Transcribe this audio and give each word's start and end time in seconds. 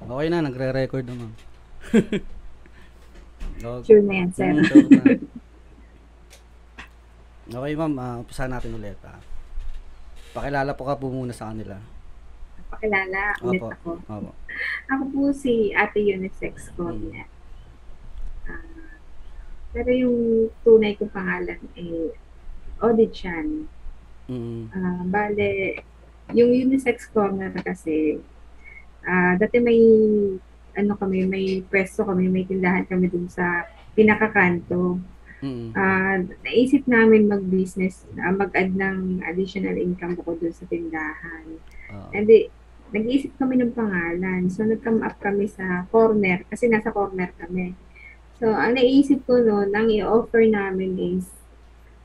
Okay 0.00 0.26
na, 0.32 0.40
nagre-record 0.40 1.04
naman. 1.04 1.30
okay. 3.60 3.86
Sure 3.86 4.04
na 4.04 4.14
yan, 4.24 4.30
sir. 4.32 4.52
Sure 4.64 4.88
na. 4.88 5.04
Okay, 7.50 7.74
ma'am. 7.74 7.94
Uh, 7.98 8.16
umpisa 8.22 8.46
natin 8.46 8.78
ulit. 8.78 8.96
Ah. 9.02 9.18
Pakilala 10.30 10.70
po 10.78 10.86
ka 10.86 10.94
po 10.94 11.10
muna 11.10 11.34
sa 11.34 11.50
kanila. 11.50 11.74
Pakilala 12.70 13.34
ulit 13.42 13.58
Opo. 13.58 13.74
ako. 13.74 13.90
Opo. 14.06 14.30
Ako 14.86 15.02
po 15.10 15.20
si 15.34 15.74
Ate 15.74 15.98
Unisex 15.98 16.70
ko. 16.78 16.94
Mm. 16.94 17.10
Yeah. 17.10 17.28
Ah, 18.46 18.94
pero 19.74 19.90
yung 19.90 20.48
tunay 20.62 20.94
kong 20.94 21.10
pangalan 21.10 21.58
ay 21.74 22.14
Odie 22.78 23.10
Chan. 23.10 23.66
Mm. 24.30 24.70
Ah, 24.70 25.02
bale, 25.10 25.82
yung 26.30 26.54
unisex 26.54 27.10
corner 27.10 27.50
kasi, 27.66 28.22
ah 29.04 29.34
dati 29.36 29.56
may, 29.60 29.80
ano 30.76 30.92
kami, 30.96 31.26
may 31.26 31.60
pwesto 31.66 32.06
kami, 32.06 32.30
may 32.30 32.44
tindahan 32.46 32.86
kami 32.86 33.10
dun 33.10 33.26
sa 33.26 33.66
pinakakanto. 33.94 35.00
Mm. 35.40 35.72
Ah, 35.72 36.20
naisip 36.44 36.84
namin 36.84 37.28
mag-business, 37.28 38.04
ah, 38.20 38.32
mag-add 38.32 38.76
ng 38.76 39.24
additional 39.24 39.76
income 39.80 40.14
bukod 40.16 40.36
dun 40.40 40.52
sa 40.52 40.68
tindahan. 40.68 41.44
Oo. 41.96 42.08
And 42.12 42.28
di, 42.28 42.52
nag-iisip 42.92 43.40
kami 43.40 43.56
ng 43.60 43.72
pangalan. 43.72 44.52
So, 44.52 44.68
nag-come 44.68 45.00
up 45.00 45.16
kami 45.18 45.48
sa 45.48 45.88
corner, 45.88 46.44
kasi 46.50 46.68
nasa 46.68 46.92
corner 46.92 47.32
kami. 47.40 47.72
So, 48.36 48.52
ang 48.52 48.76
naisip 48.76 49.24
ko 49.24 49.40
noon, 49.40 49.72
ang 49.72 49.88
i-offer 49.88 50.44
namin 50.48 50.96
is, 50.96 51.28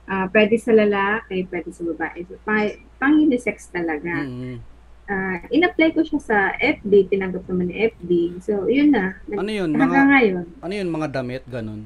ah 0.06 0.30
pwede 0.30 0.56
sa 0.62 0.72
lalaki, 0.72 1.50
pwede 1.50 1.74
sa 1.74 1.82
babae. 1.82 2.24
So, 2.30 2.38
pang, 2.46 2.72
pang 3.02 3.18
unisex 3.20 3.68
talaga. 3.74 4.24
Mm. 4.24 4.62
Ah, 5.06 5.38
in-apply 5.48 5.94
ko 5.94 6.02
siya 6.02 6.18
sa 6.20 6.38
FB, 6.58 7.08
tinanggap 7.08 7.46
naman 7.46 7.70
ni 7.70 7.86
FB. 7.86 8.10
So, 8.42 8.66
yun 8.66 8.90
na. 8.90 9.14
Nag- 9.26 9.38
Ano 9.38 9.52
yun? 9.52 9.70
Mga, 9.70 10.02
ngayon, 10.04 10.46
ano 10.60 10.74
yun? 10.74 10.90
Mga 10.90 11.08
damit? 11.12 11.44
Ganun? 11.46 11.86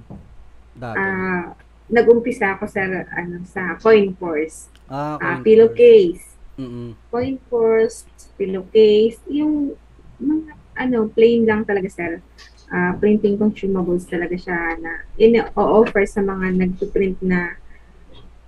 Dati. 0.71 0.95
ah 0.97 1.52
nag-umpisa 1.89 2.53
ako 2.53 2.69
sa, 2.69 2.85
ano, 2.85 3.41
sa 3.43 3.73
coin 3.75 4.13
purse. 4.13 4.69
ah, 4.85 5.17
Ah, 5.17 5.35
coin 5.35 5.43
pillowcase. 5.43 6.21
purse. 6.21 6.38
Mm-mm. 6.55 6.89
coin 7.09 7.35
purse, 7.49 7.97
pillowcase, 8.35 9.17
yung 9.27 9.73
mga 10.17 10.52
ano, 10.77 11.08
plain 11.09 11.43
lang 11.43 11.65
talaga 11.65 11.89
sir. 11.89 12.21
Ah, 12.69 12.93
printing 12.93 13.36
consumables 13.36 14.05
talaga 14.05 14.38
siya 14.38 14.55
na 14.77 14.91
in-offer 15.17 16.05
sa 16.05 16.21
mga 16.21 16.55
nagpo-print 16.55 17.19
na 17.19 17.58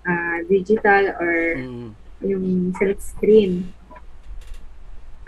ah, 0.04 0.40
digital 0.45 1.12
or 1.17 1.34
Mm-mm. 1.58 1.90
yung 2.22 2.45
silk 2.78 3.02
screen. 3.02 3.73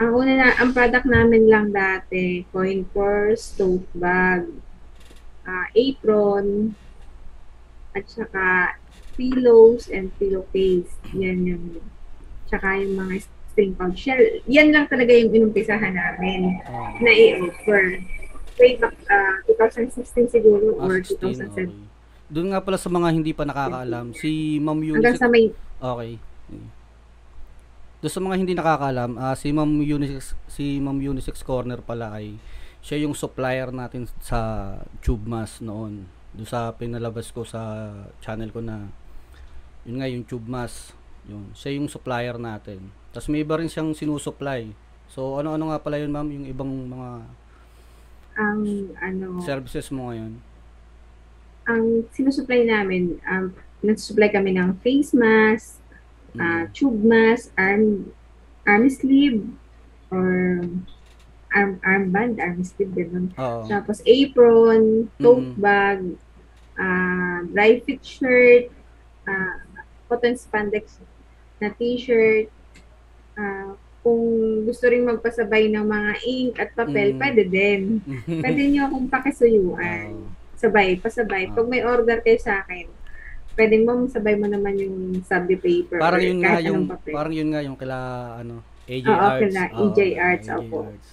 Ang 0.04 0.12
una 0.12 0.32
na, 0.36 0.48
ang 0.59 0.76
product 0.76 1.08
namin 1.08 1.48
lang 1.48 1.72
dati, 1.72 2.44
coin 2.52 2.84
purse, 2.92 3.56
tote 3.56 3.88
bag, 3.96 4.52
ah, 5.48 5.72
apron, 5.72 6.76
at 7.95 8.04
saka 8.12 8.76
pillows 9.16 9.88
and 9.88 10.12
pillowcase. 10.20 10.92
Yan 11.16 11.48
yung, 11.48 11.66
tsaka 12.52 12.84
yung 12.84 13.00
mga 13.00 13.23
string 13.23 13.72
pouch. 13.80 13.95
Shell, 13.95 14.44
yan 14.44 14.76
lang 14.76 14.92
talaga 14.92 15.16
yung 15.16 15.32
inumpisahan 15.32 15.95
namin 15.95 16.60
Oh. 16.67 17.00
na 17.00 17.12
i-offer. 17.14 18.04
Way 18.60 18.84
back, 18.84 19.00
ah, 19.08 19.40
2016 19.48 20.28
siguro 20.28 20.84
Ah, 20.84 20.84
or 20.84 21.00
16, 21.00 21.48
2007. 21.48 21.72
okay. 21.72 21.92
Doon 22.28 22.48
nga 22.52 22.60
pala 22.60 22.76
sa 22.76 22.92
mga 22.92 23.08
hindi 23.14 23.32
pa 23.32 23.48
nakakaalam, 23.48 24.12
si 24.12 24.60
Ma'am 24.60 24.84
Hanggang 24.84 25.16
Eunice, 25.16 25.22
sa 25.22 25.30
may, 25.32 25.48
okay. 25.80 26.12
Doon 28.04 28.12
sa 28.12 28.20
mga 28.20 28.36
hindi 28.36 28.52
nakakaalam, 28.52 29.16
ah, 29.16 29.32
si 29.32 29.56
Ma'am 29.56 29.80
Unisex, 29.80 30.36
si 30.52 30.84
Ma'am 30.84 31.00
Unisex 31.00 31.40
Corner 31.40 31.80
pala 31.80 32.12
ay 32.20 32.36
siya 32.84 33.08
yung 33.08 33.16
supplier 33.16 33.72
natin 33.72 34.12
sa 34.20 34.76
Tube 35.00 35.23
Mask 35.23 35.64
noon. 35.64 36.04
Doon 36.36 36.44
sa 36.44 36.76
pinalabas 36.76 37.32
ko 37.32 37.48
sa 37.48 37.95
channel 38.20 38.52
ko 38.52 38.60
na 38.60 38.92
yun 39.88 40.04
nga 40.04 40.11
yung 40.11 40.27
Tube 40.27 40.52
Mask. 40.52 40.92
Yun, 41.32 41.55
siya 41.55 41.80
yung 41.80 41.88
supplier 41.88 42.36
natin. 42.36 42.92
Tapos 43.16 43.32
may 43.32 43.48
iba 43.48 43.55
rin 43.55 43.72
siyang 43.72 43.95
sinusupply. 43.95 44.76
So 45.08 45.39
ano-ano 45.39 45.72
nga 45.72 45.80
pala 45.80 45.95
yun 45.95 46.11
ma'am, 46.11 46.27
yung 46.27 46.45
ibang 46.52 46.67
mga 46.67 47.10
ang 48.33 48.60
ano, 49.00 49.39
services 49.39 49.88
mo 49.95 50.11
ngayon? 50.11 50.44
ang 51.67 52.04
sinusupply 52.11 52.67
namin, 52.67 53.20
um, 53.27 53.56
nagsusupply 53.83 54.32
kami 54.32 54.56
ng 54.56 54.76
face 54.83 55.16
mask, 55.16 55.80
ah, 56.36 56.66
Mm. 56.66 56.71
tube 56.71 57.02
mask, 57.02 57.52
arm, 57.55 58.10
arm 58.64 58.86
sleeve, 58.88 59.44
or 60.10 60.64
arm, 61.52 61.77
armband, 61.82 62.39
arm 62.39 62.61
sleeve, 62.61 62.94
ganun. 62.94 63.30
Oo. 63.36 63.66
Tapos 63.66 64.02
apron, 64.04 65.10
tote 65.17 65.54
Mm. 65.54 65.58
bag, 65.58 65.99
ah, 66.76 67.45
dry 67.45 67.77
fit 67.80 68.02
shirt, 68.02 68.73
ah, 69.23 69.61
cotton 70.08 70.33
spandex 70.33 70.98
na 71.58 71.70
t-shirt, 71.70 72.50
ah, 73.36 73.73
kung 74.04 74.20
gusto 74.67 74.83
rin 74.86 75.08
magpasabay 75.08 75.71
ng 75.71 75.86
mga 75.86 76.11
ink 76.27 76.54
at 76.60 76.76
papel, 76.76 77.15
Mm. 77.15 77.20
pwede 77.20 77.44
din. 77.48 77.82
Pwede 78.44 78.61
nyo 78.67 78.82
akong 78.86 79.08
pakisuyuan 79.08 80.11
Oo. 80.11 80.27
sabay, 80.60 81.00
pasabay. 81.00 81.48
Ah. 81.48 81.55
Pag 81.55 81.67
may 81.67 81.83
order 81.83 82.20
kayo 82.20 82.36
sa 82.36 82.61
akin, 82.61 82.88
pwedeng 83.53 83.83
mo 83.86 83.91
sabay 84.09 84.36
mo 84.36 84.49
naman 84.49 84.73
yung 84.77 85.21
subby 85.23 85.58
paper 85.58 86.02
parang 86.02 86.21
yun 86.25 86.39
nga 86.41 86.58
yung 86.59 86.89
papel. 86.89 87.14
parang 87.14 87.33
yun 87.33 87.49
nga 87.53 87.61
yung 87.61 87.77
kila 87.77 87.97
ano 88.41 88.65
AJ 88.83 89.08
Oo, 89.08 89.15
Arts. 89.15 89.41
kila 89.47 89.61
Oo, 89.64 89.81
EJ 89.87 89.99
Arts, 90.19 90.47
AJ 90.47 90.59
opo. 90.59 90.77
Arts. 90.91 91.09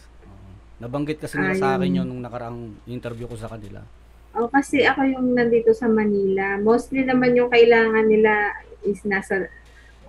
Nabanggit 0.81 1.19
kasi 1.21 1.37
nila 1.37 1.55
sa 1.55 1.77
akin 1.77 2.03
yun 2.03 2.07
nung 2.09 2.25
nakaraang 2.25 2.73
interview 2.89 3.29
ko 3.29 3.37
sa 3.37 3.53
kanila. 3.53 3.85
Oh, 4.33 4.47
kasi 4.49 4.87
ako 4.87 5.03
yung 5.07 5.35
nandito 5.35 5.75
sa 5.75 5.91
Manila. 5.91 6.57
Mostly 6.57 7.03
naman 7.03 7.35
yung 7.35 7.51
kailangan 7.51 8.07
nila 8.07 8.55
is 8.87 9.03
nasa 9.03 9.51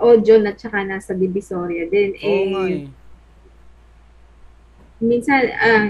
Ojon 0.01 0.47
at 0.49 0.57
saka 0.57 0.81
nasa 0.81 1.13
Divisoria 1.13 1.85
din. 1.85 2.17
Oo 2.17 2.65
eh, 2.65 2.85
eh. 2.85 2.85
minsan, 5.01 5.41
ah, 5.57 5.85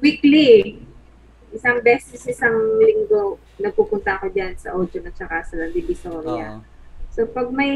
weekly, 0.00 0.80
isang 1.50 1.82
beses 1.82 2.22
isang 2.22 2.54
linggo, 2.78 3.38
nagpupunta 3.58 4.18
ako 4.18 4.30
dyan 4.30 4.54
sa 4.54 4.74
Ojon 4.74 5.06
at 5.06 5.14
saka 5.18 5.42
sa 5.42 5.66
Divisoria. 5.70 6.58
Oo. 6.58 6.62
So, 7.10 7.26
pag 7.26 7.50
may 7.50 7.74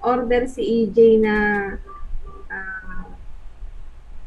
order 0.00 0.48
si 0.48 0.64
EJ 0.64 1.20
na 1.20 1.36
ah, 2.48 3.12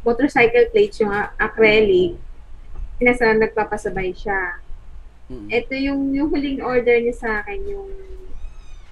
motorcycle 0.05 0.69
plates, 0.69 1.01
yung 1.01 1.09
acrylic, 1.41 2.21
nasa 3.01 3.33
nagpapasabay 3.33 4.13
siya. 4.13 4.61
Mm. 5.27 5.47
Ito 5.49 5.73
yung, 5.75 6.01
yung 6.13 6.29
huling 6.29 6.61
order 6.61 7.01
niya 7.01 7.15
sa 7.17 7.29
akin, 7.41 7.59
yung 7.65 7.89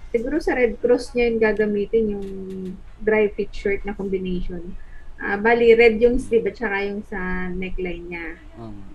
siguro 0.10 0.42
sa 0.42 0.58
Red 0.58 0.82
Cross 0.82 1.14
niya 1.14 1.30
yung 1.30 1.42
gagamitin, 1.42 2.04
yung 2.18 2.28
dry 3.00 3.30
fit 3.30 3.54
shirt 3.54 3.86
na 3.86 3.94
combination. 3.94 4.74
Ah, 5.16 5.40
bali, 5.40 5.72
red 5.78 6.02
yung 6.02 6.20
sleeve 6.20 6.52
at 6.52 6.60
saka 6.60 6.90
yung 6.90 7.06
sa 7.06 7.48
neckline 7.54 8.06
niya. 8.10 8.28
Oo. 8.60 8.95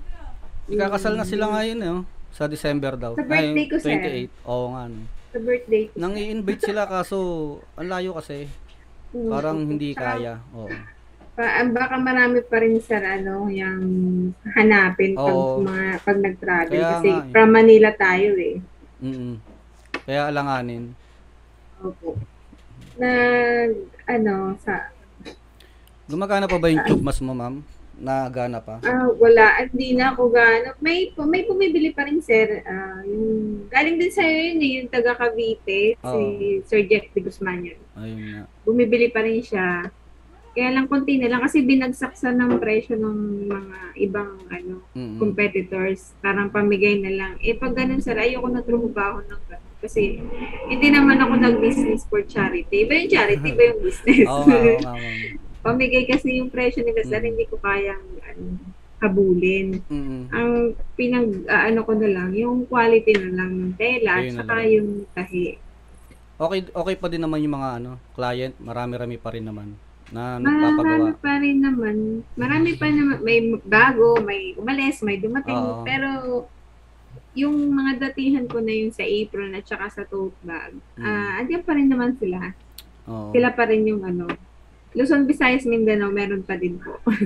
Ikakasal 0.71 1.15
na 1.19 1.27
sila 1.27 1.51
ngayon 1.51 1.79
eh. 1.83 1.91
oh. 1.91 2.03
Sa 2.31 2.47
December 2.47 2.95
daw. 2.95 3.19
Sa 3.19 3.27
birthday 3.27 3.67
Ay, 3.67 3.71
ko, 3.71 3.77
sir. 3.83 3.99
28. 4.39 4.47
Oo 4.47 4.67
nga. 4.71 4.83
No. 4.87 5.03
Sa 5.35 5.39
birthday 5.43 5.83
ko. 5.91 5.95
Nang 5.99 6.15
i-invite 6.15 6.63
sila 6.63 6.87
kaso 6.87 7.19
ang 7.75 7.91
layo 7.91 8.15
kasi. 8.15 8.47
Mm, 9.11 9.31
Parang 9.31 9.59
hindi 9.67 9.91
kaya. 9.99 10.39
Oo. 10.55 10.71
Pa, 11.35 11.43
ah, 11.43 11.67
baka 11.67 11.99
marami 11.99 12.39
pa 12.47 12.63
rin 12.63 12.79
sa 12.79 13.03
ano, 13.03 13.51
yung 13.51 13.83
hanapin 14.55 15.19
pag 15.19 15.35
Oo. 15.35 15.63
mga 15.67 15.85
pag 16.07 16.19
nag-travel 16.23 16.79
Kaya 16.79 16.91
kasi 16.99 17.09
nga 17.11 17.23
eh. 17.27 17.31
from 17.35 17.51
Manila 17.51 17.91
tayo 17.99 18.31
eh. 18.39 18.57
Mm. 19.03 19.35
Kaya 20.07 20.23
alanganin. 20.31 20.95
Opo. 21.83 22.15
Na 22.95 23.11
ano 24.07 24.55
sa 24.63 24.91
Gumagana 26.11 26.51
pa 26.51 26.59
ba 26.59 26.67
yung 26.67 26.83
tube 26.91 27.07
mas 27.07 27.23
mo, 27.23 27.31
ma'am? 27.31 27.63
Nagana 28.01 28.59
pa? 28.59 28.81
ah 28.81 29.13
wala 29.13 29.61
hindi 29.61 29.93
na 29.93 30.11
ako 30.11 30.33
gaano. 30.33 30.73
May 30.81 31.13
may 31.15 31.45
bumibili 31.45 31.93
pa 31.93 32.03
rin 32.03 32.19
sir. 32.19 32.65
Ah, 32.65 33.05
yung 33.05 33.69
galing 33.69 34.01
din 34.01 34.09
sa 34.09 34.25
yun 34.25 34.57
eh, 34.57 34.71
yung 34.81 34.89
taga 34.89 35.13
Cavite, 35.15 35.95
si 35.95 36.01
Oo. 36.01 36.65
Sir 36.65 36.81
Jeff 36.83 37.13
de 37.13 37.21
Guzman 37.21 37.61
yun. 37.63 37.81
Ayun 37.95 38.21
nga. 38.25 38.43
Bumibili 38.65 39.13
pa 39.13 39.21
rin 39.21 39.39
siya. 39.39 39.93
Kaya 40.51 40.75
lang 40.75 40.89
konti 40.89 41.15
na 41.15 41.29
lang 41.29 41.45
kasi 41.45 41.63
binagsak 41.63 42.17
sa 42.17 42.33
ng 42.33 42.59
presyo 42.59 42.97
ng 42.97 43.19
mga 43.47 43.79
ibang 44.01 44.35
ano 44.49 44.83
Mm. 44.91 45.21
competitors, 45.21 46.11
parang 46.19 46.51
pamigay 46.51 46.99
na 46.99 47.13
lang. 47.13 47.33
Eh, 47.39 47.55
pag 47.55 47.71
ganun, 47.71 48.03
sir, 48.03 48.19
ayoko 48.19 48.51
na 48.51 48.59
trumabaho 48.59 49.23
ng 49.23 49.43
ganun. 49.47 49.71
Kasi, 49.79 50.19
hindi 50.67 50.89
naman 50.91 51.17
ako 51.17 51.39
nag-business 51.39 52.03
for 52.05 52.21
charity. 52.27 52.83
Iba 52.83 52.99
yung 52.99 53.09
charity, 53.09 53.49
iba 53.55 53.63
yung 53.71 53.81
business. 53.81 54.27
Oo 54.27 54.43
nga, 54.43 54.59
oo 54.59 54.79
nga, 54.83 54.93
ma'am. 54.93 55.50
Pamigay 55.61 56.05
kasi 56.05 56.39
yung 56.39 56.49
presyo 56.49 56.81
nila, 56.81 57.03
sir, 57.03 57.19
Mm. 57.19 57.29
hindi 57.29 57.45
ko 57.47 57.57
kayang 57.59 58.05
ano, 58.23 58.45
habulin. 58.99 59.81
Mm. 59.87 60.23
Ang 60.29 60.51
pinag, 60.93 61.27
ah, 61.47 61.67
ano 61.67 61.81
ko 61.83 61.93
na 61.95 62.09
lang, 62.09 62.31
yung 62.33 62.65
quality 62.65 63.13
na 63.15 63.31
lang 63.35 63.51
ng 63.55 63.73
tela, 63.75 64.11
at 64.15 64.23
Ayun 64.23 64.35
na 64.35 64.39
saka 64.39 64.55
lang. 64.55 64.69
yung 64.71 64.89
tahi. 65.11 65.47
Okay, 66.37 66.61
okay 66.67 66.95
pa 66.97 67.07
din 67.07 67.21
naman 67.21 67.41
yung 67.41 67.55
mga 67.55 67.71
ano, 67.77 67.91
client, 68.11 68.55
marami-rami 68.59 69.17
pa 69.17 69.31
rin 69.31 69.45
naman. 69.45 69.77
na 70.11 70.37
Marami 70.37 70.75
nagpapagawa. 70.75 71.23
pa 71.23 71.33
rin 71.39 71.59
naman. 71.61 71.97
Marami 72.35 72.71
pa 72.75 72.91
naman. 72.91 73.23
May 73.23 73.39
bago, 73.63 74.19
may 74.19 74.59
umalis, 74.59 75.01
may 75.01 75.17
dumating. 75.17 75.55
Oo. 75.55 75.87
Pero 75.87 76.09
yung 77.33 77.55
mga 77.71 78.03
datihan 78.03 78.43
ko 78.45 78.59
na 78.59 78.75
yung 78.75 78.91
sa 78.91 79.05
apron 79.05 79.55
at 79.55 79.63
saka 79.63 79.87
sa 79.89 80.03
tote 80.03 80.35
bag, 80.43 80.75
Mm. 80.99 81.05
ah 81.05 81.39
andiyan 81.39 81.63
pa 81.63 81.73
rin 81.73 81.87
naman 81.87 82.19
sila. 82.19 82.43
Oo. 83.07 83.31
Sila 83.31 83.55
pa 83.55 83.65
rin 83.65 83.87
yung 83.87 84.03
ano. 84.03 84.27
Luzon, 84.93 85.23
Visayas, 85.25 85.63
Mindanao, 85.65 86.11
meron 86.11 86.43
pa 86.43 86.55
din 86.55 86.77
po. 86.77 86.99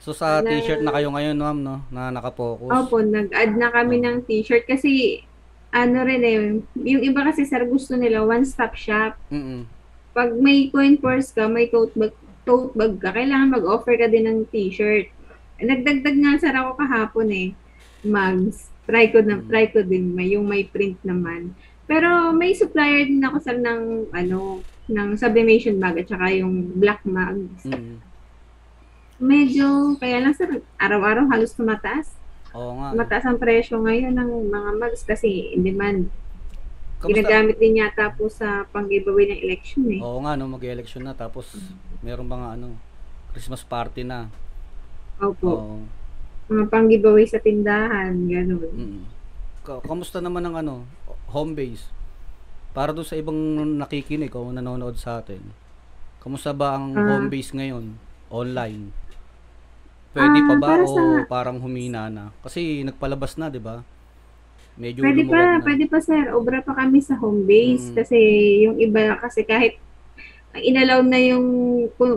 so 0.00 0.12
sa 0.12 0.40
Na- 0.40 0.48
t-shirt 0.48 0.80
na 0.80 0.90
kayo 0.90 1.10
ngayon, 1.10 1.36
ma'am, 1.36 1.58
no? 1.58 1.76
Na 1.88 2.08
nakapokus. 2.08 2.70
Opo, 2.70 3.00
nag-add 3.00 3.52
na 3.54 3.68
kami 3.68 3.98
ng 3.98 4.24
t-shirt 4.24 4.64
kasi 4.64 5.20
ano 5.68 5.98
rin 6.00 6.22
eh, 6.22 6.36
yung 6.78 7.02
iba 7.02 7.20
kasi 7.20 7.44
sir 7.44 7.66
gusto 7.66 7.92
nila 7.94 8.22
one-stop 8.22 8.72
shop. 8.72 9.12
Mm-mm. 9.28 9.68
Pag 10.10 10.32
may 10.34 10.70
coin 10.70 10.96
purse 10.96 11.28
ka, 11.28 11.44
may 11.44 11.68
tote 11.68 11.92
bag, 11.92 12.14
tote 12.42 12.72
bag 12.72 12.96
ka, 12.96 13.12
kailangan 13.12 13.52
mag-offer 13.52 13.92
ka 13.94 14.08
din 14.08 14.24
ng 14.24 14.38
t-shirt. 14.48 15.12
Nagdagdag 15.58 16.16
nga 16.16 16.32
sir 16.38 16.54
ako 16.54 16.70
kahapon 16.78 17.28
eh, 17.28 17.48
mugs. 18.00 18.72
Try 18.86 19.10
ko 19.10 19.18
na, 19.20 19.36
Mm. 19.36 19.50
try 19.50 19.66
ko 19.66 19.82
din 19.82 20.14
may 20.14 20.32
yung 20.32 20.46
may 20.46 20.64
print 20.64 20.96
naman. 21.02 21.52
Pero 21.84 22.30
may 22.32 22.54
supplier 22.54 23.04
din 23.04 23.20
ako 23.20 23.36
sir 23.42 23.58
ng 23.58 23.82
ano, 24.14 24.62
ng 24.86 25.18
sublimation 25.18 25.76
bag 25.82 25.98
at 25.98 26.06
saka 26.06 26.30
yung 26.30 26.78
black 26.78 27.02
mugs. 27.02 27.66
Mm-mm. 27.66 27.98
Medyo, 29.16 29.96
kaya 29.96 30.20
lang 30.20 30.36
sir, 30.36 30.60
araw-araw 30.76 31.26
halos 31.32 31.56
tumataas. 31.56 32.12
Oo 32.52 32.76
nga. 32.80 32.88
Mataas 32.92 33.24
ang 33.26 33.40
presyo 33.40 33.80
ngayon 33.82 34.14
ng 34.14 34.30
mga 34.52 34.70
mugs 34.76 35.02
kasi 35.02 35.52
in 35.56 35.64
demand. 35.64 36.08
Kamusta? 36.96 37.12
Ginagamit 37.12 37.56
din 37.60 37.80
yata 37.80 38.08
po 38.08 38.32
sa 38.32 38.64
pang-giveaway 38.72 39.28
ng 39.28 39.40
election 39.44 39.84
eh. 39.92 40.00
Oo 40.00 40.24
nga, 40.24 40.32
no, 40.32 40.48
mag-election 40.48 41.04
na 41.04 41.12
tapos 41.12 41.52
meron 42.00 42.28
nga 42.28 42.56
ano, 42.56 42.72
Christmas 43.36 43.60
party 43.60 44.00
na. 44.00 44.32
Opo. 45.20 45.48
Oo. 45.52 45.76
Mga 46.48 46.64
pang-giveaway 46.72 47.26
sa 47.28 47.42
tindahan, 47.42 48.16
gano'n. 48.16 48.72
Mm. 48.72 49.02
Ka- 49.60 49.82
Kamusta 49.84 50.24
naman 50.24 50.46
ang 50.46 50.56
ano, 50.56 50.74
home 51.28 51.52
base? 51.52 51.84
Para 52.76 52.92
doon 52.92 53.08
sa 53.08 53.16
ibang 53.16 53.32
nakikinig 53.74 54.28
o 54.36 54.52
nanonood 54.52 55.00
sa 55.00 55.16
atin. 55.16 55.40
Kamusta 56.20 56.52
ba 56.52 56.76
ang 56.76 56.92
Ah. 56.92 57.16
home 57.16 57.32
base 57.32 57.56
ngayon? 57.56 57.96
Online? 58.28 58.92
Pwede 60.12 60.38
pa 60.42 60.52
Ah, 60.52 60.60
ba 60.60 60.68
o 60.78 60.86
sa- 60.86 61.24
parang 61.24 61.56
humina 61.56 62.12
na? 62.12 62.36
Kasi 62.42 62.84
nagpalabas 62.84 63.36
na, 63.36 63.48
'di 63.48 63.60
ba? 63.60 63.80
Medyo 64.76 65.00
Pwede 65.00 65.24
pa, 65.24 65.56
na. 65.56 65.64
pwede 65.64 65.84
pa 65.88 65.98
sir. 65.98 66.36
Obra 66.36 66.60
pa 66.60 66.76
kami 66.76 67.00
sa 67.00 67.16
home 67.16 67.48
base 67.48 67.88
Mm. 67.90 67.96
kasi 67.96 68.18
yung 68.60 68.76
iba 68.76 69.16
kasi 69.16 69.40
kahit 69.40 69.80
inalaw 70.54 71.00
na 71.00 71.16
yung 71.16 71.44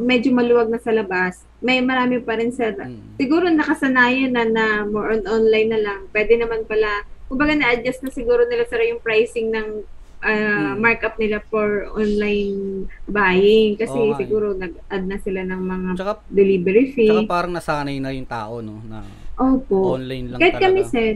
medyo 0.02 0.32
maluwag 0.32 0.68
na 0.68 0.80
sa 0.80 0.92
labas, 0.92 1.44
may 1.60 1.80
marami 1.80 2.20
pa 2.20 2.36
rin 2.36 2.52
sir. 2.52 2.72
Mm. 2.74 3.16
Siguro 3.16 3.48
nakasanayan 3.48 4.32
na 4.32 4.44
na 4.44 4.66
more 4.84 5.12
on 5.14 5.24
online 5.26 5.70
na 5.70 5.80
lang. 5.82 6.00
Pwede 6.12 6.36
naman 6.36 6.64
pala, 6.64 6.88
kumbaga 7.28 7.52
na-adjust 7.54 8.00
na 8.02 8.12
siguro 8.12 8.44
nila 8.44 8.64
sir 8.66 8.80
yung 8.86 9.00
pricing 9.00 9.52
ng 9.52 9.84
Mm. 10.19 10.83
markup 10.83 11.16
nila 11.16 11.39
for 11.48 11.88
online 11.89 12.60
buying 13.07 13.80
kasi 13.80 13.95
eh. 13.95 14.19
siguro 14.19 14.51
nag-add 14.51 15.07
na 15.07 15.16
sila 15.16 15.48
ng 15.48 15.62
mga 15.62 15.89
Tsaka, 15.95 16.13
delivery 16.27 16.92
fee. 16.92 17.07
tsaka 17.07 17.24
parang 17.24 17.56
nasanay 17.56 17.98
na 17.98 18.12
yung 18.12 18.27
tao, 18.27 18.60
no? 18.60 18.83
Na 18.83 19.00
Opo. 19.36 19.95
online 19.95 20.36
lang 20.36 20.39
Kahit 20.44 20.60
talaga. 20.60 20.66
kami 20.68 20.81
sir, 20.83 21.10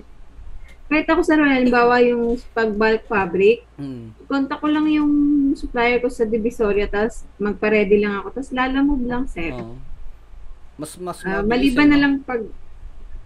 kahit 0.88 1.03
ako 1.03 1.19
sa 1.19 1.35
halimbawa 1.35 2.00
yung 2.00 2.39
pag 2.53 2.71
bulk 2.71 3.03
fabric, 3.03 3.67
Mm. 3.75 4.15
kontak 4.23 4.57
ko 4.57 4.71
lang 4.71 4.88
yung 4.88 5.11
supplier 5.53 6.00
ko 6.00 6.07
sa 6.07 6.23
Divisoria, 6.23 6.88
tapos 6.88 7.27
magpa-ready 7.35 8.00
lang 8.00 8.23
ako, 8.23 8.39
tapos 8.39 8.51
lalamove 8.51 9.03
lang 9.03 9.27
sir. 9.27 9.51
Oo. 9.51 9.75
Mas 10.73 10.95
mas 10.95 11.19
mabilis 11.21 11.44
maliban 11.75 11.88
na 11.91 11.97
lang 12.00 12.13
pag 12.23 12.39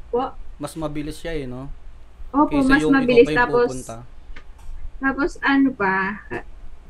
po, 0.10 0.34
Mas 0.58 0.74
mabilis 0.74 1.22
siya 1.22 1.38
eh, 1.38 1.46
no? 1.46 1.70
opo, 2.34 2.50
Kaysa 2.50 2.66
mas 2.68 2.84
mabilis. 2.84 3.30
Tapos, 3.30 3.70
pupunta. 3.70 3.98
Tapos 4.98 5.38
ano 5.42 5.70
pa, 5.74 6.22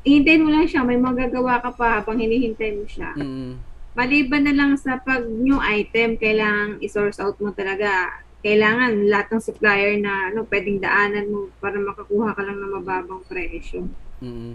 hihintayin 0.02 0.44
mo 0.44 0.50
lang 0.50 0.64
siya, 0.64 0.86
may 0.86 0.96
magagawa 0.96 1.60
ka 1.60 1.70
pa 1.74 2.00
habang 2.00 2.16
hinihintay 2.16 2.76
mo 2.76 2.84
siya. 2.88 3.12
Mm. 3.18 3.60
Maliban 3.92 4.46
na 4.46 4.54
lang 4.54 4.72
sa 4.78 4.96
pag 4.96 5.26
new 5.26 5.58
item, 5.58 6.16
kailangan 6.16 6.78
i-source 6.78 7.18
out 7.18 7.36
mo 7.42 7.50
talaga. 7.50 8.22
Kailangan 8.40 9.10
lahat 9.10 9.34
ng 9.34 9.42
supplier 9.42 9.98
na 9.98 10.30
ano, 10.30 10.46
pwedeng 10.46 10.78
daanan 10.78 11.26
mo 11.26 11.50
para 11.58 11.74
makakuha 11.74 12.30
ka 12.32 12.42
lang 12.46 12.62
ng 12.62 12.72
mababang 12.78 13.26
presyo. 13.26 13.90
Mm. 14.22 14.54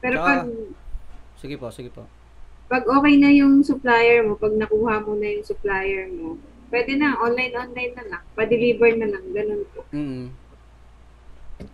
Pero 0.00 0.16
Tsaka- 0.18 0.26
pag 0.26 0.48
Sige 1.38 1.60
po, 1.60 1.68
sige 1.68 1.92
po. 1.92 2.08
pag 2.72 2.88
okay 2.88 3.20
na 3.20 3.28
yung 3.28 3.60
supplier 3.60 4.24
mo, 4.24 4.40
pag 4.40 4.56
nakuha 4.56 5.04
mo 5.04 5.12
na 5.12 5.28
yung 5.28 5.44
supplier 5.44 6.08
mo, 6.08 6.40
pwede 6.72 6.96
na, 6.96 7.20
online-online 7.20 7.92
na 7.92 8.04
lang. 8.08 8.22
Pa-deliver 8.32 8.96
na 8.96 9.12
lang, 9.12 9.24
ganun 9.30 9.62
po. 9.76 9.84
Mm. 9.92 10.32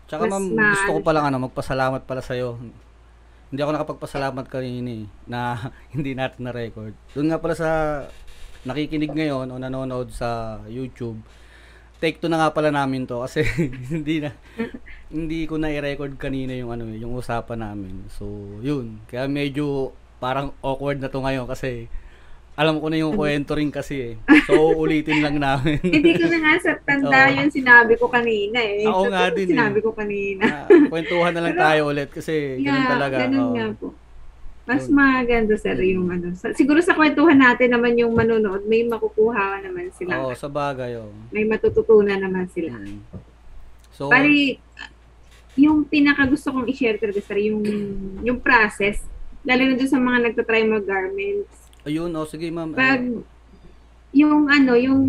Tsaka 0.06 0.26
Mas 0.26 0.32
ma'am, 0.32 0.44
ma- 0.54 0.72
gusto 0.74 0.90
ko 0.96 1.00
pala 1.00 1.20
ano, 1.24 1.36
magpasalamat 1.46 2.02
pala 2.04 2.22
sa'yo. 2.22 2.58
Hindi 3.50 3.60
ako 3.60 3.70
nakapagpasalamat 3.74 4.46
kanina 4.46 4.90
eh, 4.90 5.04
na 5.26 5.40
hindi 5.94 6.14
natin 6.14 6.46
na-record. 6.46 6.94
Doon 7.14 7.28
nga 7.30 7.42
pala 7.42 7.54
sa 7.56 7.68
nakikinig 8.66 9.16
ngayon 9.16 9.48
o 9.48 9.56
nanonood 9.56 10.12
sa 10.12 10.60
YouTube, 10.68 11.18
take 12.00 12.20
two 12.20 12.28
na 12.32 12.40
nga 12.40 12.52
pala 12.52 12.72
namin 12.72 13.04
to 13.04 13.20
kasi 13.20 13.44
hindi 13.92 14.24
na 14.24 14.32
hindi 15.12 15.44
ko 15.44 15.60
na 15.60 15.68
i-record 15.68 16.16
kanina 16.16 16.56
yung 16.56 16.72
ano 16.72 16.88
eh, 16.88 17.00
yung 17.00 17.12
usapan 17.16 17.60
namin. 17.60 18.08
So, 18.12 18.24
yun. 18.64 19.04
Kaya 19.08 19.28
medyo 19.28 19.92
parang 20.20 20.52
awkward 20.60 21.00
na 21.00 21.08
to 21.08 21.20
ngayon 21.24 21.48
kasi 21.48 21.88
alam 22.60 22.76
ko 22.76 22.92
na 22.92 23.00
yung 23.00 23.16
kwento 23.16 23.56
rin 23.56 23.72
kasi 23.72 24.12
eh. 24.12 24.14
So, 24.50 24.76
ulitin 24.76 25.24
lang 25.24 25.40
namin. 25.40 25.80
Hindi 25.80 26.12
ko 26.20 26.28
na 26.28 26.38
nga 26.44 26.54
sa 26.60 26.72
tanda 26.84 27.32
Oo. 27.32 27.36
yung 27.40 27.48
sinabi 27.48 27.96
ko 27.96 28.12
kanina 28.12 28.60
eh. 28.60 28.84
Ako 28.84 29.08
Totoo 29.08 29.12
nga 29.16 29.24
din 29.32 29.46
eh. 29.48 29.52
Sinabi 29.56 29.78
ko 29.80 29.90
kanina. 29.96 30.44
Ah, 30.44 30.66
kwentuhan 30.68 31.32
na 31.32 31.40
lang 31.40 31.56
Pero- 31.56 31.64
tayo 31.64 31.80
ulit 31.88 32.10
kasi 32.12 32.60
ganun 32.60 32.84
Yeah, 32.84 32.92
talaga. 32.92 33.16
ganun 33.24 33.40
oo. 33.40 33.54
nga 33.56 33.66
po. 33.80 33.88
Mas 34.68 34.86
maganda 34.86 35.56
sir 35.56 35.74
yung 35.82 36.12
ano. 36.12 36.36
Siguro 36.52 36.78
sa 36.84 36.92
kwentuhan 36.92 37.40
natin 37.40 37.72
naman 37.72 37.96
yung 37.96 38.12
manonood, 38.12 38.68
may 38.68 38.84
makukuha 38.84 39.64
naman 39.64 39.88
sila. 39.96 40.20
Oo, 40.20 40.36
sa 40.36 40.46
bagay. 40.46 41.00
Oh. 41.00 41.10
May 41.32 41.48
matututunan 41.48 42.20
naman 42.20 42.44
sila. 42.52 42.76
Mm. 42.76 43.00
So, 43.90 44.12
Bali, 44.12 44.60
yung 45.56 45.88
pinaka 45.88 46.28
gusto 46.28 46.52
kong 46.52 46.68
i-share 46.70 47.00
talaga 47.00 47.24
sir, 47.24 47.40
yung, 47.40 47.64
yung 48.22 48.38
process, 48.38 49.00
lalo 49.42 49.64
na 49.64 49.74
doon 49.80 49.90
sa 49.90 49.98
mga 49.98 50.18
nagtatry 50.28 50.62
mag 50.68 50.84
garments. 50.84 51.59
Ayun, 51.84 52.10
oh, 52.12 52.26
sige 52.28 52.48
ma'am. 52.50 52.72
Pag, 52.72 53.00
Eh, 53.00 53.22
yung 54.10 54.50
ano, 54.50 54.74
yung 54.74 55.02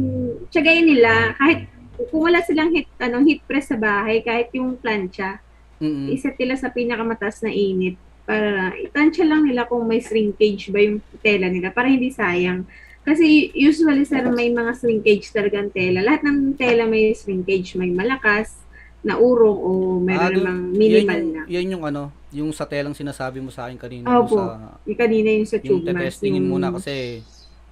tsagayin 0.54 0.86
nila, 0.86 1.34
kahit 1.36 1.66
kung 2.10 2.22
wala 2.30 2.42
silang 2.46 2.70
heat, 2.70 2.86
ano, 3.02 3.22
heat 3.26 3.42
press 3.46 3.70
sa 3.70 3.78
bahay, 3.78 4.22
kahit 4.22 4.54
yung 4.54 4.78
plancha, 4.78 5.42
mm-mm. 5.82 6.14
iset 6.14 6.38
nila 6.38 6.54
sa 6.54 6.70
pinakamataas 6.70 7.42
na 7.42 7.50
init 7.50 7.98
para 8.22 8.72
itansya 8.78 9.26
lang 9.26 9.44
nila 9.50 9.66
kung 9.66 9.84
may 9.90 9.98
shrinkage 10.00 10.70
ba 10.70 10.80
yung 10.80 11.02
tela 11.20 11.50
nila 11.50 11.74
para 11.74 11.90
hindi 11.90 12.14
sayang. 12.14 12.64
Kasi 13.02 13.50
usually 13.58 14.06
sir 14.06 14.22
may 14.30 14.54
mga 14.54 14.78
shrinkage 14.78 15.34
talaga 15.34 15.58
ang 15.58 15.74
tela. 15.74 16.06
Lahat 16.06 16.22
ng 16.22 16.54
tela 16.54 16.86
may 16.86 17.18
shrinkage, 17.18 17.74
may 17.74 17.90
malakas 17.90 18.62
na 19.02 19.18
urong 19.18 19.58
o 19.58 19.70
meron 19.98 20.22
Ah, 20.22 20.38
namang 20.38 20.62
minimal 20.78 21.10
yan 21.10 21.26
yung, 21.26 21.34
na. 21.34 21.42
yan 21.50 21.72
yung 21.74 21.84
ano, 21.90 22.02
yung 22.32 22.50
sa 22.50 22.64
telang 22.64 22.92
sinasabi 22.92 23.40
mo 23.40 23.50
sa 23.50 23.68
akin 23.68 23.78
kanina. 23.78 24.08
Opo. 24.14 24.32
yung 24.32 24.48
sa, 24.50 24.80
Yung 24.86 25.00
kanina 25.00 25.28
yung 25.30 25.46
sa 25.46 25.58
yung 25.58 25.68
tube 25.84 25.92
mask. 25.92 26.24
yung- 26.24 26.48
muna 26.48 26.72
kasi 26.72 27.20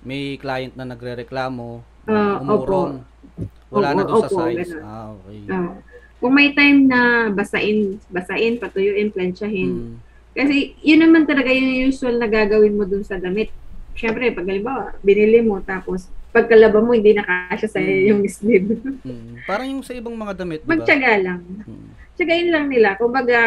may 0.02 0.36
client 0.36 0.76
na 0.76 0.86
nagre-reklamo, 0.86 1.84
Ah, 2.06 2.42
umurong. 2.42 3.06
Wala 3.70 3.94
na 3.94 4.02
Opo, 4.02 4.10
doon 4.10 4.20
sa 4.20 4.28
opo, 4.28 4.40
size. 4.42 4.60
ganun. 4.68 4.84
Ah, 4.84 5.08
okay. 5.12 5.38
Oo. 5.48 5.74
kung 6.20 6.34
may 6.36 6.52
time 6.52 6.84
na 6.84 7.00
basain, 7.30 7.78
basain, 8.10 8.60
patuyuin, 8.60 9.08
plansyahin. 9.08 9.72
Mm. 9.72 9.96
Kasi 10.34 10.56
yun 10.82 11.00
naman 11.00 11.24
talaga 11.24 11.48
yung 11.48 11.88
usual 11.88 12.20
na 12.20 12.28
gagawin 12.28 12.76
mo 12.76 12.84
dun 12.84 13.02
sa 13.02 13.16
damit. 13.16 13.48
Siyempre, 13.94 14.28
pag 14.30 14.44
halimbawa, 14.44 15.00
binili 15.00 15.40
mo, 15.40 15.62
tapos 15.62 16.12
pagkalaba 16.30 16.84
mo, 16.84 16.92
hindi 16.92 17.16
nakasya 17.16 17.68
sa 17.70 17.80
Mm. 17.80 18.04
yung 18.06 18.22
sleeve. 18.28 18.68
Mm. 19.00 19.48
Parang 19.48 19.68
yung 19.70 19.80
sa 19.80 19.96
ibang 19.96 20.12
mga 20.14 20.34
damit, 20.36 20.60
di 20.60 20.68
ba? 20.68 20.76
Magtyaga 20.76 21.12
lang. 21.20 21.40
Mm. 21.64 21.88
Tsagain 22.14 22.48
lang 22.50 22.66
nila. 22.68 22.90
Kumbaga, 22.96 23.40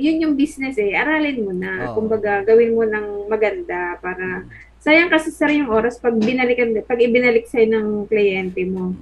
yun 0.00 0.24
yung 0.24 0.34
business 0.34 0.80
eh. 0.80 0.96
Aralin 0.96 1.44
mo 1.44 1.52
na. 1.52 1.92
Oo. 1.92 2.00
Kumbaga, 2.00 2.40
gawin 2.40 2.72
mo 2.72 2.88
ng 2.88 3.28
maganda 3.28 4.00
para 4.00 4.48
sayang 4.80 5.12
kasi 5.12 5.28
sir 5.28 5.52
yung 5.52 5.68
oras 5.68 6.00
pag 6.00 6.16
binalikan 6.16 6.72
pag 6.88 6.96
ibinalik 6.96 7.44
sa'yo 7.44 7.68
ng 7.68 7.88
kliyente 8.08 8.64
mo. 8.64 8.96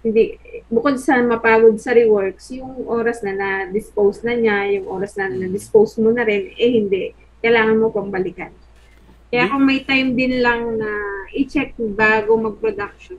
Hindi 0.00 0.40
bukod 0.72 0.96
sa 0.96 1.20
mapagod 1.20 1.76
sa 1.76 1.92
reworks, 1.92 2.56
yung 2.56 2.88
oras 2.88 3.20
na 3.20 3.36
na-dispose 3.36 4.24
na 4.24 4.34
niya, 4.38 4.80
yung 4.80 4.86
oras 4.88 5.18
na 5.20 5.28
na-dispose 5.28 6.00
mo 6.00 6.14
na 6.14 6.24
rin, 6.24 6.54
eh 6.56 6.70
hindi. 6.72 7.12
Kailangan 7.44 7.76
mo 7.76 7.92
pang 7.92 8.08
balikan. 8.08 8.54
Kaya 9.28 9.50
kung 9.50 9.66
may 9.66 9.82
time 9.82 10.14
din 10.14 10.40
lang 10.40 10.78
na 10.78 10.90
i-check 11.34 11.74
bago 11.76 12.38
mag-production. 12.38 13.18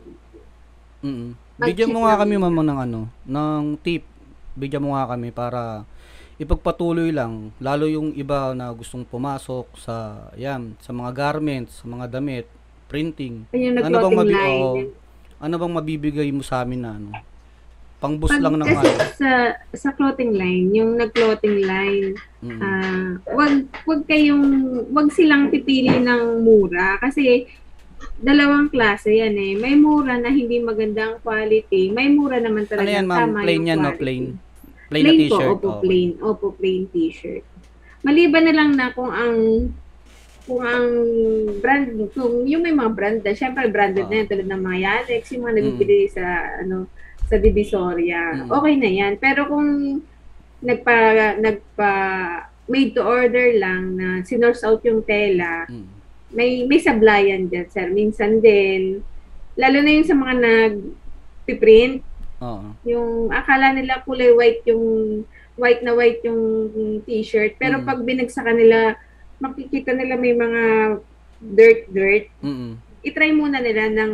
Mm. 1.04 1.36
Mag-check 1.60 1.70
Bigyan 1.75 1.92
mo 1.94 2.08
nga 2.08 2.22
kami 2.24 2.36
mama 2.39 2.62
ng 2.63 2.80
ano, 2.88 3.01
ng 3.27 3.63
tip. 3.84 4.08
Bigyan 4.58 4.82
mo 4.88 4.96
nga 4.96 5.12
kami 5.12 5.30
para 5.36 5.84
ipagpatuloy 6.38 7.10
lang 7.10 7.50
lalo 7.58 7.86
yung 7.86 8.13
iba 8.13 8.53
na 8.53 8.70
gustong 8.70 9.01
pumasok 9.03 9.65
sa 9.75 9.96
yan 10.34 10.77
sa 10.77 10.91
mga 10.91 11.12
garments, 11.12 11.82
sa 11.82 11.86
mga 11.86 12.06
damit, 12.12 12.46
printing. 12.86 13.50
Yung 13.51 13.75
Ano 13.75 13.98
bang 14.00 14.15
mabi- 14.15 14.32
line. 14.32 14.62
oo. 14.62 14.79
Ano 15.38 15.56
bang 15.56 15.74
mabibigay 15.75 16.29
mo 16.29 16.41
sa 16.41 16.62
amin 16.62 16.79
na 16.79 16.94
ano? 16.94 17.10
Pang-boost 17.98 18.29
Pag 18.32 18.44
lang 18.44 18.56
ng 18.56 18.63
kasi 18.63 18.86
ano. 18.88 19.01
sa 19.17 19.32
sa 19.74 19.89
clothing 19.91 20.32
line, 20.32 20.70
yung 20.72 20.96
nag-clothing 20.96 21.65
line, 21.65 22.13
Mm. 22.39 22.60
ah 22.60 23.10
wag 23.27 23.53
wag 23.84 24.06
kayong 24.06 24.46
wag 24.88 25.10
silang 25.10 25.50
pipili 25.50 25.98
ng 25.98 26.39
mura 26.39 27.01
kasi 27.01 27.50
dalawang 28.15 28.70
klase 28.70 29.10
yan 29.12 29.34
eh. 29.34 29.58
May 29.58 29.74
mura 29.74 30.13
na 30.15 30.29
hindi 30.29 30.62
magandang 30.62 31.17
quality, 31.20 31.89
may 31.89 32.08
mura 32.08 32.38
naman 32.38 32.63
ano 32.63 32.72
talaga 32.72 32.86
yan, 32.88 33.06
ma'am? 33.06 33.20
tama 33.20 33.38
Plain 33.41 33.56
yung 33.56 33.67
yan, 33.67 33.79
no? 33.79 33.89
quality. 33.89 33.98
Plain. 34.88 35.03
Plain, 35.03 35.17
na 35.17 35.22
t-shirt. 35.22 35.44
po, 35.44 35.53
opo, 35.53 35.67
Oo. 35.70 35.82
plain. 35.82 36.10
Opo, 36.20 36.46
plain 36.53 36.84
t-shirt. 36.88 37.44
Maliban 38.01 38.44
na 38.46 38.53
lang 38.53 38.70
na 38.74 38.91
kung 38.91 39.10
ang 39.10 39.38
kung 40.44 40.63
ang 40.63 40.88
brand, 41.60 41.91
kung 42.13 42.48
yung 42.48 42.63
may 42.63 42.72
mga 42.72 42.91
brand 42.94 43.20
na, 43.20 43.36
syempre 43.36 43.67
branded 43.67 44.08
Oo. 44.08 44.10
na 44.10 44.17
yan, 44.17 44.27
tulad 44.27 44.48
ng 44.48 44.63
mga 44.63 44.77
Yanex, 44.79 45.24
yung 45.32 45.44
mga 45.44 45.51
Mm. 45.51 45.60
nabibili 45.60 46.00
sa, 46.08 46.24
ano, 46.58 46.88
sa 47.27 47.36
Divisoria, 47.36 48.22
Mm. 48.39 48.48
okay 48.48 48.75
na 48.79 48.88
yan. 48.89 49.13
Pero 49.20 49.44
kung 49.46 50.00
nagpa, 50.60 50.96
nagpa, 51.38 51.91
made 52.65 52.91
to 52.91 53.03
order 53.03 53.51
lang 53.53 53.96
na 53.96 54.08
sinorse 54.24 54.63
out 54.63 54.79
yung 54.84 55.03
tela, 55.03 55.67
Mm. 55.67 55.88
may 56.29 56.63
may 56.63 56.79
sablayan 56.79 57.48
dyan, 57.48 57.67
sir. 57.67 57.91
Minsan 57.91 58.39
din, 58.39 59.03
lalo 59.53 59.77
na 59.79 59.91
yung 59.91 60.08
sa 60.08 60.15
mga 60.15 60.36
nag-print, 60.39 62.07
Oo. 62.38 62.70
yung 62.86 63.34
akala 63.34 63.74
nila 63.74 64.06
kulay 64.06 64.29
white 64.29 64.62
yung 64.65 64.86
white 65.58 65.82
na 65.82 65.98
white 65.98 66.22
yung 66.22 66.70
t-shirt. 67.03 67.58
Pero 67.58 67.82
Mm. 67.82 67.86
pag 67.86 68.00
binagsakan 68.01 68.56
nila 68.56 68.94
makikita 69.38 69.89
nila 69.91 70.13
may 70.13 70.34
mga 70.34 70.62
dirt 71.39 71.89
dirt. 71.89 72.25
Mm. 72.41 72.77
i-try 73.01 73.32
muna 73.32 73.58
nila 73.58 73.88
ng 73.88 74.12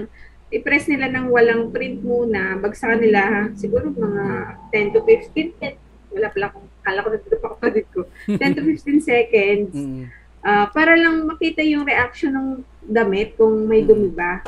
i-press 0.54 0.86
nila 0.86 1.10
ng 1.10 1.28
walang 1.28 1.74
print 1.74 2.00
muna. 2.00 2.56
Bagsakan 2.56 3.02
nila 3.02 3.22
siguro 3.58 3.90
mga 3.90 4.26
10 4.70 4.94
to 4.94 5.02
15 5.02 5.50
eh, 5.60 5.74
wala 6.14 6.30
pala 6.30 6.46
akong 6.48 6.68
kala 6.80 7.00
ko 7.00 7.08
nandito 7.10 7.38
pa 7.42 7.48
kapatid 7.58 7.86
ko 7.90 8.06
10 8.30 8.54
to 8.54 8.62
15 8.62 9.02
seconds. 9.02 9.74
Mm. 9.74 10.04
ah, 10.42 10.68
para 10.70 10.94
lang 10.94 11.24
makita 11.24 11.60
yung 11.60 11.84
reaction 11.84 12.32
ng 12.32 12.48
damit 12.84 13.34
kung 13.34 13.66
may 13.66 13.82
dumi 13.82 14.12
ba 14.12 14.44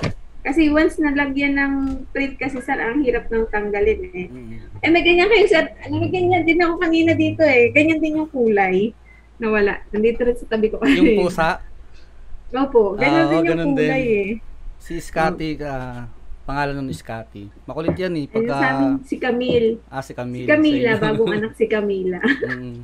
kasi 0.46 0.70
once 0.70 0.96
nalagyan 0.96 1.54
ng 1.54 1.74
print 2.08 2.34
kasi 2.38 2.56
sir 2.60 2.76
ang 2.76 3.02
hirap 3.02 3.26
ng 3.28 3.44
tanggalin 3.48 4.00
eh 4.08 4.26
Mm. 4.26 4.56
eh, 4.80 4.88
may 4.88 5.02
ganyan 5.02 5.26
kayo, 5.26 5.44
sir. 5.46 5.64
Ano, 5.82 5.98
may 5.98 6.08
ganyan 6.08 6.44
din 6.44 6.58
ako 6.58 6.78
kanina 6.78 7.12
dito 7.12 7.42
eh. 7.42 7.68
Ganyan 7.70 7.98
din 7.98 8.16
yung 8.16 8.30
kulay. 8.30 8.90
Nawala. 9.36 9.82
Nandito 9.90 10.22
rin 10.22 10.34
sa 10.34 10.46
tabi 10.48 10.68
ko. 10.68 10.80
Yung 10.80 11.18
pusa, 11.20 11.60
Opo, 12.48 12.94
ganyan 12.94 13.26
Ah, 13.26 13.30
din 13.34 13.42
yung 13.50 13.74
kulay 13.74 14.00
din. 14.00 14.16
eh. 14.16 14.30
si 14.78 14.96
Scotty, 14.96 15.58
ah, 15.60 16.06
pangalan 16.44 16.78
nun 16.78 16.86
ni 16.86 16.94
Scotty. 16.94 17.50
Makulit 17.66 17.96
yan 17.96 18.14
eh. 18.16 18.24
Ayun 18.24 18.30
Pagka, 18.30 18.56
amin, 18.72 18.92
si 19.02 19.16
Camille. 19.18 19.82
ah, 19.90 20.00
si 20.00 20.12
Camille. 20.14 20.46
Si 20.46 20.48
Camila, 20.48 20.90
bagong 20.96 21.32
anak 21.34 21.52
si 21.54 21.66
Camila. 21.66 22.20
Mm. 22.46 22.78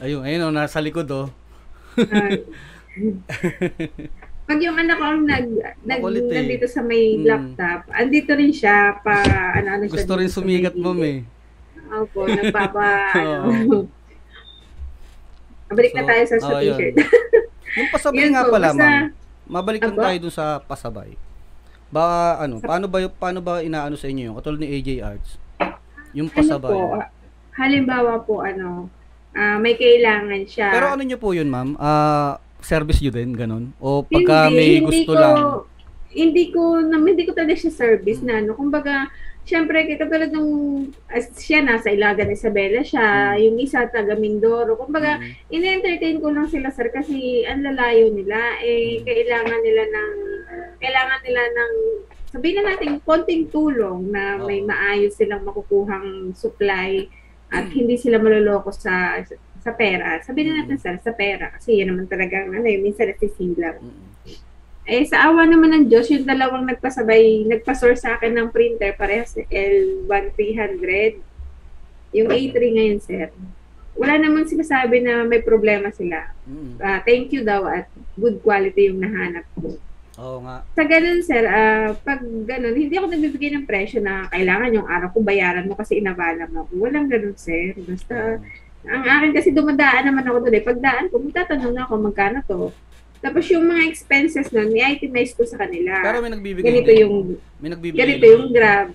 Ayun, 0.00 0.20
ayun 0.24 0.42
oh, 0.42 0.50
nasa 0.50 0.80
likod 0.80 1.06
oh. 1.12 1.28
Pag 4.42 4.58
yung 4.58 4.74
anak 4.74 4.96
ko 4.96 5.04
ang 5.06 5.22
nag, 5.22 5.46
nag 5.82 6.00
Makulit 6.00 6.24
eh. 6.24 6.34
nandito 6.34 6.66
sa 6.66 6.80
may 6.80 7.14
Mm. 7.14 7.24
laptop, 7.24 7.78
andito 7.90 8.30
rin 8.32 8.50
siya 8.50 8.76
pa 8.98 9.22
ano 9.54 9.68
ano 9.70 9.84
siya. 9.84 9.94
Gusto 9.94 10.12
rin 10.14 10.28
sumigat, 10.28 10.74
gilid. 10.74 10.98
eh. 11.00 11.18
Opo, 11.92 12.24
nagpapa 12.24 12.88
ano. 13.16 13.86
Balik 15.68 15.92
na 15.94 16.02
So, 16.02 16.08
tayo 16.08 16.22
sa, 16.22 16.36
sa 16.38 16.48
oh, 16.50 16.60
t-shirt. 16.60 16.94
Yung 17.80 17.88
pasabay 17.88 18.18
Yun 18.18 18.30
nga 18.30 18.42
po, 18.42 18.50
pala, 18.50 18.68
basta- 18.68 18.82
ma'am. 18.82 19.04
Mabalik 19.44 19.82
lang 19.82 19.96
tayo 19.98 20.16
dun 20.18 20.32
sa 20.32 20.44
pasabay. 20.58 21.16
Ba 21.88 22.04
ano, 22.38 22.56
paano 22.58 22.84
ba 22.86 22.98
paano 23.06 23.38
ba 23.38 23.60
inaano 23.60 23.94
sa 23.94 24.08
inyo 24.08 24.32
yung 24.32 24.36
katulad 24.36 24.58
ni 24.58 24.68
AJ 24.70 24.88
Arts? 25.00 25.30
Yung 26.12 26.28
pasabay. 26.28 26.68
Ano 26.68 26.98
po, 26.98 27.04
halimbawa 27.54 28.12
po, 28.18 28.40
ano, 28.40 28.88
ah, 29.30 29.56
may 29.56 29.76
kailangan 29.76 30.40
siya. 30.44 30.68
Pero 30.68 30.88
ano 30.90 31.00
nyo 31.00 31.16
po 31.16 31.30
yun, 31.30 31.46
ma'am? 31.46 31.76
Ah, 31.76 32.40
service 32.62 33.02
nyo 33.02 33.12
din, 33.12 33.30
ganun? 33.34 33.64
O 33.78 34.02
pagka 34.02 34.48
may 34.48 34.80
gusto 34.80 35.12
ko, 35.12 35.18
lang? 35.18 35.36
Hindi 36.12 36.52
ko, 36.52 36.80
na, 36.80 37.00
hindi 37.00 37.24
ko 37.24 37.32
talaga 37.32 37.56
siya 37.56 37.72
service 37.72 38.20
na, 38.20 38.38
ano. 38.38 38.52
Kumbaga, 38.52 39.08
syempre, 39.42 39.88
katulad 39.96 40.28
nung, 40.30 40.52
as, 41.08 41.32
siya 41.40 41.64
nasa 41.64 41.88
Ilagan 41.88 42.30
Isabela 42.30 42.84
siya, 42.84 43.34
yung 43.40 43.56
isa 43.58 43.88
taga 43.88 44.14
Mindoro. 44.14 44.76
Kumbaga, 44.76 45.18
Mm. 45.18 45.50
in-entertain 45.50 46.20
ko 46.20 46.28
lang 46.30 46.46
sila, 46.46 46.68
sir, 46.70 46.92
kasi 46.92 47.42
ang 47.48 47.64
lalayo 47.64 48.12
nila, 48.12 48.60
eh, 48.60 49.00
Mm. 49.00 49.04
kailangan 49.08 49.60
nila 49.64 49.82
ng, 49.88 50.12
kailangan 50.78 51.20
nila 51.24 51.42
ng, 51.48 51.72
sabihin 52.28 52.56
na 52.60 52.64
natin, 52.76 52.90
konting 53.02 53.48
tulong 53.48 54.12
na 54.12 54.36
may 54.38 54.60
maayos 54.60 55.16
silang 55.16 55.42
makukuhang 55.42 56.36
supply 56.36 57.08
at 57.48 57.66
Mm. 57.68 57.72
hindi 57.72 57.96
sila 57.96 58.20
maloloko 58.20 58.68
sa 58.68 59.16
sa 59.62 59.72
pera. 59.72 60.18
Sabihin 60.20 60.52
na 60.52 60.66
natin, 60.66 60.76
Mm. 60.76 60.82
sir, 60.82 60.94
sa 61.00 61.14
pera. 61.14 61.54
Kasi 61.54 61.78
yan 61.80 61.94
naman 61.94 62.10
talagang, 62.10 62.50
ano, 62.50 62.66
yun, 62.66 62.82
minsan 62.82 63.08
nasisilaw. 63.08 63.78
Mm. 63.78 64.10
Eh, 64.82 65.06
sa 65.06 65.30
awa 65.30 65.46
naman 65.46 65.70
ng 65.70 65.84
Diyos, 65.86 66.10
yung 66.10 66.26
dalawang 66.26 66.66
nagpasabay, 66.66 67.46
nagpasource 67.46 68.02
sa 68.02 68.18
akin 68.18 68.34
ng 68.34 68.50
printer, 68.50 68.98
parehas 68.98 69.38
L1300. 69.46 71.22
Yung 72.12 72.28
A3 72.28 72.56
ngayon, 72.58 72.98
sir. 72.98 73.30
Wala 73.94 74.18
naman 74.18 74.50
sinasabi 74.50 74.98
na 75.00 75.22
may 75.22 75.38
problema 75.38 75.94
sila. 75.94 76.34
Mm. 76.44 76.82
Ah, 76.82 76.98
thank 77.06 77.30
you 77.30 77.46
daw 77.46 77.62
at 77.70 77.86
good 78.18 78.42
quality 78.42 78.90
yung 78.90 78.98
nahanap 78.98 79.46
ko. 79.54 79.78
Oo 80.18 80.44
nga. 80.44 80.60
Sa 80.76 80.84
ganun, 80.84 81.24
sir, 81.24 81.46
ah, 81.46 81.96
pag 81.96 82.20
ganun, 82.20 82.76
hindi 82.76 82.92
ako 82.98 83.06
nagbibigay 83.08 83.54
ng 83.54 83.64
presyo 83.64 84.02
na 84.04 84.28
kailangan 84.28 84.76
yung 84.76 84.88
araw 84.90 85.08
ko 85.08 85.24
bayaran 85.24 85.64
mo 85.64 85.78
kasi 85.78 86.02
inabala 86.02 86.44
mo 86.50 86.68
ako. 86.68 86.72
Walang 86.84 87.08
ganun, 87.08 87.38
sir. 87.38 87.72
Basta, 87.80 88.42
ang 88.82 89.04
akin 89.06 89.30
kasi 89.30 89.54
dumadaan 89.54 90.10
naman 90.10 90.26
ako 90.26 90.38
doon 90.42 90.58
eh. 90.58 90.64
Pagdaan 90.64 91.06
ko, 91.08 91.22
magtatanong 91.22 91.72
na 91.74 91.82
ako 91.86 91.94
magkano 92.02 92.38
to. 92.46 92.74
Tapos 93.22 93.46
yung 93.54 93.70
mga 93.70 93.86
expenses 93.86 94.50
nun, 94.50 94.74
i-itemize 94.74 95.30
ko 95.38 95.46
sa 95.46 95.54
kanila. 95.54 96.02
Pero 96.02 96.18
may 96.18 96.34
nagbibigay 96.34 96.66
ganito 96.66 96.90
din. 96.90 97.00
yung 97.06 97.14
may 97.62 97.70
nagbibigay 97.70 98.00
ganito 98.02 98.24
yung 98.26 98.46
grab. 98.50 98.88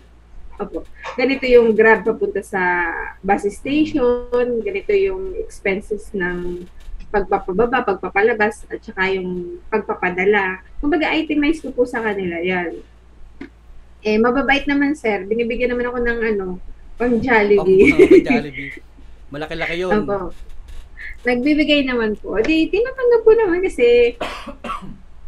Opo. 0.57 0.83
Ganito 1.15 1.45
yung 1.47 1.71
grab 1.71 2.03
papunta 2.03 2.43
sa 2.43 2.91
bus 3.23 3.47
station, 3.47 4.59
ganito 4.59 4.91
yung 4.91 5.31
expenses 5.39 6.11
ng 6.11 6.67
pagpapababa, 7.07 7.87
pagpapalabas, 7.87 8.67
at 8.67 8.83
saka 8.83 9.07
yung 9.15 9.63
pagpapadala. 9.71 10.59
Kumbaga, 10.83 11.15
itemize 11.15 11.63
ko 11.63 11.71
po 11.71 11.87
sa 11.87 12.03
kanila 12.03 12.43
yan. 12.43 12.83
Eh, 14.03 14.19
mababait 14.19 14.67
naman, 14.67 14.91
sir. 14.91 15.23
Binibigyan 15.23 15.71
naman 15.71 15.87
ako 15.87 15.97
ng 16.03 16.19
ano, 16.35 16.45
pang 16.99 17.15
Jollibee. 17.15 17.95
oh, 17.95 18.07
may 18.11 18.23
Jollibee. 18.27 18.71
Malaki-laki 19.27 19.75
yun. 19.77 19.91
Opo. 20.01 20.31
Nagbibigay 21.19 21.83
naman 21.83 22.15
po. 22.15 22.39
Di, 22.39 22.67
tinatanggap 22.67 23.21
po 23.21 23.31
naman 23.33 23.59
kasi, 23.59 24.15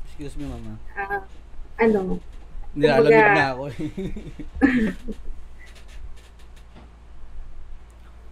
Excuse 0.05 0.35
me, 0.35 0.45
mama. 0.45 0.79
ah, 0.93 1.23
ano, 1.77 2.19
Nilalamig 2.69 3.09
Kumbaga- 3.09 3.33
na 3.33 3.47
ako. 3.49 3.63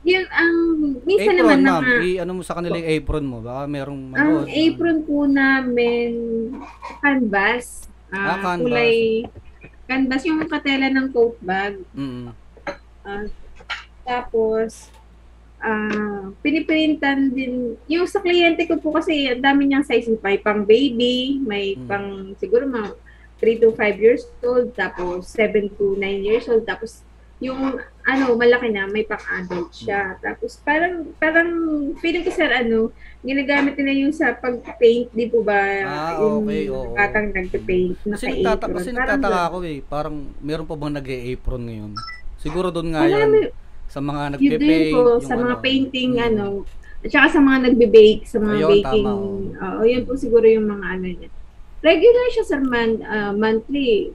yun 0.07 0.24
ang, 0.31 0.53
minsan 1.03 1.36
apron, 1.36 1.39
naman 1.43 1.59
ma'am. 1.59 1.83
mga, 1.83 2.00
I, 2.00 2.12
ano 2.21 2.31
mo 2.31 2.41
sa 2.41 2.55
kanila 2.55 2.79
yung 2.79 2.91
apron 2.93 3.25
mo? 3.25 3.38
Baka 3.41 3.62
merong 3.67 4.01
ang 4.07 4.24
manood. 4.39 4.47
apron 4.47 5.00
po 5.03 5.17
namin, 5.27 6.09
canvas. 7.01 7.91
Ah, 8.07 8.39
Ah, 8.39 8.39
canvas. 8.41 8.63
Kulay, 8.63 9.27
canvas 9.83 10.21
yung 10.24 10.39
katela 10.47 10.88
ng 10.88 11.12
coat 11.12 11.36
bag. 11.41 11.83
Mm. 11.91 12.31
Ah, 13.03 13.27
tapos, 14.05 14.88
ah 15.59 16.21
piniprintan 16.39 17.29
din. 17.29 17.75
Yung 17.87 18.05
sa 18.05 18.19
kliyente 18.19 18.65
ko 18.65 18.77
po 18.77 18.93
kasi, 18.93 19.27
ang 19.27 19.41
dami 19.41 19.65
niyang 19.65 19.83
size. 19.83 20.09
May 20.19 20.37
pang 20.37 20.63
baby, 20.63 21.41
may 21.41 21.73
Mm. 21.73 21.85
pang 21.85 22.07
siguro 22.35 22.63
mga 22.63 22.93
3 23.37 23.57
to 23.57 23.69
5 23.71 23.97
years 23.97 24.25
old, 24.39 24.73
tapos 24.73 25.29
7 25.29 25.69
to 25.71 25.93
9 25.95 26.21
years 26.21 26.45
old, 26.45 26.63
tapos 26.63 27.01
yung 27.37 27.77
ano, 28.01 28.33
malaki 28.33 28.71
na, 28.71 28.87
may 28.87 29.03
pang 29.03 29.21
adult 29.35 29.69
siya. 29.69 30.17
Tapos 30.17 30.57
parang, 30.57 31.05
parang 31.17 31.49
feeling 31.99 32.23
ko 32.23 32.31
sir, 32.31 32.49
ano, 32.49 32.89
ginagamit 33.21 33.77
nila 33.77 33.93
yung 33.99 34.09
sa 34.09 34.33
pag-paint, 34.33 35.11
di 35.11 35.27
po 35.27 35.43
ba? 35.43 35.59
Ah, 35.83 36.17
yung 36.17 36.47
okay, 36.47 36.65
oo. 36.65 36.95
Batang 36.95 37.29
nag-paint, 37.29 37.93
Kasi, 37.99 38.41
nagtata- 38.41 38.65
naka-apron. 38.65 38.73
kasi 38.73 38.89
Parang 38.89 39.05
nagtataka 39.11 39.41
ako 39.43 39.57
eh. 39.61 39.77
Parang 39.83 40.15
meron 40.39 40.65
pa 40.65 40.73
bang 40.73 40.95
nag-apron 40.95 41.61
ngayon? 41.61 41.91
Siguro 42.37 42.67
doon 42.69 42.89
nga 42.89 43.05
yun. 43.05 43.29
may- 43.29 43.53
Sa 43.88 44.00
mga 44.00 44.22
nagpe-paint. 44.34 44.91
po, 44.91 45.01
yung 45.13 45.24
sa 45.24 45.36
mga 45.36 45.53
ano. 45.53 45.63
painting, 45.63 46.12
Mm. 46.13 46.27
ano, 46.27 46.46
at 46.98 47.10
saka 47.10 47.27
sa 47.29 47.39
mga 47.39 47.60
nagbe-bake, 47.65 48.24
sa 48.24 48.38
mga 48.38 48.56
Ayun, 48.58 48.70
baking, 48.74 49.06
tama, 49.06 49.12
oo. 49.13 49.38
oo, 49.56 49.82
yun 49.84 50.03
po 50.03 50.13
siguro 50.13 50.44
yung 50.44 50.67
mga 50.67 50.86
ano 50.91 51.08
niya. 51.08 51.29
Regular 51.79 52.25
siya, 52.29 52.44
sir, 52.44 52.62
man, 52.62 52.89
ah, 53.01 53.32
monthly. 53.32 54.12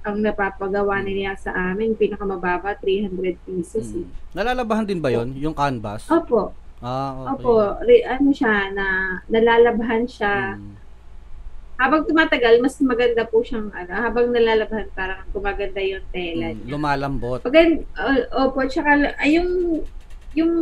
ang 0.00 0.22
napapagawa 0.22 1.02
nila 1.02 1.36
sa 1.36 1.52
amin, 1.52 1.92
pinakamababa, 1.92 2.72
300 2.74 3.36
pieces. 3.44 3.92
eh. 3.92 4.00
Mm. 4.00 4.08
Nalalabahan 4.32 4.86
din 4.86 4.98
ba 4.98 5.10
yon 5.10 5.34
yung 5.34 5.52
canvas? 5.52 6.08
Opo, 6.08 6.54
Ah, 6.78 7.28
okay. 7.28 7.44
opo, 7.44 7.52
re, 7.82 8.06
ano 8.06 8.30
siya, 8.30 8.70
na 8.70 8.86
nalalabhan 9.26 10.06
siya. 10.06 10.56
Mm. 10.56 10.74
Habang 11.78 12.02
tumatagal, 12.04 12.58
mas 12.58 12.74
maganda 12.82 13.22
po 13.22 13.38
siyang, 13.40 13.70
ano, 13.70 13.92
habang 13.94 14.34
nalalabhan, 14.34 14.90
parang 14.92 15.22
gumaganda 15.30 15.78
yung 15.78 16.02
tela 16.10 16.50
Mm, 16.50 16.54
niya. 16.58 16.70
Lumalambot. 16.74 17.40
Uh, 17.46 18.18
opo, 18.34 18.66
tsaka, 18.66 19.14
ay, 19.14 19.38
yung, 19.38 19.86
yung, 20.34 20.52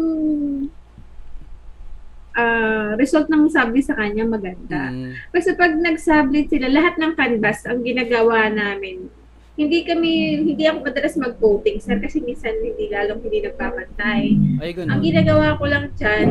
ah, 2.36 2.92
result 2.94 3.26
ng 3.26 3.48
sabli 3.48 3.80
sa 3.80 3.96
kanya 3.96 4.28
maganda. 4.28 4.92
Mm. 4.92 5.16
Kasi 5.32 5.56
pag 5.56 5.72
nagsablit 5.72 6.52
sila, 6.52 6.68
lahat 6.68 7.00
ng 7.00 7.16
canvas 7.16 7.64
ang 7.64 7.80
ginagawa 7.80 8.52
namin. 8.52 9.08
Hindi 9.56 9.88
kami, 9.88 10.12
hindi 10.44 10.68
ako 10.68 10.84
madalas 10.84 11.16
mag-coating, 11.16 11.80
sir, 11.80 11.96
kasi 11.96 12.20
minsan 12.20 12.52
hindi 12.60 12.92
lalong 12.92 13.24
hindi 13.24 13.40
nagpapantay. 13.40 14.22
Ay, 14.60 14.70
Ang 14.76 15.00
ganun. 15.00 15.00
ginagawa 15.00 15.56
ko 15.56 15.64
lang 15.64 15.88
dyan, 15.96 16.28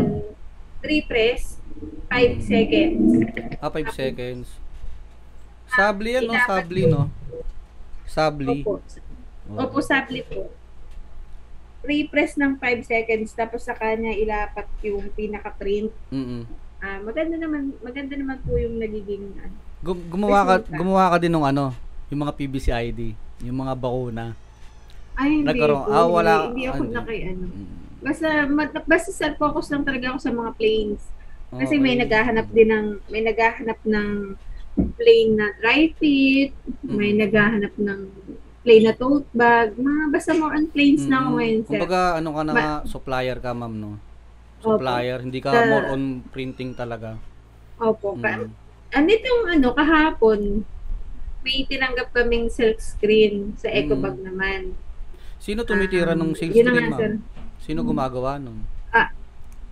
3 0.77 1.09
press, 1.09 1.57
5 2.13 2.37
seconds. 2.37 3.25
Ah, 3.57 3.73
5 3.73 3.89
seconds. 3.89 4.61
Sabli 5.75 6.09
yan, 6.11 6.23
no? 6.25 6.33
Sabli, 6.41 6.81
po. 6.81 6.89
no? 6.89 7.01
Sabli. 8.05 8.55
Opo. 8.61 8.73
Oo. 9.45 9.59
Opo, 9.59 9.77
sabli 9.79 10.21
po. 10.21 10.49
3 11.81 12.09
press 12.09 12.33
ng 12.33 12.57
5 12.57 12.81
seconds, 12.83 13.29
tapos 13.31 13.61
sa 13.61 13.73
kanya 13.73 14.09
ilapat 14.11 14.65
yung 14.81 15.05
pinaka-print. 15.13 15.93
Mm-mm. 16.09 16.43
Ah, 16.79 16.97
maganda 16.99 17.35
naman, 17.35 17.77
maganda 17.79 18.13
naman 18.13 18.41
po 18.41 18.57
yung 18.57 18.77
nagiging 18.77 19.37
ano. 19.37 19.53
Gum- 19.81 20.05
gumawa 20.07 20.39
ka, 20.43 20.53
Resulta. 20.59 20.75
gumawa 20.75 21.03
ka 21.07 21.17
din 21.19 21.29
ng 21.31 21.45
ano, 21.45 21.65
yung 22.09 22.21
mga 22.21 22.33
PBC 22.33 22.67
ID, 22.73 23.13
yung 23.41 23.57
mga 23.59 23.73
bakuna. 23.75 24.33
Ay, 25.13 25.39
hindi 25.39 25.47
Nagkaroon- 25.47 25.85
po. 25.85 25.93
ah, 25.93 26.07
wala- 26.07 26.49
hindi, 26.49 26.53
hindi 26.57 26.63
ako 26.67 26.83
naki 26.89 27.17
ano. 27.23 27.45
Mm. 27.47 27.67
Basta, 28.01 28.27
ma- 28.45 28.83
basta 28.83 29.09
sir, 29.09 29.31
focus 29.35 29.69
lang 29.69 29.81
talaga 29.81 30.05
ako 30.09 30.19
sa 30.19 30.31
mga 30.31 30.51
planes. 30.53 31.01
Kasi 31.51 31.77
may 31.77 31.95
Okay. 31.95 32.01
naghahanap 32.03 32.47
din 32.49 32.67
ng, 32.67 32.85
may 33.07 33.21
naghahanap 33.23 33.79
ng 33.81 34.09
plane 34.75 35.31
na 35.33 35.55
dry 35.55 35.91
fit, 35.95 36.51
may 36.81 37.11
Mm. 37.11 37.19
naghahanap 37.21 37.73
ng 37.75 38.01
plane 38.59 38.83
na 38.83 38.93
tote 38.93 39.29
bag, 39.31 39.73
mga 39.73 40.03
basta 40.09 40.33
more 40.33 40.51
on 40.51 40.67
planes 40.67 41.05
na 41.05 41.21
ako 41.21 41.29
Mm. 41.29 41.37
ngayon, 41.37 41.59
sir. 41.61 41.71
Kumbaga, 41.71 41.99
ano 42.17 42.29
ka 42.29 42.41
na 42.41 42.51
Ma- 42.51 42.59
nga, 42.59 42.73
supplier 42.85 43.37
ka, 43.39 43.51
ma'am, 43.53 43.73
no? 43.73 43.91
Supplier, 44.57 45.17
hindi 45.21 45.39
ka 45.39 45.51
Sa- 45.53 45.69
more 45.69 45.87
on 45.87 46.01
printing 46.27 46.73
talaga. 46.73 47.15
Opo. 47.77 48.15
Mm. 48.15 48.49
ano 48.87 49.07
itong 49.11 49.43
ano, 49.51 49.67
kahapon, 49.75 50.39
may 51.43 51.61
tinanggap 51.61 52.09
kaming 52.09 52.47
silk 52.47 52.79
screen 52.79 53.53
sa 53.53 53.67
Mm. 53.67 53.77
EcoBag 53.77 54.17
naman. 54.17 54.61
Sino 55.37 55.61
tumitira 55.61 56.15
Um, 56.15 56.25
ng 56.25 56.31
na 56.31 56.35
screen, 56.35 56.65
nga, 56.65 56.97
sir. 56.97 57.11
ma'am? 57.19 57.59
Sino 57.59 57.79
gumagawa 57.83 58.39
nun? 58.39 58.63
Ah, 58.89 59.11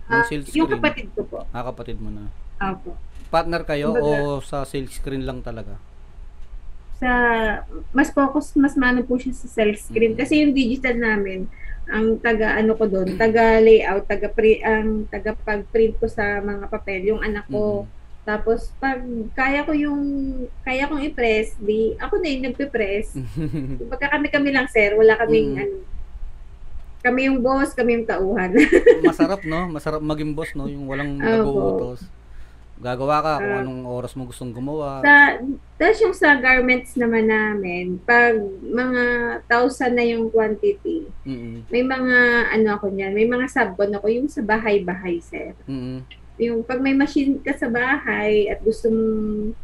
Ng 0.04 0.20
Ah, 0.20 0.28
yung 0.52 0.68
kapatid 0.68 1.08
ko 1.16 1.24
po. 1.24 1.48
Ah, 1.48 1.64
kapatid 1.64 1.96
mo 1.96 2.12
na. 2.12 2.28
Opo. 2.66 2.96
Partner 3.26 3.62
kayo 3.62 3.90
Kumbaga- 3.90 4.22
o 4.22 4.40
sa 4.40 4.62
sales 4.62 4.92
screen 4.92 5.22
lang 5.22 5.40
talaga? 5.40 5.76
sa 6.94 7.10
mas 7.90 8.08
focus 8.08 8.54
mas 8.54 8.74
mano 8.74 9.02
po 9.02 9.18
siya 9.18 9.34
sa 9.34 9.50
self 9.50 9.82
screen 9.82 10.14
Mm. 10.14 10.18
kasi 10.20 10.40
yung 10.40 10.54
digital 10.54 10.94
namin 10.94 11.50
ang 11.84 12.16
taga 12.16 12.54
ano 12.54 12.72
ko 12.72 12.86
doon 12.86 13.18
taga 13.18 13.58
layout 13.58 14.06
taga 14.06 14.30
pre, 14.30 14.62
ang 14.62 15.02
taga 15.04 15.34
pag-print 15.36 15.98
ko 15.98 16.06
sa 16.06 16.38
mga 16.40 16.70
papel 16.70 17.02
yung 17.04 17.18
anak 17.20 17.44
ko 17.46 17.84
tapos 18.22 18.70
pag 18.78 19.02
kaya 19.34 19.66
ko 19.66 19.74
yung 19.74 20.00
kaya 20.62 20.86
kong 20.86 21.02
i-press 21.02 21.58
di 21.58 21.98
ako 21.98 22.14
na 22.16 22.30
yung 22.30 22.44
nagpe-press 22.46 23.18
Kumbaga 23.82 24.06
kami 24.08 24.26
kami 24.30 24.48
lang 24.48 24.70
sir 24.70 24.94
wala 24.94 25.18
kaming 25.18 25.50
Mm. 25.50 25.60
ano 25.60 25.76
kami 27.02 27.20
yung 27.26 27.38
boss 27.38 27.74
kami 27.74 28.00
yung 28.00 28.06
tauhan 28.06 28.54
Masarap, 29.02 29.42
no? 29.42 29.66
Masarap 29.68 30.00
maging 30.00 30.32
boss, 30.32 30.54
no? 30.54 30.64
Yung 30.64 30.86
walang 30.86 31.18
nag-uutos. 31.18 32.00
Gagawa 32.74 33.16
ka 33.18 33.32
kung 33.38 33.54
Ah. 33.54 33.62
anong 33.62 33.82
oras 33.84 34.12
mo 34.12 34.24
gustong 34.24 34.50
gumawa. 34.50 34.98
sa 35.00 35.38
tapos 35.74 35.98
yung 36.00 36.12
sa 36.12 36.34
garments 36.36 36.94
naman 36.94 37.26
namin 37.26 37.98
pag 38.00 38.34
mga 38.60 39.04
thousand 39.44 39.92
na 39.92 40.04
yung 40.04 40.26
quantity 40.28 41.06
Mm-mm. 41.22 41.66
may 41.66 41.82
mga 41.82 42.18
ano 42.50 42.68
ako 42.72 42.86
niyan, 42.88 43.10
may 43.10 43.24
mga 43.24 43.46
sabon 43.46 43.90
ako 43.90 44.06
yung 44.08 44.26
sa 44.26 44.40
bahay-bahay, 44.40 45.18
sir. 45.18 45.54
Mm-mm. 45.64 46.02
Yung 46.36 46.60
pag 46.60 46.78
may 46.78 46.92
machine 46.92 47.38
ka 47.38 47.52
sa 47.52 47.66
bahay 47.66 48.46
at 48.46 48.58
gusto 48.60 48.86
mong 48.86 49.54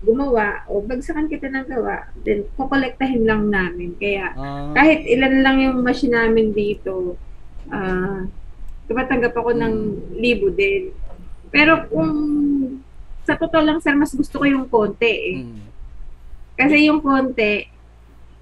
gumawa 0.00 0.62
o 0.66 0.78
bagsakan 0.78 1.26
kita 1.26 1.48
ng 1.48 1.66
gawa, 1.66 2.06
then 2.20 2.44
kukolektahin 2.54 3.24
lang 3.24 3.48
namin. 3.48 3.96
Kaya 3.96 4.30
Ah, 4.32 4.70
kahit 4.72 5.02
ilan 5.04 5.40
lang 5.40 5.56
yung 5.60 5.80
machine 5.80 6.12
namin 6.12 6.50
dito, 6.50 7.18
ah 7.66 8.22
tumatanggap 8.84 9.32
ako 9.32 9.50
ng 9.54 9.74
libo 10.14 10.50
din. 10.50 10.92
Pero 11.54 11.86
kung 11.86 12.10
sa 13.22 13.38
totoo 13.38 13.62
lang, 13.62 13.78
sir, 13.78 13.94
mas 13.94 14.10
gusto 14.10 14.36
ko 14.36 14.44
yung 14.44 14.66
konti 14.66 15.06
eh. 15.06 15.36
mm. 15.40 15.62
Kasi 16.54 16.86
yung 16.86 16.98
konti, 16.98 17.70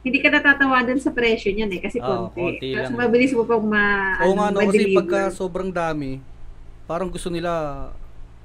hindi 0.02 0.18
ka 0.18 0.32
natatawadan 0.32 0.98
sa 0.98 1.12
presyo 1.12 1.52
niyan 1.52 1.70
eh, 1.70 1.80
kasi 1.80 1.96
Oo, 1.96 2.26
konti. 2.26 2.40
konti 2.58 2.66
Tapos 2.74 2.96
mabilis 2.96 3.30
mo 3.30 3.44
pang 3.44 3.62
ma, 3.62 4.16
Oo 4.18 4.34
nga, 4.34 4.48
no? 4.48 4.58
Kasi 4.58 4.66
ma-deliver. 4.82 4.96
pagka 4.98 5.20
sobrang 5.30 5.70
dami, 5.70 6.18
parang 6.84 7.06
gusto 7.06 7.28
nila 7.28 7.52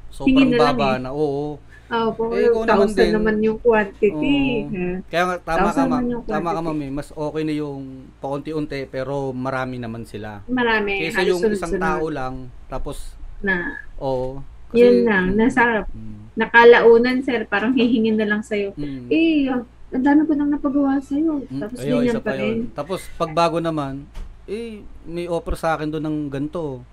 sobrang 0.10 0.51
na 0.51 0.60
baba 0.62 0.89
eh. 0.93 1.01
na. 1.01 1.10
Oo. 1.10 1.58
Oo, 1.88 2.10
po, 2.12 2.36
Eh, 2.36 2.51
kung 2.51 2.67
naman 2.67 2.91
din- 2.91 3.15
naman 3.15 3.36
yung 3.39 3.58
quantity. 3.58 4.38
Oo. 4.67 4.75
Ha? 4.75 4.88
Kaya 5.08 5.23
nga, 5.25 5.36
tama 5.41 5.69
ka, 5.71 5.84
ma'am. 5.88 6.03
Tama 6.21 6.49
ka, 6.51 6.60
ma'am. 6.62 6.80
eh. 6.84 6.91
Mas 6.91 7.10
okay 7.10 7.43
na 7.43 7.53
yung 7.56 7.82
paunti-unti, 8.19 8.84
pero 8.86 9.32
marami 9.32 9.80
naman 9.80 10.03
sila. 10.03 10.43
Marami. 10.45 10.99
Kaysa 11.01 11.23
yung 11.23 11.39
isang 11.41 11.71
sunod-sunod 11.71 11.82
tao 11.82 12.06
lang, 12.12 12.34
tapos, 12.67 13.15
Na, 13.39 13.80
oo. 13.97 14.43
Yun 14.71 15.03
lang. 15.03 15.25
Nasa 15.34 15.86
Mm, 15.88 16.34
nakalaunan, 16.34 17.17
sir. 17.21 17.45
Parang 17.45 17.71
hihingin 17.71 18.15
na 18.15 18.27
lang 18.27 18.41
sa'yo. 18.41 18.73
mm. 18.73 19.08
Eh, 19.08 19.47
ang 19.47 19.65
dami 19.97 20.21
ko 20.23 20.34
nang 20.34 20.51
napagawa 20.51 20.99
sa'yo. 20.99 21.43
Mm, 21.43 21.60
Tapos 21.60 21.77
ayun, 21.80 22.01
ganyan 22.01 22.15
pa 22.15 22.21
pa 22.21 22.34
rin. 22.34 22.41
yun. 22.41 22.58
Tapos 22.71 22.99
pagbago 23.15 23.58
naman, 23.58 24.03
eh, 24.45 24.80
may 25.03 25.25
offer 25.25 25.56
sa 25.56 25.73
akin 25.73 25.88
doon 25.89 26.03
ng 26.03 26.17
ganito. 26.27 26.84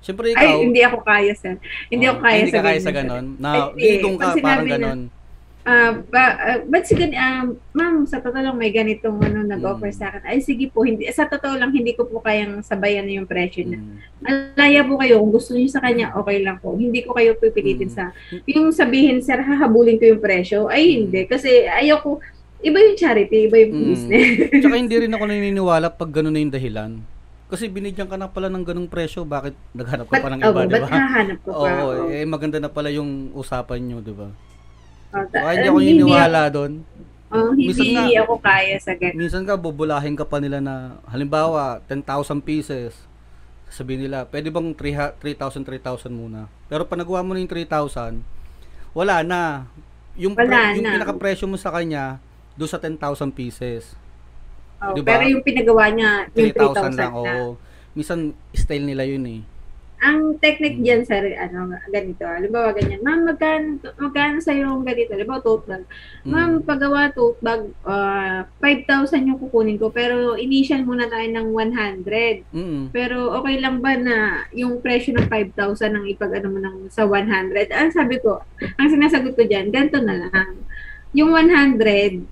Siyempre 0.00 0.32
ikaw, 0.32 0.56
Ay, 0.56 0.64
hindi 0.64 0.80
ako 0.80 0.98
kaya, 1.04 1.32
sir. 1.34 1.60
Hindi 1.86 2.08
oh, 2.08 2.10
ako 2.10 2.18
kaya 2.20 2.32
ay, 2.32 2.40
hindi 2.40 2.50
sa 2.50 2.56
ka 2.56 2.64
kaya 2.64 2.80
sa 2.80 2.84
sir. 2.84 2.96
ganon. 2.96 3.26
Na, 3.36 3.50
Ay, 3.70 3.84
eh, 3.84 3.96
doon 4.00 4.16
ka, 4.16 4.26
parang 4.32 4.36
sinabi 4.64 4.70
na- 4.72 5.19
Ah, 5.60 5.92
ba, 5.92 6.22
ah, 6.34 6.58
ba't 6.64 6.88
si 6.88 6.96
gan- 6.96 7.12
ah, 7.12 7.44
ma'am, 7.70 8.08
sa 8.08 8.16
totoo 8.16 8.40
lang 8.40 8.56
may 8.56 8.72
ganitong 8.72 9.20
ano 9.20 9.44
nag-offer 9.44 9.92
Mm. 9.92 9.94
sa 9.94 10.08
akin. 10.08 10.22
Ay 10.24 10.40
sige 10.40 10.66
po, 10.66 10.88
hindi 10.88 11.04
sa 11.08 11.28
totoo 11.28 11.52
lang 11.52 11.68
hindi 11.68 11.92
ko 11.92 12.08
po 12.08 12.18
kayang 12.18 12.64
sabayan 12.64 13.04
yung 13.06 13.28
presyo 13.28 13.68
niya. 13.68 13.76
Mm. 13.76 13.96
Alaya 14.56 14.80
po 14.82 14.96
kayo, 14.96 15.20
kung 15.20 15.30
gusto 15.30 15.52
niyo 15.52 15.68
sa 15.68 15.84
kanya, 15.84 16.16
okay 16.16 16.40
lang 16.40 16.56
po. 16.56 16.72
Hindi 16.72 17.04
ko 17.04 17.12
kayo 17.12 17.36
pipilitin 17.36 17.86
Mm. 17.86 17.94
sa 17.94 18.08
yung 18.46 18.72
sabihin, 18.72 19.20
sir, 19.20 19.36
hahabulin 19.36 19.96
ko 19.96 20.08
yung 20.08 20.18
presyo. 20.18 20.64
Ay, 20.66 20.84
Mm. 20.86 20.98
hindi 20.98 21.20
kasi 21.26 21.68
ayoko 21.68 22.24
iba 22.60 22.76
yung 22.78 22.96
charity, 22.96 23.38
iba 23.44 23.56
yung 23.58 23.72
Mm. 23.74 23.84
business. 23.86 24.26
Tsaka 24.64 24.76
hindi 24.76 24.96
rin 24.98 25.12
ako 25.12 25.24
naniniwala 25.24 25.86
pag 25.90 26.08
gano'n 26.10 26.28
na 26.30 26.40
yung 26.40 26.52
dahilan. 26.52 26.90
Kasi 27.46 27.66
binigyan 27.66 28.06
ka 28.06 28.16
na 28.16 28.28
pala 28.28 28.46
ng 28.46 28.62
ganong 28.62 28.86
presyo, 28.86 29.24
bakit 29.24 29.52
naghanap 29.72 30.06
ka 30.06 30.14
Ba't, 30.14 30.22
pa 30.22 30.30
ng 30.30 30.40
oh, 30.40 30.50
iba, 30.50 30.60
di 30.62 30.72
ba't 30.72 30.82
ba? 30.82 30.88
hahanap 30.88 31.38
ko 31.42 31.48
pa? 31.50 31.56
Oo, 31.58 31.88
Oh. 32.00 32.08
eh 32.08 32.24
maganda 32.24 32.56
na 32.56 32.68
pala 32.68 32.88
yung 32.88 33.34
usapan 33.34 33.80
nyo, 33.82 33.98
di 33.98 34.14
ba? 34.14 34.28
Oh, 35.10 35.24
ta- 35.26 35.42
Kaya 35.42 35.54
hindi 35.56 35.66
ah, 35.66 35.72
ako 35.72 35.78
naniniwala 35.80 36.40
doon. 36.48 36.72
Oh, 37.30 37.54
Minsan 37.54 37.86
hindi 37.86 38.14
nga- 38.14 38.22
ako 38.26 38.34
kaya 38.38 38.76
sa 38.78 38.92
ganun. 38.94 39.16
Minsan 39.16 39.42
ka, 39.46 39.54
bubulahin 39.54 40.14
ka 40.14 40.26
pa 40.26 40.38
nila 40.38 40.58
na, 40.58 40.98
halimbawa, 41.06 41.78
10,000 41.86 42.42
pieces. 42.42 42.94
Sabihin 43.70 44.02
nila, 44.02 44.26
pwede 44.26 44.50
bang 44.50 44.74
3 44.74 45.14
3,000, 45.14 45.62
3,000 45.62 46.10
muna? 46.10 46.50
Pero 46.66 46.82
pag 46.82 46.98
nagawa 46.98 47.22
mo 47.22 47.34
na 47.34 47.42
yung 47.42 47.50
3,000, 47.50 48.18
wala 48.90 49.22
na. 49.22 49.70
Yung, 50.18 50.34
pre- 50.34 50.50
Wala 50.50 50.74
yung 50.74 50.82
na. 50.82 50.94
pinaka-presyo 50.98 51.46
mo 51.46 51.54
sa 51.54 51.70
kanya, 51.70 52.18
doon 52.58 52.66
sa 52.66 52.82
10,000 52.82 52.98
pieces. 53.30 53.94
Oh, 54.82 54.90
Diba? 54.90 55.14
Pero 55.14 55.30
yung 55.30 55.42
pinagawa 55.46 55.86
niya, 55.86 56.26
yung 56.34 56.50
3,000 56.50 56.98
3,000 56.98 56.98
lang, 56.98 57.12
na. 57.14 57.14
oo. 57.14 57.46
Minsan, 57.94 58.18
style 58.50 58.86
nila 58.86 59.06
yun 59.06 59.22
eh. 59.22 59.40
Ang 60.00 60.40
technique 60.40 60.80
Mm. 60.80 60.84
diyan 60.84 61.02
sir, 61.04 61.36
ano, 61.36 61.76
ganito. 61.92 62.24
Halimbawa 62.24 62.72
ganyan. 62.72 63.04
Ma'am, 63.04 63.28
magkano, 63.28 63.84
magkano 64.00 64.40
sa 64.40 64.56
yung 64.56 64.80
ganito? 64.80 65.12
Halimbawa, 65.12 65.44
tote 65.44 65.68
bag. 65.68 65.84
Mm. 66.24 66.30
Ma'am, 66.32 66.50
paggawa 66.64 67.12
tote 67.12 67.36
bag, 67.44 67.68
ah, 67.84 68.48
5,000 68.64 69.28
yung 69.28 69.36
kukunin 69.36 69.76
ko. 69.76 69.92
Pero 69.92 70.40
initial 70.40 70.88
muna 70.88 71.04
tayo 71.04 71.28
ng 71.28 71.48
100. 71.52 72.48
Mm. 72.48 72.96
Pero 72.96 73.28
okay 73.36 73.60
lang 73.60 73.84
ba 73.84 73.92
na 74.00 74.16
yung 74.56 74.80
presyo 74.80 75.12
ng 75.20 75.28
5,000 75.28 75.92
ang 75.92 76.08
ipag-ano 76.08 76.48
mo 76.48 76.58
ng, 76.64 76.76
sa 76.88 77.04
100? 77.04 77.68
Ang 77.68 77.92
sabi 77.92 78.16
ko, 78.24 78.40
ang 78.80 78.88
sinasagot 78.88 79.36
ko 79.36 79.44
dyan, 79.44 79.68
ganito 79.68 80.00
na 80.00 80.16
lang. 80.16 80.64
Yung 81.12 81.36
100, 81.36 82.24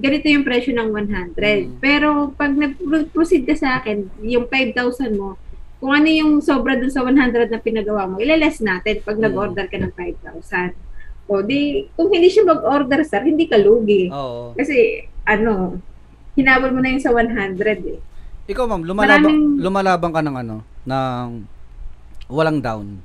ganito 0.00 0.26
yung 0.32 0.48
presyo 0.48 0.72
ng 0.72 0.88
100. 0.96 1.36
Mm. 1.36 1.76
Pero 1.76 2.32
pag 2.32 2.56
nag-proceed 2.56 3.44
ka 3.44 3.52
sa 3.52 3.84
akin, 3.84 4.08
yung 4.24 4.48
5,000 4.48 5.12
mo, 5.12 5.36
kung 5.80 5.90
ano 5.90 6.06
yung 6.06 6.32
sobra 6.38 6.76
dun 6.76 6.88
sa 6.88 7.00
100 7.00 7.48
na 7.48 7.58
pinagawa 7.58 8.04
mo, 8.04 8.20
ilaless 8.20 8.60
natin 8.60 9.00
pag 9.00 9.16
Mm. 9.16 9.24
nag-order 9.24 9.64
ka 9.64 9.76
ng 9.76 9.90
5,000. 9.90 10.76
O 11.24 11.40
di, 11.40 11.60
kung 11.90 12.10
hindi 12.10 12.26
siya 12.26 12.44
mag-order, 12.44 13.00
sir, 13.00 13.22
hindi 13.22 13.46
ka 13.46 13.56
lugi. 13.56 14.10
Oo. 14.10 14.52
Kasi 14.52 14.76
ano, 15.22 15.78
hinabol 16.34 16.70
mo 16.70 16.80
na 16.80 16.90
yung 16.90 17.00
sa 17.00 17.10
100 17.10 17.56
eh. 17.88 17.98
Ikaw 18.46 18.64
ma'am, 18.66 18.82
lumalabang, 18.82 19.30
Maraming- 19.30 19.58
lumalabang 19.58 20.12
ka 20.12 20.20
ng 20.20 20.36
ano, 20.36 20.56
ng 20.82 21.28
walang 22.28 22.58
down. 22.58 22.98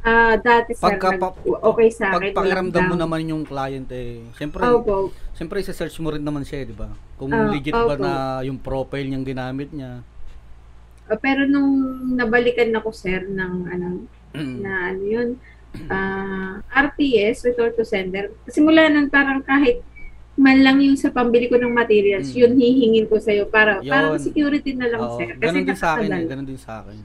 Ah, 0.00 0.36
dati 0.36 0.76
sir, 0.76 0.84
Pagka 0.84 1.08
nag- 1.10 1.18
pa- 1.18 1.34
okay 1.64 1.88
sa 1.88 2.12
Pag 2.12 2.28
akin. 2.28 2.36
pakiramdam 2.36 2.84
mo 2.86 2.94
naman 2.94 3.24
yung 3.24 3.42
client 3.42 3.88
eh, 3.88 4.20
siyempre, 4.32 4.60
Opo. 4.62 5.08
siyempre 5.32 5.58
isa-search 5.58 5.96
mo 5.98 6.12
rin 6.12 6.20
naman 6.20 6.44
siya, 6.44 6.60
eh, 6.60 6.66
di 6.68 6.76
ba? 6.76 6.92
Kung 7.16 7.32
Ah, 7.32 7.48
legit 7.48 7.72
ba 7.72 7.88
opo. 7.90 7.98
na 7.98 8.12
yung 8.40 8.60
profile 8.60 9.08
niyang 9.08 9.24
ginamit 9.24 9.72
niya. 9.72 10.04
Ah, 11.04 11.16
pero 11.16 11.44
nung 11.44 11.70
nabalikan 12.12 12.72
ako 12.72 12.88
sir 12.90 13.24
ng 13.24 13.54
ano, 13.66 13.88
na 14.34 14.90
ano 14.90 15.02
yun, 15.04 15.28
ah, 15.86 16.58
RTS, 16.66 17.44
return 17.44 17.72
to 17.72 17.84
sender, 17.84 18.32
simula 18.46 18.88
nun 18.88 19.06
parang 19.08 19.40
kahit 19.40 19.84
man 20.34 20.64
lang 20.64 20.82
yung 20.82 20.96
sa 20.96 21.14
pambili 21.14 21.46
ko 21.46 21.54
ng 21.54 21.70
materials, 21.70 22.32
Mm. 22.32 22.36
yun 22.36 22.52
hihingin 22.58 23.06
ko 23.06 23.22
sa'yo 23.22 23.46
para 23.46 23.78
Yun. 23.78 23.86
parang 23.86 24.14
security 24.18 24.74
na 24.74 24.90
lang 24.90 25.02
Oo, 25.04 25.14
sir. 25.14 25.30
ganun 25.36 25.62
din 25.62 25.78
sa 25.78 25.94
akin 25.94 26.08
eh, 26.10 26.24
ganun 26.26 26.48
din 26.48 26.58
sa 26.58 26.82
akin. 26.82 26.98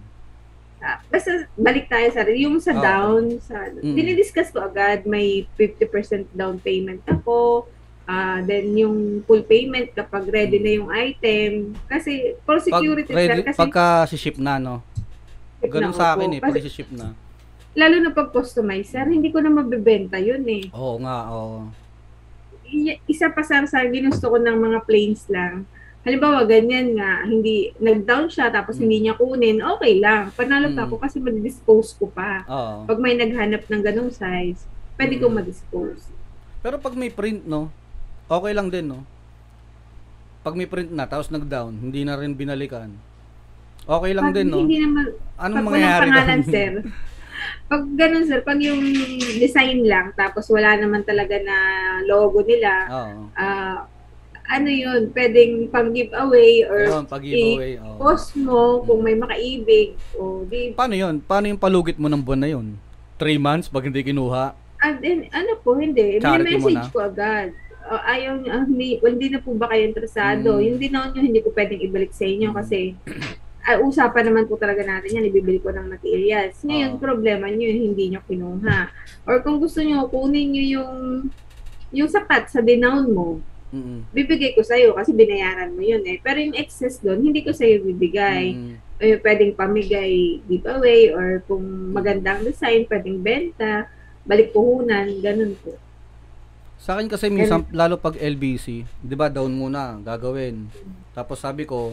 Ah, 0.79 0.97
basta 1.05 1.43
balik 1.53 1.91
tayo 1.91 2.07
sa 2.09 2.23
yung 2.25 2.57
sa 2.57 2.71
Oo. 2.71 2.81
down 2.81 3.23
sa 3.43 3.67
Mm. 3.69 3.93
dinidiscuss 3.93 4.49
ko 4.49 4.63
agad 4.63 5.03
may 5.05 5.43
50% 5.53 6.25
down 6.31 6.55
payment 6.57 7.03
ako 7.05 7.67
ah 8.09 8.41
then 8.41 8.73
yung 8.73 8.97
full 9.23 9.45
payment 9.45 9.93
kapag 9.93 10.25
ready 10.27 10.57
na 10.57 10.71
yung 10.73 10.89
item 10.89 11.77
kasi 11.85 12.33
for 12.41 12.57
Pag, 12.57 12.65
security 12.65 13.11
ready, 13.11 13.29
sir 13.29 13.45
kasi 13.45 13.59
pagka 13.59 13.85
si 14.09 14.17
ship 14.17 14.37
na, 14.37 14.57
no? 14.57 14.81
Ganun 15.61 15.93
na 15.93 15.95
sa 15.95 16.15
akin 16.15 16.29
eh, 16.33 16.41
pag 16.41 16.57
si 16.57 16.71
ship 16.73 16.89
na. 16.89 17.13
lalo 17.71 17.95
na 17.99 18.09
pag 18.09 18.33
customize 18.33 18.89
sir 18.89 19.05
hindi 19.05 19.29
ko 19.29 19.37
na 19.37 19.53
mabebenta 19.53 20.17
yun 20.17 20.41
eh 20.43 20.73
Oo 20.73 20.97
nga, 20.97 21.29
oo. 21.29 21.69
Isa 23.05 23.29
pa 23.29 23.41
sa 23.41 23.61
sa 23.65 23.81
ginusto 23.83 24.25
ko 24.25 24.37
ng 24.37 24.57
mga 24.57 24.79
planes 24.83 25.25
lang 25.27 25.69
halimbawa 25.99 26.45
ganyan 26.45 26.95
nga 26.95 27.21
hindi 27.21 27.69
nag-down 27.77 28.25
siya 28.25 28.47
tapos 28.47 28.73
Mm. 28.73 28.81
hindi 28.81 28.97
niya 29.03 29.13
kunin 29.13 29.59
okay 29.59 29.99
lang 29.99 30.31
panalo 30.31 30.71
pa 30.71 30.81
Mm. 30.81 30.85
ako 30.87 30.95
kasi 30.97 31.17
madidispose 31.19 31.93
ko 31.93 32.07
pa 32.07 32.41
Oo. 32.47 32.87
pag 32.87 32.97
may 32.97 33.13
naghanap 33.13 33.67
ng 33.67 33.81
ganong 33.83 34.09
size, 34.09 34.63
pwede 34.95 35.13
Mm. 35.13 35.21
kong 35.21 35.35
ma-dispose. 35.35 36.01
Pero 36.59 36.75
pag 36.75 36.91
may 36.93 37.07
print, 37.09 37.43
no? 37.43 37.67
Okay 38.29 38.53
lang 38.53 38.69
din, 38.69 38.85
no? 38.87 39.01
Pag 40.39 40.53
may 40.53 40.69
print 40.69 40.93
na, 40.93 41.09
tapos 41.09 41.27
nag-down, 41.27 41.73
hindi 41.75 42.05
na 42.05 42.13
rin 42.13 42.31
binalikan. 42.31 42.93
Okay 43.83 44.13
lang 44.13 44.29
Pag 44.29 44.35
din, 44.37 44.47
no? 44.47 44.61
hindi 44.61 44.79
naman, 44.79 45.05
Anong 45.35 45.55
pag 45.57 45.65
walang 45.65 45.65
mangyayari 45.65 46.03
pangalan, 46.05 46.39
doon? 46.39 46.53
sir, 46.53 46.71
pag 47.71 47.83
ganun, 47.97 48.25
sir, 48.29 48.39
pag 48.45 48.59
yung 48.59 48.81
design 49.35 49.81
lang, 49.83 50.13
tapos 50.13 50.45
wala 50.47 50.77
naman 50.77 51.01
talaga 51.01 51.41
na 51.41 51.57
logo 52.05 52.45
nila, 52.45 52.71
Oo. 52.87 53.33
ah, 53.33 53.89
ano 54.49 54.69
yun, 54.69 55.09
pwedeng 55.09 55.69
pang 55.69 55.89
giveaway 55.89 56.65
or 56.65 56.85
Ayun, 56.85 57.05
pag 57.05 57.21
giveaway. 57.21 57.77
oo. 57.77 57.97
post 57.97 58.33
mo 58.35 58.81
kung 58.81 59.01
may 59.01 59.13
makaibig 59.13 59.97
o 60.13 60.41
di 60.43 60.73
Paano 60.73 60.93
yun? 60.93 61.17
Paano 61.19 61.49
yung 61.49 61.61
palugit 61.61 61.97
mo 61.97 62.05
ng 62.05 62.21
buwan 62.21 62.41
na 62.41 62.49
yun? 62.49 62.77
Three 63.17 63.37
months 63.37 63.67
pag 63.67 63.83
hindi 63.83 64.05
kinuha? 64.05 64.53
and 64.79 64.95
then, 65.03 65.27
ano 65.29 65.59
po 65.59 65.75
hindi 65.75 66.17
Charity 66.17 66.55
mo 66.55 66.71
message 66.71 66.87
ko 66.89 67.03
agad 67.03 67.51
uh, 67.89 68.03
ayaw 68.05 68.37
niyo, 68.37 68.49
ah, 68.53 68.63
hindi, 68.63 69.01
well, 69.01 69.11
hindi 69.11 69.29
na 69.29 69.41
po 69.41 69.51
ba 69.53 69.67
kayo 69.67 69.83
interesado 69.83 70.49
Mm. 70.55 70.63
yung 70.63 70.77
dinaon 70.79 71.09
nyo 71.11 71.21
hindi 71.25 71.41
ko 71.41 71.49
pwedeng 71.51 71.81
ibalik 71.81 72.13
sa 72.13 72.23
inyo 72.23 72.53
Mm. 72.53 72.55
kasi 72.55 72.79
ah, 73.65 73.77
usapan 73.81 74.29
naman 74.29 74.45
po 74.45 74.55
talaga 74.55 74.81
natin 74.81 75.19
yan 75.19 75.27
ibibili 75.27 75.57
ko 75.57 75.69
ng 75.69 75.89
materials 75.89 76.57
ngayon 76.63 76.95
Oo. 76.95 77.01
problema 77.01 77.49
nyo 77.49 77.65
yun, 77.65 77.79
hindi 77.91 78.09
nyo 78.09 78.21
kinuha 78.23 78.79
or 79.25 79.41
kung 79.41 79.57
gusto 79.57 79.81
nyo 79.81 80.05
kunin 80.05 80.49
nyo 80.49 80.63
yung 80.77 80.93
yung 81.89 82.09
sapat 82.09 82.47
sa 82.47 82.61
dinown 82.61 83.09
mo 83.09 83.41
Mm-mm. 83.69 84.09
bibigay 84.09 84.53
ko 84.53 84.61
sa'yo 84.61 84.93
kasi 84.93 85.13
binayaran 85.13 85.73
mo 85.73 85.81
yun 85.81 86.01
eh 86.01 86.17
pero 86.17 86.37
yung 86.37 86.57
excess 86.57 86.97
doon 86.97 87.21
hindi 87.21 87.41
ko 87.41 87.53
sa'yo 87.53 87.81
bibigay 87.83 88.53
Mm. 88.57 88.73
eh, 88.99 89.15
pwedeng 89.17 89.53
pamigay 89.53 90.11
giveaway 90.43 91.07
or 91.09 91.39
kung 91.47 91.63
magandang 91.95 92.43
design, 92.43 92.83
pwedeng 92.83 93.23
benta, 93.23 93.87
balik 94.27 94.51
puhunan, 94.51 95.23
ganun 95.23 95.55
po. 95.55 95.71
Sa 96.79 96.95
akin 96.95 97.11
kasi 97.11 97.27
minsan, 97.27 97.67
lalo 97.71 97.99
pag 97.99 98.15
LBC, 98.15 98.87
di 98.97 99.15
ba 99.15 99.27
down 99.27 99.51
muna, 99.51 99.99
gagawin. 99.99 100.71
Tapos 101.11 101.37
sabi 101.37 101.67
ko, 101.67 101.91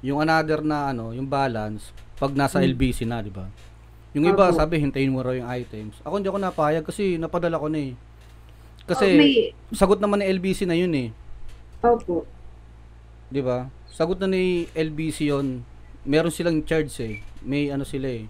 yung 0.00 0.18
another 0.18 0.64
na 0.64 0.90
ano, 0.90 1.12
yung 1.12 1.28
balance, 1.28 1.92
pag 2.16 2.32
nasa 2.32 2.58
Hmm. 2.58 2.66
LBC 2.66 3.04
na, 3.04 3.20
di 3.20 3.28
ba? 3.28 3.46
Yung 4.10 4.24
iba, 4.24 4.48
Opo. 4.48 4.56
sabi, 4.56 4.80
hintayin 4.80 5.12
mo 5.12 5.20
raw 5.20 5.30
yung 5.30 5.46
items. 5.46 6.00
Ako 6.00 6.16
hindi 6.16 6.26
ako 6.26 6.40
napayag 6.40 6.82
kasi 6.82 7.20
napadala 7.20 7.60
ko 7.60 7.68
na 7.68 7.78
eh. 7.78 7.92
Kasi, 8.88 9.06
Oh, 9.06 9.20
may, 9.20 9.32
sagot 9.70 10.00
naman 10.00 10.24
ng 10.24 10.28
LBC 10.32 10.64
na 10.64 10.72
yun 10.72 10.90
eh. 10.96 11.08
opo. 11.78 12.24
Di 13.28 13.38
ba? 13.38 13.68
Sagot 13.86 14.16
na 14.16 14.26
ni 14.26 14.64
LBC 14.72 15.28
yon 15.28 15.60
meron 16.02 16.32
silang 16.32 16.64
charge 16.64 16.90
eh. 16.98 17.14
May 17.38 17.68
ano 17.68 17.84
sila 17.84 18.08
eh 18.08 18.24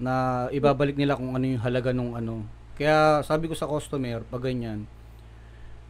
na 0.00 0.12
ibabalik 0.48 0.96
nila 0.96 1.14
kung 1.14 1.30
ano 1.30 1.44
yung 1.44 1.60
halaga 1.60 1.92
nung 1.92 2.16
ano. 2.16 2.42
Kaya 2.74 3.20
sabi 3.20 3.46
ko 3.46 3.54
sa 3.54 3.68
customer 3.68 4.24
pag 4.24 4.42
ganyan, 4.42 4.88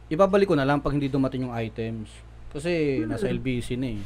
ibabalik 0.07 0.47
ko 0.47 0.55
na 0.55 0.63
lang 0.63 0.79
pag 0.79 0.91
hindi 0.91 1.07
dumating 1.07 1.47
yung 1.47 1.55
items. 1.55 2.09
Kasi 2.49 3.01
nasa 3.03 3.25
LBC 3.27 3.75
na 3.75 3.89
eh. 3.89 4.03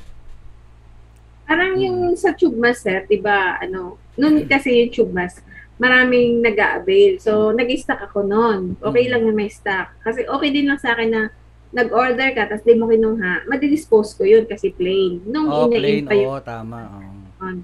Parang 1.43 1.73
Hmm. 1.73 1.81
yung 1.81 1.99
sa 2.13 2.31
tube 2.31 2.55
mask, 2.55 2.83
sir, 2.83 3.03
di 3.05 3.17
ba, 3.17 3.55
ano, 3.57 3.95
nun 4.15 4.43
kasi 4.45 4.83
yung 4.83 4.91
tube 4.91 5.11
mask, 5.11 5.43
maraming 5.77 6.41
nag 6.41 6.57
avail 6.57 7.19
So, 7.19 7.51
nag-stock 7.51 8.01
ako 8.03 8.23
noon. 8.23 8.75
Okay 8.81 9.07
lang 9.07 9.23
na 9.23 9.31
may 9.31 9.47
stock. 9.47 9.93
Kasi 10.01 10.25
okay 10.25 10.49
din 10.49 10.67
lang 10.67 10.79
sa 10.79 10.91
akin 10.91 11.09
na 11.09 11.21
nag-order 11.69 12.31
ka, 12.33 12.47
tapos 12.47 12.63
di 12.63 12.73
mo 12.73 12.87
kinuha, 12.87 13.45
madidispose 13.45 14.15
ko 14.15 14.23
yun 14.23 14.47
kasi 14.47 14.71
plain. 14.71 15.19
Nung 15.23 15.47
Oh, 15.47 15.67
plain. 15.67 16.03
pa 16.03 16.15
yung 16.15 16.31
Oo, 16.33 16.41
tama. 16.41 16.77
oo. 16.83 17.59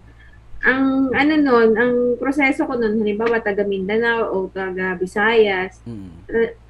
Ang 0.63 1.11
ano 1.11 1.33
nun, 1.35 1.69
ang 1.73 1.93
proseso 2.15 2.63
ko 2.63 2.73
nun, 2.73 2.95
halimbawa 2.95 3.37
taga 3.37 3.61
Mindanao 3.61 4.31
o 4.31 4.47
taga 4.47 4.95
Visayas, 4.95 5.83
Mm. 5.83 6.07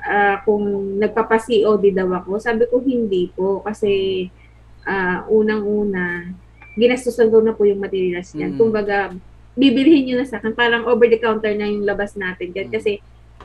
ah, 0.01 0.41
kung 0.41 0.65
nagpapa-COD 0.97 1.93
daw 1.93 2.09
ako, 2.15 2.37
sabi 2.37 2.65
ko 2.65 2.81
hindi 2.81 3.29
po 3.29 3.61
kasi 3.61 4.27
ah, 4.83 5.23
unang-una, 5.27 6.27
ginastusan 6.73 7.29
ko 7.29 7.39
na 7.39 7.53
po 7.53 7.63
yung 7.63 7.79
materials 7.79 8.33
niyan. 8.33 8.51
Mm. 8.51 8.59
Kumbaga, 8.59 9.13
bibilhin 9.53 10.03
nyo 10.03 10.15
na 10.17 10.25
sa 10.25 10.37
akin, 10.37 10.51
parang 10.51 10.83
over 10.83 11.05
the 11.05 11.15
counter 11.17 11.53
na 11.53 11.63
yung 11.63 11.85
labas 11.85 12.13
natin 12.13 12.49
dyan 12.49 12.67
Mm. 12.67 12.73
kasi 12.73 12.91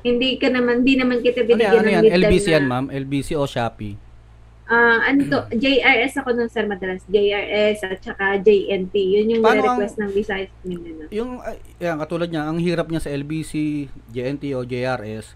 hindi 0.00 0.34
ka 0.34 0.48
naman, 0.48 0.80
hindi 0.80 0.96
naman 0.96 1.20
kita 1.20 1.42
Ano 1.42 1.46
yan, 1.46 1.52
binigyan 1.52 1.76
ano 1.76 1.84
ng 1.84 1.92
yan? 1.92 2.02
time 2.02 2.18
LBC 2.24 2.46
yan, 2.48 2.58
na- 2.58 2.70
ma'am? 2.72 2.86
LBC 2.88 3.28
o 3.34 3.44
Shopee? 3.44 3.94
Ah, 4.68 5.00
ano 5.02 5.24
to, 5.24 5.38
JRS 5.56 6.20
ako 6.20 6.36
nun 6.36 6.52
sir 6.52 6.68
madalas, 6.68 7.00
JRS 7.08 7.80
at 7.82 8.04
saka 8.04 8.36
JNT. 8.36 8.92
Yun 8.92 9.32
yung 9.32 9.42
Paano 9.42 9.64
ang- 9.64 9.80
request 9.80 9.96
ng 9.96 10.12
Visayas 10.12 10.52
Mindanao. 10.60 11.08
Yung, 11.08 11.40
yan, 11.80 11.96
katulad 11.96 12.28
niya, 12.28 12.44
ang 12.44 12.60
hirap 12.60 12.86
niya 12.86 13.00
sa 13.00 13.08
LBC, 13.08 13.52
JNT 14.12 14.52
o 14.52 14.62
JRS. 14.62 15.32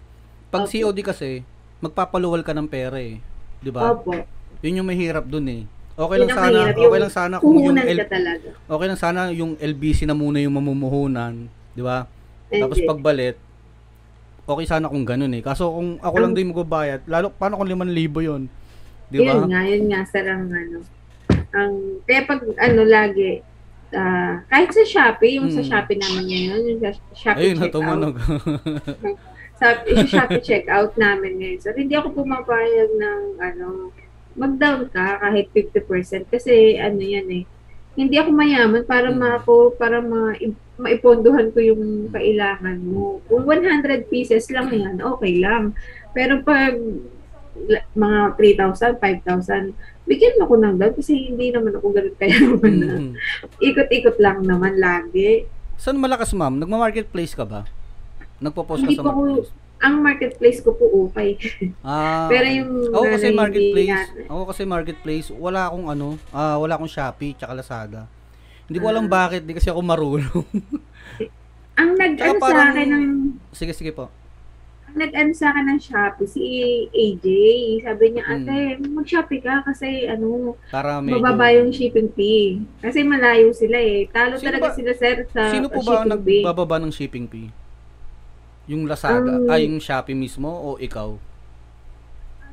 Pag 0.47 0.63
Opo. 0.63 0.71
COD 0.71 0.97
kasi, 1.01 1.41
magpapaluwal 1.81 2.45
ka 2.45 2.53
ng 2.53 2.69
pera 2.69 3.01
eh. 3.01 3.17
Di 3.57 3.73
ba? 3.73 3.89
Opo. 3.91 4.13
Yun 4.61 4.79
yung 4.79 4.87
mahirap 4.87 5.25
dun 5.25 5.49
eh. 5.49 5.65
Okay 5.93 6.17
lang 6.17 6.29
ang 6.29 6.37
sana, 6.39 6.59
okay 6.69 6.99
lang 7.01 7.13
sana 7.13 7.35
kung 7.37 7.57
yung 7.57 7.77
L, 7.77 7.99
talaga. 8.05 8.49
okay 8.65 8.85
lang 8.85 8.97
sana 8.97 9.19
yung 9.29 9.53
LBC 9.57 10.05
na 10.05 10.13
muna 10.13 10.41
yung 10.41 10.53
mamumuhunan, 10.53 11.45
di 11.73 11.81
ba? 11.81 12.05
Tapos 12.49 12.81
pagbalit, 12.81 13.37
okay 14.43 14.65
sana 14.65 14.89
kung 14.89 15.05
ganun 15.05 15.33
eh. 15.33 15.41
Kaso 15.41 15.69
kung 15.69 15.97
ako 15.97 16.15
lang 16.17 16.33
Ang- 16.33 16.37
din 16.37 16.49
magbabayad, 16.49 17.05
lalo 17.05 17.29
paano 17.29 17.57
kung 17.57 17.69
5,000 17.69 17.89
'yon? 18.19 18.43
Di 19.13 19.21
ba? 19.21 19.37
Yun 19.37 19.41
nga, 19.45 19.61
yun 19.63 19.83
nga, 19.93 20.01
sir, 20.09 20.25
ang 20.25 20.49
ano. 20.49 20.81
Ang, 21.53 21.73
kaya 22.09 22.25
pag, 22.25 22.41
ano, 22.41 22.81
lagi, 22.81 23.45
ah, 23.93 24.41
kahit 24.49 24.73
sa 24.73 24.81
Shopee, 24.83 25.37
yung 25.37 25.53
sa 25.53 25.61
Mm. 25.61 25.69
Shopee 25.69 25.99
namin 26.01 26.23
ngayon, 26.25 26.61
yung 26.65 26.79
sa 26.81 26.91
Shopee 27.13 27.37
Ayun, 27.45 27.55
na 27.55 27.61
checkout, 27.61 27.75
tumunog. 27.77 28.15
sa 29.61 29.67
Shopee 29.85 30.41
checkout 30.41 30.93
namin 30.97 31.31
ngayon, 31.37 31.59
sir, 31.61 31.77
hindi 31.77 31.93
ako 31.93 32.25
pumapayag 32.25 32.89
ng, 32.89 33.21
ano, 33.37 33.93
mag-down 34.33 34.89
ka 34.89 35.21
kahit 35.21 35.45
50% 35.53 36.25
kasi, 36.25 36.81
ano 36.81 36.97
yan 36.97 37.29
eh, 37.29 37.45
hindi 37.93 38.17
ako 38.17 38.33
mayaman 38.33 38.81
para 38.89 39.13
Mm. 39.13 39.21
mako 39.21 39.77
para 39.77 40.01
ma 40.01 40.33
maipondohan 40.73 41.53
ko 41.53 41.61
yung 41.61 42.09
kailangan 42.09 42.81
mo. 42.81 43.21
Kung 43.29 43.45
100 43.45 44.09
pieces 44.09 44.49
lang 44.49 44.73
yan, 44.73 44.97
okay 44.97 45.37
lang. 45.37 45.77
Pero 46.17 46.41
pag 46.41 46.73
mga 47.93 48.19
3,000, 48.35 48.97
5,000, 48.97 49.73
bigyan 50.03 50.35
mo 50.35 50.45
ko 50.45 50.55
ng 50.57 50.75
down 50.75 50.93
kasi 50.93 51.31
hindi 51.31 51.49
naman 51.49 51.71
ako 51.73 51.87
ganun 51.91 52.15
kayaman 52.17 52.73
na. 52.75 52.93
Mm. 52.99 53.13
Ikot-ikot 53.61 54.17
lang 54.19 54.43
naman 54.43 54.75
lagi. 54.75 55.47
Saan 55.75 55.97
malakas 55.97 56.33
ma'am? 56.33 56.59
Nagma-marketplace 56.59 57.33
ka 57.33 57.43
ba? 57.43 57.63
Nagpo-post 58.39 58.83
ka 58.83 58.87
Hindi 58.87 58.97
sa 58.97 59.03
po 59.03 59.09
ako, 59.09 59.21
marketplace? 59.21 59.51
ang 59.79 59.95
marketplace 59.99 60.59
ko 60.63 60.71
po 60.73 60.85
okay. 61.05 61.29
Ah, 61.83 62.27
Pero 62.31 62.47
yung 62.47 62.71
ako 62.89 63.03
kasi 63.09 63.27
marketplace, 63.31 63.91
hindi 63.91 64.27
ako 64.27 64.41
kasi 64.47 64.61
marketplace, 64.63 65.27
wala 65.29 65.67
akong 65.67 65.87
ano, 65.87 66.07
ah, 66.31 66.55
wala 66.55 66.75
akong 66.75 66.87
Shopee 66.87 67.35
tsaka 67.35 67.51
Lazada. 67.51 68.01
Hindi 68.63 68.79
ko 68.79 68.87
alam 68.87 69.05
Ah. 69.07 69.27
bakit, 69.27 69.43
di 69.43 69.51
kasi 69.51 69.67
ako 69.67 69.83
marunong. 69.83 70.45
Ang 71.73 71.89
nag 71.97 72.13
ano 72.15 72.37
sa 72.39 72.69
akin 72.69 72.87
ng 72.87 73.05
sige, 73.51 73.73
sige 73.73 73.91
po. 73.91 74.07
Nag-ano 74.93 75.31
sa 75.31 75.49
akin 75.49 75.65
ng 75.67 75.79
Shopee, 75.79 76.25
si 76.25 76.43
AJ, 76.89 77.25
sabi 77.81 78.03
niya, 78.09 78.23
Hmm. 78.23 78.35
ate, 78.39 78.57
mag-Shopee 78.83 79.41
ka 79.41 79.61
kasi 79.63 80.05
ano, 80.05 80.53
Para 80.69 80.97
medyo... 80.97 81.19
mababa 81.19 81.49
yung 81.51 81.69
shipping 81.69 82.09
fee. 82.09 82.61
Kasi 82.79 83.01
malayo 83.01 83.49
sila 83.51 83.75
eh. 83.75 84.05
Talo 84.07 84.35
Sino 84.35 84.47
talaga 84.47 84.69
ba- 84.69 84.77
sila, 84.77 84.91
sir, 84.93 85.25
sa 85.29 85.49
Sino 85.49 85.67
po 85.67 85.81
ba 85.81 86.01
ang 86.01 86.09
nagbababa 86.09 86.77
ng 86.79 86.89
shipping 86.89 87.25
fee? 87.25 87.49
Yung 88.65 88.87
Lazada, 88.87 89.27
Um, 89.37 89.49
ay 89.49 89.67
yung 89.67 89.77
Shopee 89.77 90.15
mismo 90.15 90.47
o 90.47 90.77
ikaw? 90.77 91.17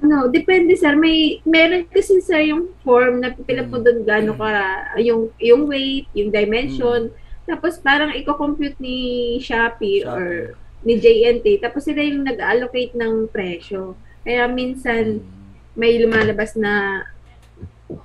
Ano, 0.01 0.27
depende 0.27 0.73
sir. 0.75 0.97
May 0.97 1.45
meron 1.45 1.85
kasi 1.87 2.19
sir 2.19 2.41
yung 2.43 2.73
form 2.81 3.21
na 3.21 3.31
pipila 3.31 3.61
Mm. 3.61 3.69
mo 3.69 3.77
doon 3.79 3.99
gaano 4.01 4.33
ka 4.33 4.49
yung 4.97 5.29
yung 5.37 5.69
weight, 5.69 6.09
yung 6.11 6.33
dimension. 6.33 7.13
Tapos 7.45 7.77
parang 7.77 8.09
i-compute 8.11 8.81
ni 8.81 8.97
Shopee, 9.39 10.03
or 10.03 10.57
ni 10.81 10.97
JNT. 10.97 11.61
Tapos 11.61 11.85
sila 11.85 12.01
yung 12.01 12.25
nag-allocate 12.25 12.95
ng 12.95 13.29
presyo. 13.29 13.95
Kaya 14.21 14.47
minsan 14.47 15.21
Mm. 15.21 15.25
may 15.75 15.97
lumalabas 15.97 16.55
na 16.55 17.05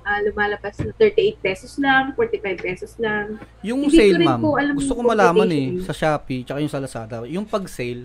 ah, 0.02 0.18
lumalabas 0.18 0.82
na 0.82 0.90
38 0.92 1.38
pesos 1.38 1.78
lang, 1.78 2.10
45 2.12 2.58
pesos 2.58 2.92
lang. 2.98 3.38
Yung 3.62 3.86
Hindi 3.86 3.94
ko 3.94 4.00
sale, 4.02 4.18
rin 4.18 4.26
ma'am, 4.26 4.40
po 4.42 4.50
alam 4.58 4.74
gusto 4.74 4.94
ko 4.94 5.02
malaman 5.04 5.46
eh, 5.48 5.66
sa 5.78 5.94
Shopee, 5.94 6.42
tsaka 6.42 6.58
yung 6.58 6.72
sa 6.72 6.82
Lazada, 6.82 7.22
yung 7.22 7.46
pag-sale, 7.46 8.02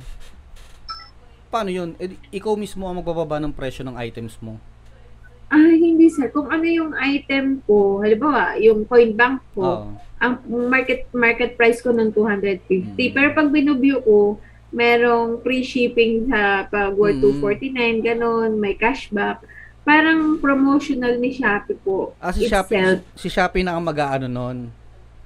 paano 1.49 1.73
yun? 1.73 1.97
Eh, 1.97 2.13
ikaw 2.31 2.53
mismo 2.53 2.85
ang 2.85 3.01
magbababa 3.01 3.41
ng 3.41 3.49
presyo 3.49 3.81
ng 3.81 3.97
items 3.97 4.37
mo. 4.39 4.61
Ah, 5.49 5.57
hindi 5.57 6.07
sir. 6.07 6.31
Kung 6.31 6.47
ano 6.47 6.63
yung 6.63 6.95
item 6.95 7.59
ko, 7.65 7.99
halimbawa, 7.99 8.55
yung 8.55 8.87
coin 8.87 9.11
bank 9.11 9.43
ko, 9.51 9.83
Oo. 9.83 9.89
ang 10.15 10.33
market 10.47 11.11
market 11.11 11.59
price 11.59 11.83
ko 11.83 11.91
ng 11.91 12.13
250. 12.15 12.71
Mm. 12.71 13.11
Pero 13.11 13.27
pag 13.35 13.51
binubyo 13.51 13.99
ko, 13.99 14.39
merong 14.71 15.39
free 15.39 15.61
shipping 15.61 16.27
sa 16.27 16.65
pag 16.65 16.95
worth 16.95 17.19
Mm. 17.19 17.43
249, 17.43 18.01
ganon, 18.01 18.55
may 18.55 18.73
cashback. 18.73 19.43
Parang 19.81 20.37
promotional 20.37 21.17
ni 21.17 21.33
Shopee 21.33 21.75
po. 21.75 22.15
Ah, 22.17 22.31
si 22.31 22.45
itself. 22.45 22.69
Shopee, 22.69 23.01
si 23.13 23.27
Shopee 23.27 23.63
na 23.63 23.75
ang 23.75 23.83
mag-aano 23.83 24.25
nun. 24.25 24.71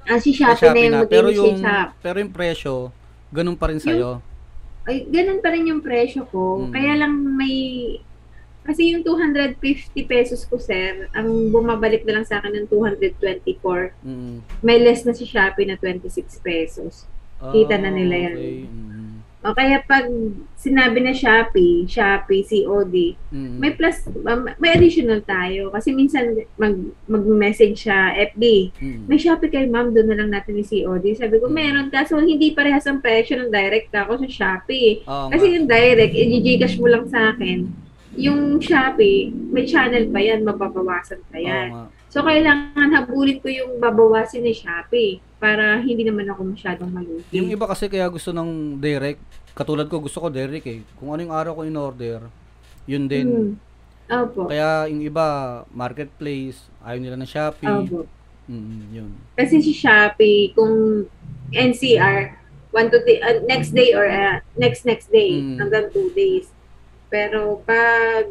Ah, 0.03 0.17
si 0.17 0.31
Si 0.31 0.39
Shopee, 0.39 0.89
na 0.89 1.03
yung 1.03 1.09
Pero 1.09 1.27
mag-initiate 1.29 1.37
yung, 1.37 1.57
sa... 1.59 1.93
pero 1.99 2.17
yung 2.17 2.31
presyo, 2.31 2.73
ganun 3.29 3.57
pa 3.57 3.69
rin 3.69 3.77
sa'yo. 3.77 4.21
Ay, 4.85 5.01
ganun 5.03 5.41
pa 5.41 5.49
rin 5.49 5.65
yung 5.67 5.81
presyo 5.81 6.25
ko. 6.25 6.65
Mm. 6.65 6.71
Kaya 6.71 6.93
lang 6.95 7.13
may... 7.35 7.55
Kasi 8.65 8.97
yung 8.97 9.05
250 9.05 9.61
pesos 10.09 10.41
ko, 10.41 10.57
sir, 10.57 11.05
ang 11.13 11.29
bumabalik 11.51 12.01
na 12.01 12.17
lang 12.17 12.25
sa 12.25 12.41
akin 12.41 12.53
ng 12.55 12.67
224. 12.71 13.93
Mm. 14.01 14.41
May 14.63 14.77
less 14.79 15.05
na 15.05 15.13
si 15.13 15.25
Shopee 15.25 15.69
na 15.69 15.77
26 15.77 16.09
pesos. 16.39 17.05
Kita 17.37 17.75
na 17.75 17.91
nila 17.91 18.15
yan. 18.25 18.33
Ah, 18.33 18.39
Okay. 18.39 18.57
Mm. 18.65 19.04
O 19.45 19.53
kaya 19.53 19.77
pag 19.85 20.09
sinabi 20.57 21.05
na 21.05 21.13
Shopee, 21.13 21.85
Shopee, 21.85 22.41
COD, 22.41 23.13
Mm. 23.29 23.61
may 23.61 23.71
plus, 23.71 24.01
um, 24.09 24.49
may 24.57 24.73
additional 24.73 25.21
tayo. 25.21 25.69
Kasi 25.69 25.93
minsan 25.93 26.33
mag, 26.57 26.73
mag-message 27.05 27.85
siya 27.85 28.09
FB. 28.33 28.73
Mm. 28.81 29.05
May 29.05 29.21
Shopee 29.21 29.53
kay 29.53 29.69
ma'am, 29.69 29.93
doon 29.93 30.09
na 30.09 30.17
lang 30.17 30.33
natin 30.33 30.57
ni 30.57 30.65
COD. 30.65 31.13
Sabi 31.13 31.37
ko, 31.37 31.45
Mm. 31.45 31.53
meron. 31.53 31.87
Kaso 31.93 32.17
hindi 32.17 32.57
parehas 32.57 32.89
ang 32.89 32.97
presyo 32.97 33.37
ng 33.37 33.53
direct 33.53 33.93
ako 33.93 34.25
sa 34.25 34.27
Shopee. 34.27 35.05
Oo 35.05 35.29
Kasi 35.29 35.45
nga. 35.45 35.53
yung 35.53 35.67
direct, 35.69 36.13
i-gcash 36.17 36.81
mo 36.81 36.89
lang 36.89 37.05
sa 37.05 37.29
akin. 37.31 37.69
Yung 38.17 38.57
Shopee, 38.57 39.29
may 39.29 39.69
channel 39.69 40.09
pa 40.09 40.17
yan, 40.17 40.41
mababawasan 40.41 41.21
pa 41.29 41.37
yan. 41.37 41.69
nga. 41.69 41.85
So, 42.09 42.23
kailangan 42.23 42.95
habulin 42.95 43.43
ko 43.43 43.51
yung 43.51 43.77
babawasin 43.77 44.41
ni 44.41 44.55
Shopee 44.55 45.19
para 45.45 45.77
hindi 45.77 46.01
naman 46.01 46.25
ako 46.25 46.41
masyadong 46.57 46.89
malugi. 46.89 47.29
Yung 47.29 47.53
iba 47.53 47.69
kasi 47.69 47.85
kaya 47.85 48.09
gusto 48.09 48.33
ng 48.33 48.81
direct, 48.81 49.21
katulad 49.53 49.85
ko 49.85 50.01
gusto 50.01 50.17
ko 50.17 50.33
direct 50.33 50.65
eh. 50.65 50.81
Kung 50.97 51.13
ano 51.13 51.21
yung 51.21 51.35
araw 51.37 51.53
ko 51.53 51.61
in 51.61 51.77
order, 51.77 52.25
yun 52.89 53.05
din. 53.05 53.27
Hmm. 53.29 53.53
Opo. 54.25 54.49
Kaya 54.49 54.89
yung 54.89 55.05
iba, 55.05 55.25
marketplace, 55.69 56.65
ayaw 56.81 56.97
nila 56.97 57.17
ng 57.17 57.29
Shopee. 57.29 57.69
Opo. 57.69 58.09
Mm, 58.45 58.81
yun. 58.89 59.09
Kasi 59.33 59.61
si 59.61 59.73
Shopee, 59.73 60.53
kung 60.53 61.05
NCR, 61.49 62.37
one 62.69 62.89
to 62.89 63.01
thi- 63.05 63.21
uh, 63.21 63.41
next 63.45 63.69
day 63.69 63.93
or 63.93 64.05
uh, 64.05 64.41
next 64.57 64.81
next 64.81 65.09
day, 65.09 65.41
Mm. 65.41 65.57
hanggang 65.57 65.89
two 65.89 66.09
days. 66.13 66.49
Pero 67.07 67.61
pag 67.61 68.29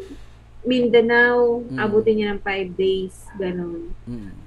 Mindanao, 0.62 1.62
Mm. 1.62 1.78
abutin 1.78 2.14
niya 2.18 2.28
ng 2.34 2.42
five 2.42 2.74
days, 2.74 3.26
ganun. 3.34 3.94
Mm. 4.02 4.43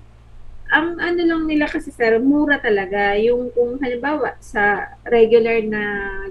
Ang 0.67 0.99
ano 0.99 1.21
lang 1.23 1.43
nila 1.45 1.65
kasi 1.65 1.89
sir, 1.89 2.19
mura 2.19 2.59
talaga. 2.59 3.15
Yung 3.15 3.51
kung 3.51 3.79
halimbawa 3.79 4.35
sa 4.37 4.63
regular 5.03 5.63
na 5.63 5.83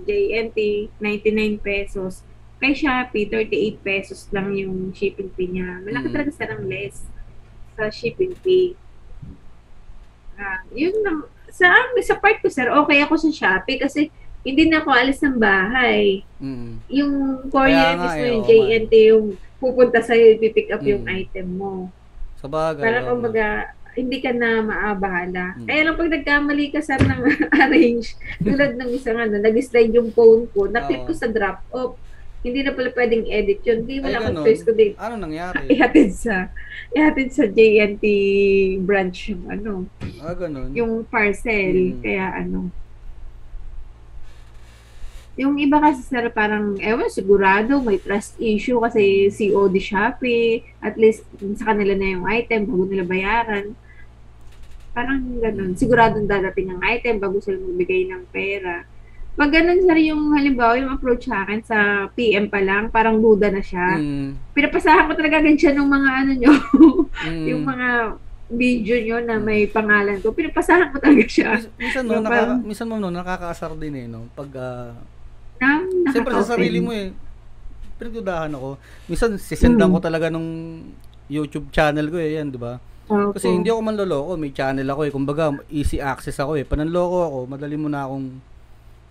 JNT, 0.03 0.90
99 1.01 1.57
pesos. 1.59 2.20
Kay 2.57 2.72
Shopee, 2.72 3.29
38 3.29 3.81
pesos 3.81 4.29
lang 4.31 4.53
yung 4.53 4.92
shipping 4.92 5.29
fee 5.33 5.51
niya. 5.51 5.81
Malaki 5.81 6.09
Mm. 6.09 6.14
talaga 6.14 6.31
sa 6.33 6.44
ng 6.51 6.64
less 6.64 7.05
sa 7.72 7.88
shipping 7.88 8.33
fee. 8.37 8.72
Ah, 10.37 10.61
yun 10.70 10.92
lang. 11.01 11.25
Sa, 11.49 11.72
sa 12.03 12.14
part 12.14 12.40
ko 12.40 12.49
sir, 12.49 12.68
okay 12.68 13.01
ako 13.01 13.16
sa 13.18 13.31
Shopee 13.31 13.77
kasi 13.79 14.12
hindi 14.40 14.68
na 14.68 14.79
ako 14.79 14.90
alis 14.90 15.20
ng 15.20 15.37
bahay. 15.37 16.22
Mm. 16.38 16.72
Yung 16.88 17.12
courier 17.49 17.96
mismo 17.99 18.20
eh, 18.20 18.31
yung. 18.31 18.44
JNT, 18.44 18.92
yung 19.11 19.25
pupunta 19.57 19.99
sa'yo, 19.99 20.37
pipick 20.37 20.68
up 20.70 20.81
yung 20.81 21.03
Mm. 21.03 21.16
item 21.18 21.49
mo. 21.51 21.72
Sa 22.37 22.46
bagay. 22.46 22.79
Para 22.79 22.99
oo 22.99 23.03
nga. 23.03 23.11
kumbaga, 23.11 23.46
hindi 23.96 24.20
ka 24.20 24.30
na 24.37 24.61
maabahala. 24.61 25.56
Mm. 25.56 25.66
Kaya 25.66 25.80
lang 25.88 25.96
pag 25.96 26.12
nagkamali 26.12 26.66
ka 26.68 26.80
sa 26.85 27.00
ng 27.00 27.22
arrange, 27.64 28.12
tulad 28.44 28.76
ng 28.76 28.90
isang 28.92 29.16
ano, 29.16 29.40
nag-slide 29.40 29.96
yung 29.96 30.12
phone 30.12 30.44
ko, 30.52 30.68
na-click 30.68 31.09
Oo. 31.09 31.09
ko 31.09 31.12
sa 31.16 31.32
drop 31.32 31.64
off. 31.72 31.96
Hindi 32.44 32.62
na 32.62 32.76
pala 32.76 32.92
pwedeng 32.94 33.26
edit 33.26 33.64
yun. 33.66 33.82
Hindi 33.82 34.04
akong 34.06 34.38
ganun. 34.38 34.44
choice 34.46 34.62
ko 34.62 34.70
din. 34.76 34.92
Ano 35.00 35.18
nangyari? 35.18 35.66
Ihatid 35.72 36.12
sa 36.14 36.52
ihatid 36.94 37.35
sa 37.35 37.44
JNT 37.50 38.04
branch 38.87 39.35
yung 39.35 39.44
ano, 39.50 39.72
ah, 40.22 40.37
ganun. 40.37 40.70
yung 40.76 40.92
parcel. 41.09 41.96
Mm. 41.96 42.04
Kaya 42.04 42.26
ano. 42.44 42.70
Yung 45.37 45.61
iba 45.61 45.76
kasi 45.76 46.00
sir, 46.00 46.32
parang, 46.32 46.80
ewan, 46.80 47.12
sigurado 47.12 47.76
may 47.85 48.00
trust 48.00 48.40
issue 48.40 48.80
kasi 48.80 49.28
COD 49.28 49.76
Shopee, 49.76 50.64
at 50.80 50.96
least 50.96 51.28
sa 51.61 51.76
kanila 51.76 51.92
na 51.92 52.09
yung 52.16 52.24
item 52.24 52.64
bago 52.64 52.88
nila 52.88 53.04
bayaran. 53.04 53.76
Parang 54.96 55.20
ganun. 55.37 55.76
Siguradong 55.76 56.24
dadating 56.24 56.72
ang 56.72 56.80
item 56.80 57.20
bago 57.20 57.37
sila 57.37 57.61
magbigay 57.61 58.09
ng 58.09 58.24
pera. 58.32 58.88
Pag 59.37 59.52
ganun 59.52 59.85
sir 59.85 59.98
yung 60.00 60.32
halimbawa 60.32 60.80
yung 60.80 60.88
approach 60.88 61.28
sa 61.28 61.44
akin 61.44 61.61
sa 61.61 61.78
PM 62.16 62.48
pa 62.48 62.64
lang, 62.64 62.88
parang 62.88 63.20
duda 63.20 63.52
na 63.52 63.61
siya. 63.61 64.00
Mm. 64.00 64.56
Pinapasahan 64.56 65.04
ko 65.04 65.12
talaga 65.12 65.44
agad 65.44 65.61
siya 65.61 65.76
ng 65.76 65.85
mga 65.85 66.09
ano 66.16 66.32
nyo, 66.32 66.52
Mm. 67.28 67.44
yung 67.44 67.62
mga 67.62 67.88
video 68.48 68.96
nyo 68.96 69.16
na 69.20 69.37
may 69.37 69.68
pangalan 69.68 70.16
ko. 70.18 70.32
Pinapasahan 70.32 70.88
ko 70.88 70.96
talaga 70.96 71.24
siya. 71.28 71.61
Minsan 71.76 72.09
no, 72.09 72.24
parang- 72.24 72.64
minsan 72.64 72.88
ma'am 72.88 72.96
no, 72.96 73.12
nakakaasar 73.12 73.76
din 73.76 73.94
eh 73.94 74.06
no. 74.09 74.24
Pag 74.32 74.48
ah, 74.56 74.96
Na, 75.56 75.85
Siyempre 76.09 76.32
sa 76.35 76.52
sarili 76.52 76.80
mo 76.80 76.92
eh. 76.92 77.12
Pinagdudahan 77.96 78.52
ako. 78.52 78.76
Minsan 79.04 79.37
sisendan 79.37 79.88
Mm. 79.88 79.94
ko 79.96 80.00
talaga 80.00 80.26
nung 80.28 80.48
YouTube 81.28 81.68
channel 81.68 82.09
ko 82.09 82.16
eh, 82.16 82.37
yan, 82.37 82.48
di 82.48 82.56
ba? 82.56 82.76
Kasi 83.07 83.47
hindi 83.49 83.71
ako 83.71 83.81
manloloko, 83.81 84.31
may 84.35 84.51
channel 84.51 84.88
ako 84.90 85.01
eh. 85.07 85.12
Kumbaga, 85.14 85.45
easy 85.71 86.03
access 86.03 86.37
ako 86.37 86.59
eh. 86.59 86.66
Pananloko 86.66 87.19
ako, 87.23 87.38
madali 87.47 87.77
mo 87.79 87.87
na 87.87 88.03
akong 88.03 88.27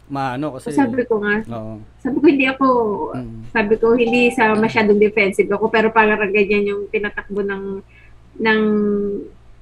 maano 0.06 0.54
kasi 0.54 0.70
sabi 0.70 1.02
ko 1.02 1.18
nga, 1.18 1.42
Oo. 1.50 1.82
sabi 1.98 2.18
ko 2.22 2.26
hindi 2.30 2.46
ako, 2.46 2.68
Mm. 3.18 3.40
sabi 3.50 3.74
ko 3.74 3.88
hindi 3.98 4.30
sa 4.30 4.54
masyadong 4.54 5.02
defensive 5.02 5.50
ako, 5.50 5.66
pero 5.74 5.90
parang 5.90 6.22
ganyan 6.30 6.70
yung 6.70 6.84
tinatakbo 6.88 7.42
ng 7.42 7.82
ng 8.38 8.62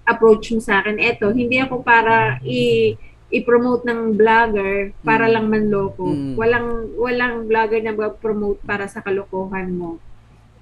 approach 0.04 0.52
mo 0.52 0.60
sa 0.60 0.84
akin. 0.84 1.00
Eto, 1.00 1.32
hindi 1.32 1.62
ako 1.62 1.80
para 1.80 2.42
i 2.44 2.92
i-promote 3.34 3.82
ng 3.88 4.14
vlogger 4.14 4.94
para 5.02 5.26
Mm. 5.26 5.34
lang 5.34 5.46
manloko. 5.48 6.06
Mm. 6.06 6.36
Walang 6.36 6.68
walang 7.00 7.36
vlogger 7.48 7.82
na 7.82 7.96
mag-promote 7.96 8.60
para 8.62 8.86
sa 8.86 9.00
kalokohan 9.00 9.72
mo. 9.72 9.98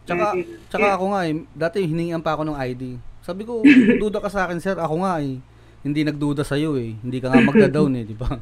Tsaka, 0.05 0.37
tsaka 0.69 0.87
ako 0.93 1.05
nga 1.11 1.21
eh, 1.25 1.33
dati 1.51 1.83
hiningian 1.83 2.21
pa 2.21 2.37
ako 2.37 2.47
ng 2.47 2.57
ID. 2.57 2.83
Sabi 3.21 3.45
ko, 3.45 3.61
duda 4.01 4.17
ka 4.17 4.29
sa 4.29 4.49
akin 4.49 4.57
sir, 4.57 4.77
ako 4.77 5.05
nga 5.05 5.21
eh. 5.21 5.37
Hindi 5.81 6.01
nagduda 6.05 6.45
sa'yo 6.45 6.77
eh. 6.77 6.97
Hindi 7.01 7.17
ka 7.21 7.29
nga 7.29 7.41
magda-down 7.41 7.93
eh, 7.97 8.05
di 8.05 8.15
ba? 8.17 8.29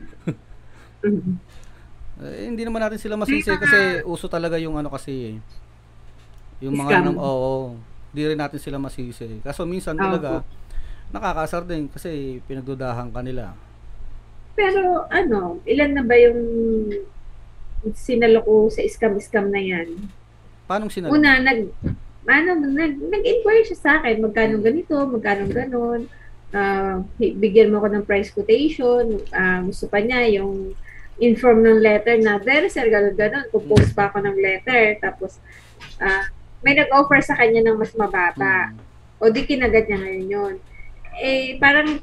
Eh, 2.19 2.51
hindi 2.51 2.67
naman 2.67 2.83
natin 2.83 2.99
sila 2.99 3.15
masisi 3.15 3.47
kasi 3.47 4.03
uso 4.03 4.27
talaga 4.27 4.59
yung 4.59 4.75
ano 4.75 4.91
kasi 4.91 5.31
eh. 5.31 5.35
Yung 6.59 6.75
mga 6.75 7.07
nam- 7.07 7.15
oo. 7.15 7.79
Hindi 8.11 8.35
rin 8.35 8.39
natin 8.43 8.59
sila 8.59 8.75
masisi. 8.75 9.39
Kaso 9.39 9.63
minsan 9.63 9.95
Opo. 9.95 10.03
talaga 10.03 10.43
nakakasar 11.15 11.63
din 11.63 11.87
kasi 11.87 12.43
pinagdudahan 12.43 13.07
ka 13.15 13.23
nila. 13.23 13.55
Pero 14.51 15.07
ano, 15.07 15.63
ilan 15.63 15.95
na 15.95 16.03
ba 16.03 16.19
yung 16.19 16.39
sinalo 17.95 18.43
ko 18.43 18.67
sa 18.67 18.83
scam-scam 18.83 19.47
na 19.47 19.61
yan? 19.63 19.87
Paano 20.67 20.91
sinalo? 20.91 21.15
Una, 21.15 21.39
nag, 21.39 21.71
ano, 22.27 22.49
nag, 22.59 22.93
nag-inquire 22.99 23.63
siya 23.67 23.79
sa 23.79 23.91
akin, 24.01 24.19
magkano 24.19 24.59
ganito, 24.59 24.95
magkano 25.07 25.45
ganon, 25.47 26.03
Ah, 26.49 27.05
bigyan 27.21 27.69
mo 27.69 27.77
ako 27.77 27.87
ng 27.93 28.07
price 28.09 28.33
quotation, 28.33 29.21
Ah, 29.29 29.61
gusto 29.61 29.85
pa 29.85 30.01
niya 30.01 30.41
yung 30.41 30.73
inform 31.21 31.61
ng 31.61 31.79
letter 31.83 32.17
na, 32.23 32.39
there 32.39 32.65
sir, 32.71 32.87
ganun, 32.87 33.13
ganun. 33.13 33.45
Compose 33.51 33.91
pa 33.91 34.09
ako 34.09 34.23
ng 34.23 34.39
letter. 34.39 34.97
Tapos, 35.03 35.37
ah, 35.99 36.31
may 36.63 36.75
nag-offer 36.75 37.19
sa 37.21 37.35
kanya 37.35 37.63
ng 37.69 37.77
mas 37.77 37.91
mababa. 37.95 38.71
Mm. 38.71 38.79
O 39.19 39.27
di 39.31 39.43
kinagad 39.43 39.87
niya 39.87 39.99
ngayon 39.99 40.27
yun. 40.27 40.53
Eh, 41.19 41.59
parang 41.59 41.99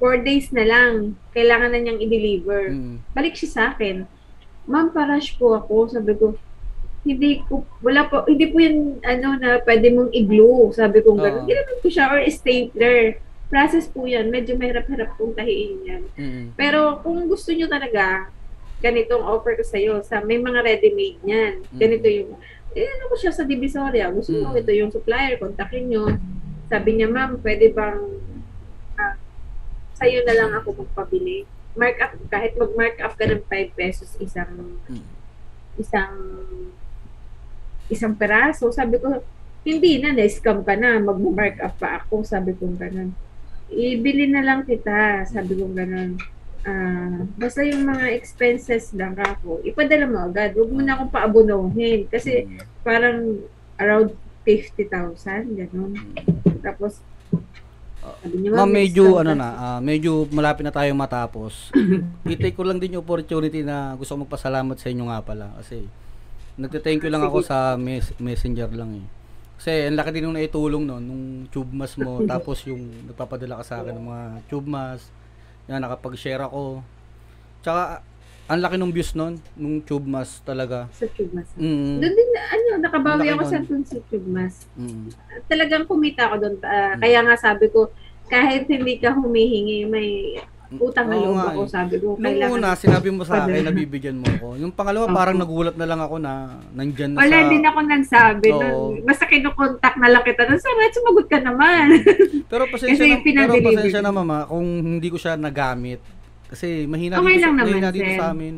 four 0.00 0.20
days 0.20 0.48
na 0.52 0.64
lang, 0.64 1.16
kailangan 1.36 1.72
na 1.72 1.80
niyang 1.80 2.00
i-deliver. 2.00 2.72
Mm. 2.72 2.96
Balik 3.12 3.36
siya 3.36 3.50
sa 3.52 3.62
akin. 3.72 4.08
Ma'am, 4.66 4.92
parash 4.92 5.36
po 5.36 5.56
ako. 5.56 5.92
Sabi 5.92 6.16
ko, 6.16 6.36
hindi 7.06 7.46
ko, 7.46 7.62
wala 7.80 8.10
po, 8.10 8.26
hindi 8.26 8.50
po 8.50 8.58
yun, 8.58 8.98
ano, 9.00 9.38
na 9.38 9.62
pwede 9.62 9.94
mong 9.94 10.10
i-glue. 10.10 10.74
Sabi 10.74 11.06
ko, 11.06 11.14
gano'n. 11.14 11.46
Oo. 11.46 11.48
Ginamit 11.48 11.78
ko 11.78 11.88
siya, 11.88 12.10
or 12.10 12.18
stapler. 12.26 13.22
Process 13.46 13.86
po 13.86 14.10
yan. 14.10 14.26
Medyo 14.26 14.58
mahirap-hirap 14.58 15.14
pong 15.14 15.38
tahiin 15.38 15.78
yan. 15.86 16.02
Mm. 16.18 16.44
Pero 16.58 16.98
kung 17.06 17.30
gusto 17.30 17.54
nyo 17.54 17.70
talaga, 17.70 18.26
ganitong 18.82 19.22
offer 19.22 19.54
ko 19.54 19.62
sa'yo, 19.62 20.02
sa, 20.02 20.18
may 20.18 20.36
mga 20.36 20.66
ready-made 20.66 21.22
niyan. 21.22 21.62
Mm. 21.62 21.78
Ganito 21.78 22.06
yung, 22.10 22.30
eh, 22.74 22.84
ano 22.84 23.04
ko 23.06 23.14
siya 23.14 23.30
sa 23.30 23.46
Divisoria. 23.46 24.10
Gusto 24.10 24.34
mo, 24.34 24.50
Mm. 24.50 24.60
ito 24.60 24.70
yung 24.74 24.90
supplier, 24.90 25.38
kontakin 25.38 25.86
nyo. 25.86 26.10
Sabi 26.66 26.98
niya, 26.98 27.06
ma'am, 27.06 27.38
pwede 27.38 27.70
bang 27.70 28.02
ah, 28.98 29.14
sa'yo 29.94 30.26
na 30.26 30.34
lang 30.34 30.50
ako 30.58 30.82
magpabili. 30.82 31.46
Mark 31.78 32.02
up, 32.02 32.18
kahit 32.26 32.58
mag-mark 32.58 32.98
up 32.98 33.14
ka 33.14 33.30
ng 33.30 33.46
5 33.46 33.70
pesos 33.78 34.18
isang 34.18 34.80
Mm. 34.90 35.06
isang 35.76 36.16
isang 37.86 38.14
peraso. 38.14 38.70
Sabi 38.70 38.98
ko, 38.98 39.22
hindi 39.62 39.98
na, 39.98 40.14
na-scam 40.14 40.62
ka 40.62 40.78
na, 40.78 40.98
mag-mark 40.98 41.58
up 41.58 41.74
pa 41.76 41.98
ako. 41.98 42.22
Sabi 42.22 42.54
ko 42.54 42.70
ganun. 42.70 43.10
Ibili 43.66 44.30
na 44.30 44.46
lang 44.46 44.62
kita, 44.62 45.26
sabi 45.26 45.58
ko 45.58 45.66
ganun. 45.70 46.14
Ah, 46.62 47.22
basta 47.38 47.62
yung 47.62 47.86
mga 47.86 48.10
expenses 48.14 48.90
lang 48.90 49.14
ako, 49.14 49.62
ipadala 49.62 50.06
mo 50.06 50.18
agad. 50.22 50.54
Huwag 50.54 50.70
mo 50.70 50.82
na 50.82 50.98
akong 50.98 51.14
paabunuhin. 51.14 52.06
Kasi 52.06 52.42
Mm. 52.42 52.58
parang 52.82 53.18
around 53.78 54.10
50,000, 54.42 55.46
ganun. 55.54 55.94
Tapos, 56.62 57.02
sabi 58.22 58.36
niya, 58.38 58.54
Ma'am, 58.54 58.70
may 58.70 58.86
medyo 58.86 59.18
ano 59.18 59.34
ka." 59.34 59.38
na, 59.38 59.48
ah, 59.52 59.80
medyo 59.82 60.26
malapit 60.30 60.62
na 60.62 60.70
tayo 60.70 60.90
matapos. 60.94 61.70
I-take 62.30 62.54
ko 62.54 62.62
lang 62.62 62.78
din 62.78 62.94
yung 62.94 63.02
opportunity 63.02 63.66
na 63.66 63.94
gusto 63.94 64.14
ko 64.14 64.22
magpasalamat 64.22 64.78
sa 64.78 64.90
inyo 64.90 65.10
nga 65.10 65.22
pala 65.22 65.50
kasi 65.58 65.86
nagte-thank 66.56 67.04
you 67.04 67.12
lang 67.12 67.22
ako 67.22 67.44
sa 67.44 67.76
mes- 67.76 68.16
messenger 68.18 68.68
lang 68.72 69.04
eh. 69.04 69.06
Kasi 69.56 69.88
ang 69.88 69.96
laki 69.96 70.12
din 70.12 70.28
nung 70.28 70.36
naitulong 70.36 70.84
no, 70.84 71.00
nung 71.00 71.48
tube 71.48 71.72
mask 71.72 71.96
mo, 72.00 72.20
tapos 72.32 72.64
yung 72.64 73.08
nagpapadala 73.08 73.60
ka 73.60 73.64
sa 73.64 73.74
akin 73.80 73.96
ng 73.96 74.06
mga 74.08 74.24
tube 74.48 74.68
mask, 74.68 75.08
yan, 75.66 75.80
nakapag-share 75.82 76.44
ako. 76.44 76.80
Tsaka, 77.60 78.00
ang 78.46 78.62
laki 78.62 78.78
nung 78.78 78.94
views 78.94 79.10
nun, 79.18 79.42
nung 79.58 79.82
tube 79.82 80.06
mask 80.06 80.46
talaga. 80.46 80.86
Sa 80.94 81.10
tube 81.10 81.34
mask. 81.34 81.50
Mm. 81.58 81.98
Doon 81.98 82.14
din, 82.14 82.30
ano, 82.36 82.68
nakabawi 82.78 83.26
ako 83.34 83.42
sa 83.42 83.58
dun 83.58 83.82
sa 83.82 83.98
tube 84.06 84.28
mask. 84.28 84.70
Mm. 84.78 85.10
talagang 85.50 85.84
kumita 85.84 86.30
ako 86.30 86.36
doon. 86.38 86.54
Ah, 86.62 86.94
Mm. 86.94 87.00
Kaya 87.02 87.18
nga 87.26 87.36
sabi 87.36 87.66
ko, 87.68 87.90
kahit 88.26 88.70
hindi 88.70 88.98
ka 88.98 89.14
humihingi, 89.14 89.86
may 89.86 90.38
utang 90.72 91.06
na 91.06 91.14
Oo 91.14 91.24
loob 91.24 91.38
ako. 91.38 91.60
eh. 91.60 91.68
Sabi 91.68 91.94
ko, 91.96 92.06
Nung 92.08 92.20
kailangan. 92.20 92.52
una, 92.52 92.68
sinabi 92.74 93.08
mo 93.08 93.22
sa 93.22 93.34
akin, 93.40 93.62
nabibigyan 93.62 94.16
mo 94.16 94.26
ako. 94.28 94.48
Yung 94.56 94.70
pangalawa, 94.70 95.06
Opo. 95.06 95.14
parang 95.14 95.36
nagulat 95.36 95.74
na 95.74 95.86
lang 95.86 95.98
ako 95.98 96.16
na 96.16 96.32
nandyan 96.70 97.10
na 97.10 97.18
Wala 97.18 97.38
sa... 97.38 97.48
din 97.48 97.62
ako 97.62 97.78
nagsabi 97.80 98.48
Oo. 98.48 98.60
nun. 98.60 98.92
Basta 99.02 99.24
kinukontak 99.24 99.94
na 99.94 100.08
lang 100.08 100.22
kita. 100.22 100.42
Nun, 100.42 100.58
Sarah, 100.58 100.90
sumagot 100.90 101.26
ka 101.26 101.38
naman. 101.38 101.86
Pero 102.50 102.62
pasensya 102.66 103.06
Kasi 103.06 103.30
na, 103.32 103.46
pero 103.46 103.54
pasensya 103.60 104.00
ko. 104.00 104.04
na 104.04 104.12
mama 104.12 104.38
kung 104.44 104.66
hindi 104.92 105.08
ko 105.08 105.16
siya 105.16 105.34
nagamit. 105.34 106.02
Kasi 106.46 106.84
mahina 106.84 107.18
Okay 107.18 107.36
dito, 107.36 107.42
lang 107.42 107.52
sa, 107.52 107.56
naman, 107.56 107.66
mahina 107.68 107.90
dito 107.90 108.10
sa 108.12 108.26
amin. 108.30 108.54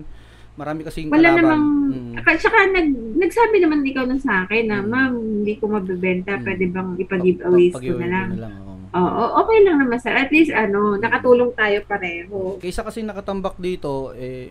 Marami 0.54 0.80
kasing 0.82 1.06
Wala 1.08 1.28
kalaban. 1.30 1.40
namang, 1.40 1.64
Mm. 1.88 2.14
Aka- 2.18 2.36
tsaka 2.36 2.58
nag, 2.68 2.88
nagsabi 3.16 3.56
naman 3.58 3.80
ikaw 3.82 4.04
nun 4.04 4.18
sa 4.18 4.42
akin 4.42 4.64
na, 4.66 4.78
Mm. 4.78 4.86
ma'am, 4.86 5.12
hindi 5.14 5.54
ko 5.54 5.64
mabibenta, 5.66 6.34
Mm. 6.34 6.42
pwede 6.42 6.64
bang 6.66 6.90
ipag-giveaways 6.98 7.72
ko 7.72 7.78
Pag-giveaway 7.78 8.08
na 8.08 8.20
lang. 8.34 8.52
oo. 8.58 8.67
Oo, 8.90 9.22
okay 9.38 9.58
lang 9.62 9.76
naman 9.78 9.98
sir. 9.98 10.10
At 10.10 10.28
least, 10.28 10.48
ano, 10.50 10.96
nakatulong 10.96 11.52
tayo 11.52 11.76
pareho. 11.84 12.56
Kaysa 12.56 12.80
kasi 12.80 13.00
nakatambak 13.00 13.56
dito, 13.56 14.12
eh, 14.14 14.48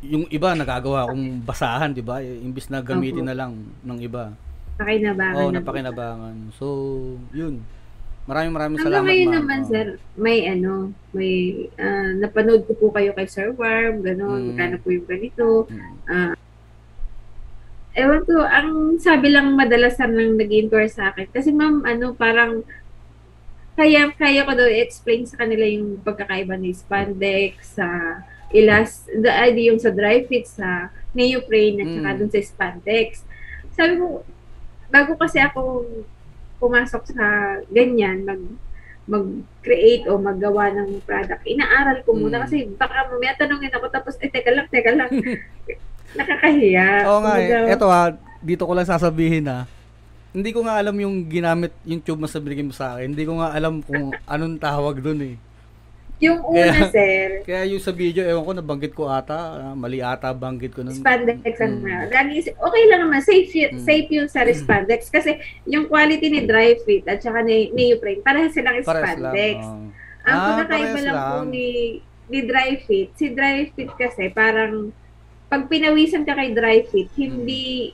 yung 0.00 0.26
iba 0.28 0.52
nagagawa 0.52 1.06
akong 1.06 1.40
basahan, 1.40 1.90
di 1.90 2.00
ba? 2.00 2.18
Eh, 2.18 2.38
imbis 2.38 2.66
na 2.66 2.80
gamitin 2.80 3.22
Opo. 3.22 3.28
na 3.28 3.36
lang 3.36 3.52
ng 3.80 3.98
iba. 4.00 4.34
Pakinabangan 4.76 5.34
Oo, 5.36 5.48
na- 5.48 5.56
napakinabangan. 5.58 6.36
So, 6.52 6.66
yun. 7.30 7.64
Maraming 8.26 8.52
maraming 8.52 8.76
Hanggang 8.76 8.92
salamat, 8.92 9.08
ngayon 9.08 9.28
ma'am. 9.28 9.36
naman, 9.38 9.58
Oo. 9.58 9.68
sir, 9.70 9.86
may 10.16 10.38
ano, 10.44 10.72
may, 11.12 11.34
ah, 11.76 12.10
napanood 12.12 12.66
ko 12.66 12.74
po 12.74 12.86
kayo 12.90 13.14
kay 13.14 13.24
Sir 13.24 13.54
Worm, 13.54 14.02
gano'n, 14.02 14.26
Mm. 14.36 14.46
magkano 14.50 14.76
po 14.82 14.88
yung 14.90 15.06
ganito. 15.06 15.70
Mm. 15.70 16.34
Ewan 17.96 18.22
ko, 18.26 18.36
ang 18.42 18.68
sabi 18.98 19.32
lang 19.32 19.56
madalasan 19.56 20.12
lang 20.12 20.36
nag-inquire 20.36 20.90
sa 20.90 21.08
akin. 21.08 21.32
Kasi 21.32 21.48
ma'am, 21.48 21.80
ano, 21.82 22.12
parang, 22.12 22.60
kaya, 23.76 24.08
kaya 24.10 24.42
ko 24.42 24.52
daw 24.52 24.66
i-explain 24.66 25.22
sa 25.22 25.36
kanila 25.36 25.62
yung 25.62 26.00
pagkakaiba 26.00 26.56
ni 26.56 26.72
spandex, 26.72 27.76
sa 27.76 27.86
ilas, 28.50 29.04
the 29.06 29.28
idea 29.28 29.70
yung 29.70 29.78
sa 29.78 29.90
dry 29.90 30.24
fit, 30.24 30.46
sa 30.46 30.88
neoprene, 31.12 31.82
at 31.82 31.88
saka 31.92 32.10
Mm. 32.10 32.18
dun 32.18 32.30
sa 32.30 32.40
spandex. 32.40 33.08
Sabi 33.72 34.00
ko, 34.00 34.24
bago 34.88 35.12
kasi 35.14 35.38
ako 35.38 35.84
pumasok 36.56 37.02
sa 37.12 37.24
ganyan, 37.68 38.24
mag 38.24 38.40
mag-create 39.06 40.02
o 40.10 40.18
maggawa 40.18 40.66
ng 40.72 40.98
product, 41.06 41.46
inaaral 41.46 42.02
ko 42.02 42.10
muna 42.10 42.40
Mm. 42.40 42.42
kasi 42.42 42.56
baka 42.74 43.06
mamaya 43.06 43.38
tanongin 43.38 43.70
ako 43.70 43.86
tapos, 43.86 44.18
eh, 44.18 44.26
teka 44.26 44.50
lang, 44.50 44.66
teka 44.66 44.90
lang. 44.90 45.06
Nakakahiya. 46.18 47.06
Oo 47.06 47.20
nga 47.22 47.34
eh. 47.38 47.46
Kumbaga, 47.46 47.70
Eto 47.70 47.86
ha, 47.86 48.02
dito 48.40 48.62
ko 48.64 48.72
lang 48.74 48.88
sasabihin 48.88 49.46
ha. 49.46 49.68
Hindi 50.36 50.52
ko 50.52 50.60
nga 50.60 50.76
alam 50.76 50.92
yung 50.94 51.24
ginamit 51.24 51.72
yung 51.82 51.98
tube 51.98 52.20
na 52.20 52.28
binigay 52.28 52.60
mo 52.62 52.76
sa 52.76 52.92
akin. 52.92 53.08
Hindi 53.08 53.24
ko 53.24 53.40
nga 53.40 53.50
alam 53.50 53.80
kung 53.80 54.12
anong 54.28 54.60
tawag 54.60 55.00
dun 55.00 55.20
eh. 55.24 55.36
Yung 56.18 56.40
una, 56.42 56.72
Kaya- 56.72 56.88
sir, 56.88 57.28
Kaya 57.42 57.62
yung 57.66 57.76
sa 57.78 57.92
video, 57.92 58.24
ewan 58.24 58.40
ko, 58.42 58.52
nabanggit 58.54 58.92
ko 58.92 59.04
ata. 59.06 59.36
ah, 59.62 59.74
mali 59.74 60.00
ata 60.00 60.32
banggit 60.32 60.72
ko 60.72 60.80
nun. 60.80 60.92
spandex 60.94 61.56
ang 61.58 61.76
Mm. 61.78 62.08
lagi 62.08 62.40
okay 62.48 62.82
lang 62.86 63.00
naman 63.02 63.20
safe 63.20 63.52
Mm. 63.52 63.80
safe 63.80 64.08
yun 64.10 64.24
sa 64.26 64.44
spandex 64.46 65.08
kasi 65.08 65.36
yung 65.64 65.84
quality 65.84 66.24
ni 66.26 66.40
dry 66.42 66.76
fit 66.80 67.04
at 67.04 67.20
saka 67.20 67.40
ni 67.40 67.68
neoprene 67.70 68.20
pareha 68.20 68.48
silang 68.48 68.80
Pares 68.80 68.88
lang. 69.12 69.28
spandex. 69.28 69.56
oo. 69.58 69.84
Ang 70.22 70.36
Ah, 70.36 70.46
pagkakaiba 70.50 70.88
parehas 70.90 71.04
lang 71.06 71.16
po 71.22 71.36
lang. 71.38 71.46
ni 71.48 71.66
ni 72.26 72.38
dry 72.42 72.70
fit, 72.82 73.08
si 73.14 73.26
dry 73.30 73.56
fit 73.70 73.90
kasi 73.94 74.28
parang 74.30 74.90
pag 75.46 75.68
pinawisan 75.68 76.24
ka 76.24 76.32
kay 76.32 76.50
dry 76.50 76.80
fit, 76.82 77.06
hindi 77.14 77.92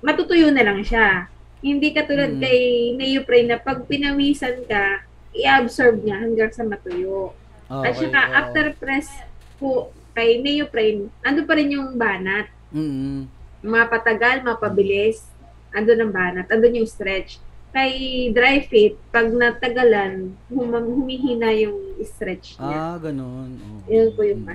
matutuyo 0.00 0.50
na 0.50 0.60
lang 0.62 0.82
siya. 0.82 1.30
Hindi 1.60 1.88
katulad 1.90 2.34
Mm. 2.34 2.40
kay 2.40 2.60
neoprene 2.94 3.48
na 3.48 3.58
pag 3.58 3.84
pinawisan 3.84 4.64
ka, 4.64 5.04
i-absorb 5.30 6.00
niya 6.00 6.16
hanggang 6.18 6.50
sa 6.50 6.64
matuyo. 6.64 7.36
Okay, 7.66 7.86
At 7.86 7.94
saka 7.94 8.20
oo. 8.20 8.34
after 8.34 8.64
press 8.74 9.08
po 9.56 9.70
kay 10.10 10.40
neoprene, 10.40 11.06
ando 11.20 11.44
pa 11.44 11.54
rin 11.54 11.70
yung 11.70 11.94
banat. 11.94 12.50
Mm-mm. 12.68 13.28
Mapatagal, 13.60 14.40
mapabilis, 14.40 15.28
ando 15.70 15.92
ang 15.92 16.10
banat, 16.10 16.48
ando 16.48 16.66
yung 16.66 16.88
stretch. 16.88 17.38
Kay 17.70 17.92
dry 18.30 18.66
fit, 18.66 18.98
pag 19.08 19.30
natagalan, 19.30 20.34
hum- 20.48 20.90
humihina 20.90 21.54
yung 21.54 21.78
stretch 22.02 22.58
niya. 22.58 22.74
Ah, 22.74 22.98
ganun. 22.98 23.54
oo. 23.54 23.86
Yun 23.86 24.08
po 24.10 24.24
yung 24.24 24.42
Mm. 24.42 24.48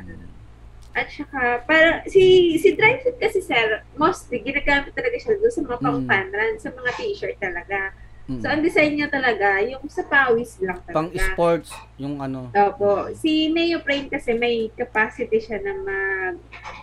At 0.96 1.12
saka, 1.12 1.60
para, 1.68 2.08
si, 2.08 2.56
si 2.56 2.72
dry 2.72 3.04
fit 3.04 3.20
kasi 3.20 3.44
sir, 3.44 3.84
mostly, 4.00 4.40
ginagamit 4.40 4.96
talaga 4.96 5.20
siya 5.20 5.36
doon 5.36 5.52
sa 5.52 5.62
mga 5.62 5.78
Mm. 5.78 5.84
pang 5.84 6.00
fan 6.08 6.28
run, 6.32 6.56
sa 6.56 6.70
mga 6.72 6.90
t-shirt 6.96 7.36
talaga. 7.36 7.92
Mm. 8.26 8.40
So, 8.42 8.46
ang 8.48 8.64
design 8.64 8.96
niya 8.96 9.12
talaga, 9.12 9.60
yung 9.62 9.84
sa 9.86 10.02
pawis 10.02 10.56
lang 10.64 10.80
talaga. 10.82 10.96
Pang 10.98 11.12
sports, 11.14 11.70
yung 12.00 12.18
ano. 12.18 12.48
Opo. 12.50 13.12
Si 13.14 13.52
neoprene 13.52 14.08
kasi 14.10 14.34
may 14.34 14.72
capacity 14.74 15.38
siya 15.38 15.60
na 15.62 15.74
mag, 15.78 16.36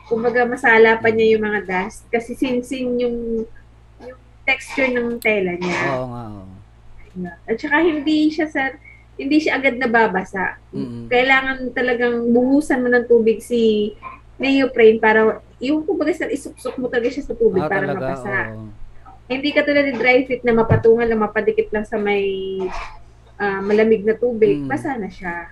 kumbaga 0.06 0.44
masala 0.44 1.00
pa 1.00 1.08
niya 1.08 1.34
yung 1.34 1.42
mga 1.48 1.60
dust 1.66 2.04
kasi 2.12 2.36
sinsin 2.36 2.94
yung, 3.00 3.48
yung 3.98 4.20
texture 4.44 4.92
ng 4.92 5.18
tela 5.18 5.56
niya. 5.56 5.78
Oo 5.98 6.06
nga. 6.12 6.24
oo. 6.30 6.46
At 7.48 7.56
saka 7.58 7.76
hindi 7.80 8.28
siya 8.28 8.46
sa, 8.46 8.76
hindi 9.14 9.36
siya 9.38 9.56
agad 9.56 9.76
nababasa. 9.76 10.56
Mm-mm. 10.72 11.06
Kailangan 11.06 11.70
talagang 11.70 12.28
buhusan 12.28 12.80
mo 12.80 12.88
ng 12.88 13.06
tubig 13.06 13.38
si 13.38 13.92
neoprene 14.36 14.98
para, 14.98 15.20
yung 15.58 15.84
kumbaga 15.84 16.10
sa 16.12 16.26
isupsok 16.26 16.74
mo 16.76 16.88
talaga 16.88 17.12
siya 17.12 17.28
sa 17.28 17.36
tubig 17.36 17.62
Ah, 17.62 17.68
para 17.68 17.86
talaga. 17.86 18.00
mabasa. 18.02 18.36
oo. 18.50 18.66
Hindi 19.24 19.48
katulad 19.50 19.84
ni 19.86 19.94
dry 19.94 20.26
fit 20.26 20.42
na 20.42 20.52
mapatungan 20.52 21.06
lang, 21.06 21.20
mapadikit 21.20 21.70
lang 21.70 21.84
sa 21.84 21.96
may 21.96 22.24
ah, 23.36 23.58
malamig 23.58 24.02
na 24.02 24.14
tubig, 24.14 24.54
Mm. 24.56 24.68
basa 24.68 24.94
na 24.94 25.08
siya. 25.08 25.50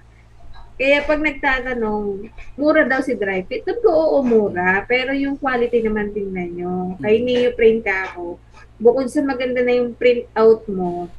Kaya 0.75 1.03
pag 1.03 1.19
nagtatanong, 1.19 2.25
mura 2.55 2.87
daw 2.87 3.03
si 3.03 3.13
dry 3.13 3.43
fit, 3.43 3.61
sabi 3.61 3.83
ko, 3.83 3.91
oo, 3.91 4.19
mura. 4.23 4.87
Pero 4.87 5.11
yung 5.11 5.35
quality 5.35 5.83
naman 5.83 6.09
tingnan 6.09 6.55
nyo. 6.55 6.75
Kay 6.97 7.19
Mm. 7.19 7.25
neoprene 7.27 7.81
ka 7.83 8.09
ako, 8.09 8.39
bukod 8.79 9.07
sa 9.07 9.21
maganda 9.21 9.61
na 9.61 9.75
yung 9.75 9.93
print 9.93 10.25
out 10.33 10.65
mo, 10.67 11.11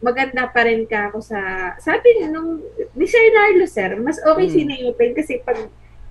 maganda 0.00 0.48
pa 0.48 0.64
rin 0.64 0.88
ka 0.88 1.12
ako 1.12 1.20
sa, 1.20 1.38
sabi 1.76 2.24
nung, 2.26 2.64
ni 2.96 3.04
Sir 3.04 3.20
Narlo, 3.36 3.68
sir, 3.68 3.90
mas 4.00 4.16
okay 4.24 4.48
si 4.48 4.64
Mm. 4.64 4.68
neoprene 4.68 5.14
kasi 5.14 5.44
pag 5.44 5.60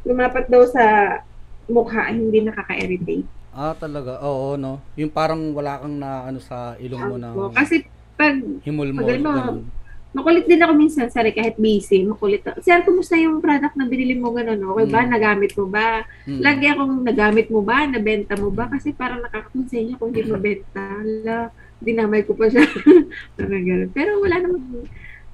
lumapat 0.06 0.46
daw 0.48 0.64
sa 0.70 1.18
mukha 1.66 2.10
hindi 2.10 2.46
nakaka-irritate. 2.46 3.26
Ah, 3.50 3.74
talaga. 3.74 4.22
Oo, 4.22 4.56
no. 4.56 4.78
Yung 4.94 5.10
parang 5.10 5.42
wala 5.58 5.82
kang 5.82 5.98
na 5.98 6.30
ano 6.30 6.38
sa 6.38 6.78
ilong 6.78 7.04
mo 7.10 7.16
na. 7.18 7.34
Kasi 7.58 7.82
pag 8.14 8.38
himol 8.62 8.94
mo. 8.94 9.02
pag 9.04 9.20
mo, 9.20 9.32
ganun. 9.34 9.66
makulit 10.14 10.46
din 10.46 10.62
ako 10.62 10.74
minsan, 10.78 11.10
sorry, 11.10 11.34
kahit 11.34 11.58
busy, 11.58 12.06
makulit 12.06 12.46
ako. 12.46 12.62
Sir, 12.62 12.86
kumusta 12.86 13.18
yung 13.18 13.42
product 13.42 13.74
na 13.74 13.90
binili 13.90 14.14
mo 14.18 14.34
gano'n? 14.34 14.58
Okay 14.58 14.86
ba? 14.90 15.02
Mm. 15.02 15.10
Nagamit 15.10 15.52
mo 15.58 15.66
ba? 15.66 16.06
Mm. 16.30 16.42
Lagi 16.46 16.66
akong 16.70 16.96
nagamit 17.06 17.48
mo 17.50 17.62
ba? 17.66 17.78
Nabenta 17.90 18.34
mo 18.38 18.50
ba? 18.54 18.70
Kasi 18.70 18.94
parang 18.94 19.26
nakakonsensya 19.26 19.98
kung 19.98 20.14
hindi 20.14 20.30
mabenta. 20.30 20.82
Hala, 20.82 21.50
dinamay 21.80 22.24
ko 22.24 22.36
pa 22.36 22.48
siya. 22.48 22.64
parang 23.36 23.64
gano'n. 23.64 23.92
Pero 23.92 24.20
wala 24.20 24.36
namang 24.40 24.88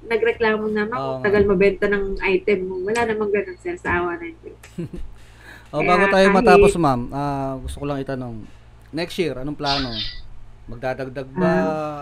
nagreklamo 0.06 0.70
naman 0.70 0.94
kung 0.94 1.18
nga. 1.18 1.24
tagal 1.26 1.42
mabenta 1.44 1.86
ng 1.90 2.22
item 2.22 2.60
mo. 2.64 2.74
Wala 2.82 3.02
namang 3.04 3.30
ganun, 3.34 3.58
sir, 3.58 3.74
sa 3.74 4.02
awa 4.02 4.16
na 4.16 4.26
yun. 4.30 4.56
Oh, 5.74 5.82
Kaya 5.82 5.98
bago 5.98 6.04
tayo 6.08 6.28
kahit- 6.30 6.38
matapos, 6.38 6.72
ma'am, 6.78 7.10
ah, 7.10 7.58
gusto 7.58 7.82
ko 7.82 7.90
lang 7.90 7.98
itanong. 7.98 8.46
Next 8.94 9.18
year, 9.18 9.34
anong 9.34 9.58
plano? 9.58 9.90
Magdadagdag 10.70 11.26
ba? 11.34 11.52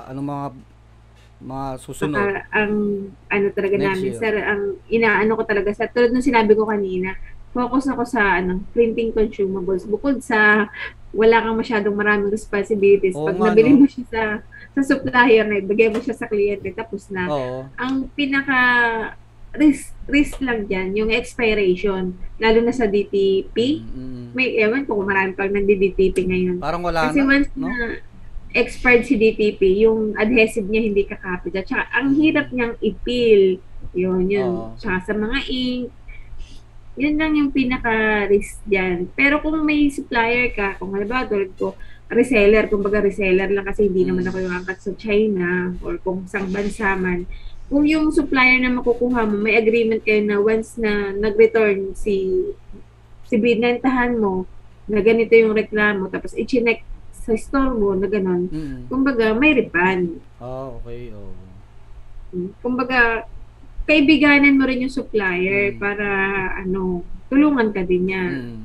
anong 0.04 0.28
mga 0.28 0.46
mga 1.40 1.66
susunod? 1.80 2.12
Saka 2.20 2.44
ang 2.52 2.72
ano 3.26 3.46
talaga 3.56 3.74
Next 3.80 3.88
namin, 3.88 4.10
year. 4.12 4.20
sir, 4.20 4.34
ang 4.36 4.62
inaano 4.86 5.32
ko 5.34 5.42
talaga 5.48 5.72
sa 5.72 5.88
tulad 5.88 6.12
ng 6.12 6.22
sinabi 6.22 6.52
ko 6.52 6.68
kanina, 6.68 7.16
focus 7.56 7.88
ako 7.88 8.04
sa 8.04 8.36
ano, 8.38 8.60
printing 8.76 9.16
consumables. 9.16 9.88
Bukod 9.88 10.20
sa 10.20 10.68
wala 11.14 11.40
kang 11.40 11.56
masyadong 11.56 11.94
maraming 11.94 12.30
responsibilities. 12.34 13.14
Oo 13.14 13.30
Pag 13.30 13.38
nga, 13.38 13.46
nabili 13.54 13.70
no? 13.72 13.78
mo 13.82 13.86
siya 13.86 14.04
sa 14.10 14.22
sa 14.74 14.82
supplier 14.82 15.46
na 15.46 15.62
ibigay 15.62 15.86
mo 15.86 16.02
siya 16.02 16.18
sa 16.18 16.26
kliyente 16.26 16.74
tapos 16.74 17.06
na. 17.14 17.30
Oo. 17.30 17.58
Ang 17.78 18.10
pinaka 18.18 18.58
risk, 19.54 19.94
risk 20.10 20.42
lang 20.42 20.66
dyan, 20.66 20.98
yung 20.98 21.10
expiration. 21.14 22.18
Lalo 22.42 22.58
na 22.58 22.74
sa 22.74 22.90
DTP. 22.90 23.86
Mm, 23.86 24.34
May, 24.34 24.58
ewan 24.58 24.82
ko 24.82 24.98
kung 24.98 25.06
marami 25.06 25.30
pang 25.38 25.50
nagdi-DTP 25.50 26.16
ngayon. 26.26 26.56
Parang 26.58 26.82
wala 26.82 27.10
Kasi 27.10 27.22
na, 27.22 27.26
once 27.30 27.50
no? 27.54 27.70
na 27.70 28.02
expired 28.54 29.06
si 29.06 29.14
DTP, 29.14 29.86
yung 29.86 30.14
adhesive 30.18 30.66
niya 30.66 30.82
hindi 30.90 31.06
kakapit. 31.06 31.54
At 31.54 31.66
saka, 31.70 31.86
ang 31.94 32.18
hirap 32.18 32.50
niyang 32.50 32.74
ipil. 32.82 33.62
Yun, 33.94 34.26
yun. 34.26 34.50
Oo. 34.50 34.74
Tsaka 34.78 35.10
sa 35.10 35.14
mga 35.14 35.38
ink, 35.46 35.90
yun 36.94 37.18
lang 37.18 37.34
yung 37.34 37.50
pinaka-risk 37.50 38.62
dyan. 38.66 39.10
Pero 39.18 39.42
kung 39.42 39.66
may 39.66 39.90
supplier 39.90 40.54
ka, 40.54 40.78
kung 40.78 40.94
halimbawa 40.94 41.26
tulad 41.26 41.50
ko, 41.58 41.74
reseller, 42.06 42.70
kumbaga 42.70 43.02
reseller 43.02 43.50
lang 43.50 43.66
kasi 43.66 43.90
hindi 43.90 44.06
naman 44.06 44.28
ako 44.28 44.38
yung 44.38 44.54
angkat 44.54 44.78
sa 44.78 44.92
China 44.94 45.74
or 45.82 45.98
kung 45.98 46.28
sang 46.30 46.52
bansa 46.54 46.94
man. 46.94 47.26
Kung 47.66 47.82
yung 47.88 48.14
supplier 48.14 48.60
na 48.62 48.70
makukuha 48.70 49.26
mo, 49.26 49.34
may 49.40 49.58
agreement 49.58 50.04
kayo 50.06 50.22
na 50.22 50.38
once 50.38 50.78
na 50.78 51.10
nag-return 51.10 51.96
si 51.96 52.46
si 53.24 53.34
binentahan 53.40 54.20
mo 54.20 54.44
na 54.84 55.00
ganito 55.00 55.32
yung 55.32 55.56
reklamo 55.56 56.12
tapos 56.12 56.36
i-check 56.36 56.84
sa 57.24 57.32
store 57.34 57.72
mo 57.72 57.96
na 57.96 58.04
ganun. 58.04 58.52
Mm. 58.52 58.80
Kumbaga, 58.92 59.32
may 59.32 59.56
refund. 59.56 60.20
Oh, 60.38 60.76
okay. 60.78 61.08
Oh. 61.10 61.32
Kumbaga, 62.60 63.24
kaibiganan 63.84 64.56
mo 64.56 64.64
rin 64.64 64.82
yung 64.82 64.92
supplier 64.92 65.72
Mm. 65.72 65.78
para 65.78 66.06
ano, 66.58 67.00
tulungan 67.28 67.70
ka 67.70 67.82
din 67.82 68.08
niya. 68.08 68.24
Mm. 68.24 68.60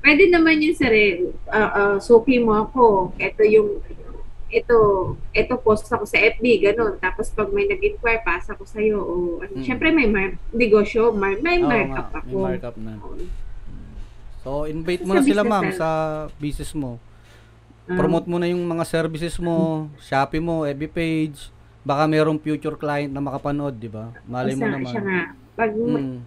Pwede 0.00 0.22
naman 0.28 0.58
yun 0.58 0.72
sir, 0.72 0.88
eh, 0.88 1.12
ah, 1.46 1.70
ah, 1.70 1.96
suki 1.96 2.38
mo 2.38 2.56
ako. 2.56 3.12
Ito 3.16 3.42
yung 3.44 3.82
ito, 4.50 4.76
ito 5.30 5.54
post 5.62 5.86
ako 5.86 6.02
sa 6.02 6.18
FB, 6.18 6.42
ganun. 6.60 6.98
Tapos 6.98 7.30
pag 7.30 7.54
may 7.54 7.70
nag-inquire, 7.70 8.18
pasa 8.20 8.58
ko 8.58 8.66
sa'yo. 8.66 8.98
O, 8.98 9.12
ano, 9.38 9.54
Mm. 9.54 9.62
Syempre 9.62 9.94
may 9.94 10.10
mar- 10.10 10.34
negosyo, 10.50 11.14
mar- 11.14 11.38
may 11.38 11.62
Oo 11.62 11.70
markup 11.70 12.08
nga, 12.10 12.18
ako. 12.18 12.34
May 12.34 12.42
markup 12.50 12.76
na. 12.76 12.92
Oo. 12.98 13.14
So, 14.40 14.64
invite 14.66 15.04
Sa 15.04 15.06
mo 15.06 15.12
na 15.14 15.22
sila, 15.22 15.42
ma'am, 15.44 15.66
sa 15.70 15.88
business 16.34 16.74
mo. 16.74 16.98
Ah, 17.86 17.94
Promote 17.94 18.26
mo 18.26 18.42
na 18.42 18.50
yung 18.50 18.64
mga 18.64 18.82
services 18.82 19.38
mo, 19.38 19.86
Shopee 20.00 20.42
mo, 20.42 20.66
FB 20.66 20.82
page. 20.88 21.38
Baka 21.80 22.04
merong 22.04 22.36
future 22.36 22.76
client 22.76 23.08
na 23.08 23.24
makapanood, 23.24 23.72
di 23.74 23.88
ba? 23.88 24.12
Malay 24.24 24.52
mo 24.52 24.68
naman. 24.68 24.92
Siya 24.92 25.02
nga. 25.02 25.20
Pag, 25.56 25.72
Mm. 25.72 26.18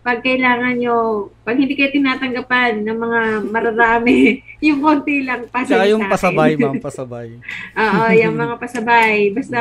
pag 0.00 0.18
kailangan 0.20 0.74
nyo, 0.76 0.96
pag 1.44 1.56
hindi 1.56 1.76
kayo 1.76 1.92
tinatanggapan 1.92 2.80
ng 2.80 2.98
mga 2.98 3.20
mararami, 3.46 4.16
yung 4.66 4.80
konti 4.80 5.20
lang, 5.20 5.44
pasa 5.52 5.76
Tsaka 5.76 5.84
yung 5.86 6.04
pasabay, 6.08 6.56
ma'am, 6.56 6.80
pasabay. 6.88 7.28
Oo, 7.76 8.04
yung 8.16 8.36
mga 8.36 8.54
pasabay. 8.56 9.28
Basta, 9.30 9.60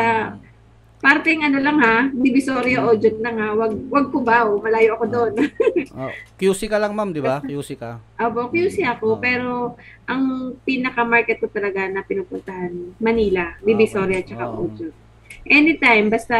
parting 0.99 1.43
ano 1.43 1.59
lang 1.59 1.79
ha, 1.79 2.11
divisoria 2.11 2.83
o 2.83 2.91
dyan 2.91 3.23
lang 3.23 3.35
ha, 3.39 3.55
wag, 3.55 3.71
wag 3.87 4.07
kubaw, 4.11 4.59
malayo 4.59 4.95
ako 4.95 5.05
doon. 5.07 5.33
Oh, 5.89 6.11
QC 6.37 6.67
ka 6.67 6.79
lang, 6.79 6.95
ma'am, 6.95 7.11
di 7.11 7.19
ba? 7.19 7.39
QC 7.41 7.75
ka. 7.75 7.99
Abo, 8.15 8.47
QC 8.47 8.83
ako, 8.85 9.15
Oo. 9.15 9.19
pero 9.19 9.75
ang 10.05 10.23
pinaka-market 10.63 11.39
ko 11.39 11.47
talaga 11.47 11.87
na 11.87 11.99
pinupuntahan, 11.99 12.71
Manila, 12.99 13.55
Divisoria, 13.59 14.23
Okay. 14.23 14.31
tsaka 14.31 14.43
Oo. 14.47 14.67
Ojo. 14.67 14.87
Anytime, 15.45 16.09
basta, 16.09 16.37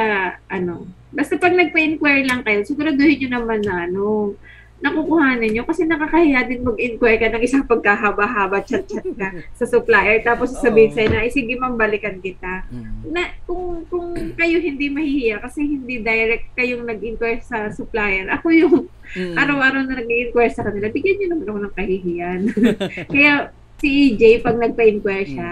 ano, 0.48 0.86
basta 1.10 1.36
pag 1.36 1.54
nagpa-inquire 1.54 2.26
lang 2.26 2.46
kayo, 2.46 2.62
siguraduhin 2.64 3.26
nyo 3.26 3.30
naman 3.40 3.60
na, 3.66 3.90
ano, 3.90 4.34
nakukuhanan 4.80 5.52
nyo 5.52 5.68
kasi 5.68 5.84
nakakahiya 5.84 6.48
din 6.48 6.64
mag-inquire 6.64 7.20
ka 7.20 7.28
ng 7.36 7.44
isang 7.44 7.68
pagkahaba-haba, 7.68 8.64
chat-chat 8.64 9.04
ka 9.20 9.28
sa 9.60 9.66
supplier, 9.68 10.24
tapos 10.24 10.56
sasabihin 10.56 10.96
sa'yo 10.96 11.10
na, 11.12 11.20
"Ay, 11.28 11.32
sige 11.36 11.52
ma'am, 11.60 11.76
balikan 11.76 12.16
kita. 12.24 12.64
Mm. 12.72 13.12
na 13.12 13.28
kung 13.44 13.84
kung 13.92 14.16
kayo 14.40 14.56
hindi 14.62 14.88
mahihiya 14.88 15.44
kasi 15.44 15.68
hindi 15.68 16.00
direct 16.00 16.56
kayong 16.56 16.88
nag-inquire 16.88 17.44
sa 17.44 17.68
supplier. 17.76 18.32
Ako 18.32 18.48
yung 18.56 18.76
Mm. 19.20 19.36
araw-araw 19.36 19.82
na 19.84 20.00
nag-inquire 20.00 20.54
sa 20.54 20.64
kanila, 20.64 20.88
bigyan 20.88 21.18
niyo 21.18 21.28
naman 21.34 21.50
ako 21.50 21.60
ng 21.60 21.76
kahihiyan. 21.76 22.40
Kaya 23.14 23.34
si 23.82 24.14
EJ, 24.14 24.40
pag 24.40 24.56
nagpa-inquire 24.56 25.28
siya, 25.28 25.52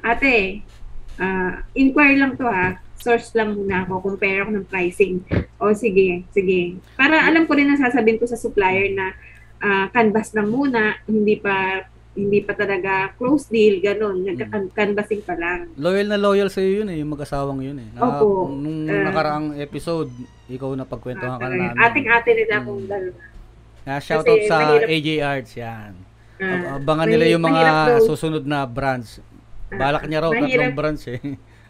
ate, 0.00 0.62
ah, 1.18 1.64
inquire 1.72 2.16
lang 2.16 2.34
to 2.34 2.44
ha, 2.44 2.66
source 2.96 3.30
lang 3.32 3.52
muna 3.52 3.82
ako, 3.82 4.02
compare 4.06 4.40
ako 4.40 4.50
ng 4.52 4.66
pricing. 4.66 5.22
O 5.56 5.70
sige, 5.72 6.24
sige. 6.30 6.74
Para 6.94 7.22
alam 7.22 7.44
ko 7.44 7.54
rin 7.54 7.66
na 7.66 7.76
sasabihin 7.76 8.16
ko 8.16 8.24
sa 8.24 8.34
supplier 8.34 8.90
na 8.90 9.12
ah, 9.58 9.86
canvas 9.88 10.32
lang 10.32 10.48
muna, 10.48 10.80
hindi 11.04 11.36
pa 11.36 11.86
hindi 12.12 12.40
pa 12.40 12.56
talaga 12.56 13.12
close 13.14 13.44
deal, 13.46 13.76
ganun. 13.78 14.24
Nagka-canvassing 14.24 15.20
pa 15.20 15.36
lang. 15.36 15.68
Loyal 15.76 16.08
na 16.08 16.16
loyal 16.16 16.48
sa 16.48 16.64
yun 16.64 16.88
eh, 16.88 17.04
yung 17.04 17.12
mag-asawang 17.12 17.60
yun 17.60 17.76
eh. 17.76 17.88
Na, 17.92 18.00
Opo. 18.02 18.48
Nung 18.48 18.88
Eh, 18.88 19.04
nakaraang 19.04 19.60
episode, 19.60 20.08
ikaw 20.48 20.72
na 20.72 20.88
pagkwentuhan 20.88 21.36
ka 21.36 21.44
na 21.44 21.56
namin. 21.68 21.76
Ating-ate 21.76 22.30
nila 22.32 22.54
akong 22.56 22.80
Mm. 22.80 22.88
dalawa. 22.88 23.20
Kaya 23.84 23.98
shoutout 24.00 24.40
sa 24.48 24.56
mahirap- 24.58 24.88
AJ 24.88 25.08
Arts, 25.20 25.52
yan. 25.54 25.92
Ah, 26.36 26.76
Abangan 26.76 27.04
nila 27.06 27.24
yung 27.28 27.44
mga 27.44 27.64
susunod 28.02 28.44
na 28.44 28.64
brands. 28.64 29.20
Balak 29.68 30.06
niya 30.06 30.22
raw 30.22 30.30
mahirap- 30.30 30.46
tatlong 30.46 30.74
brands 30.74 31.04
eh. 31.06 31.20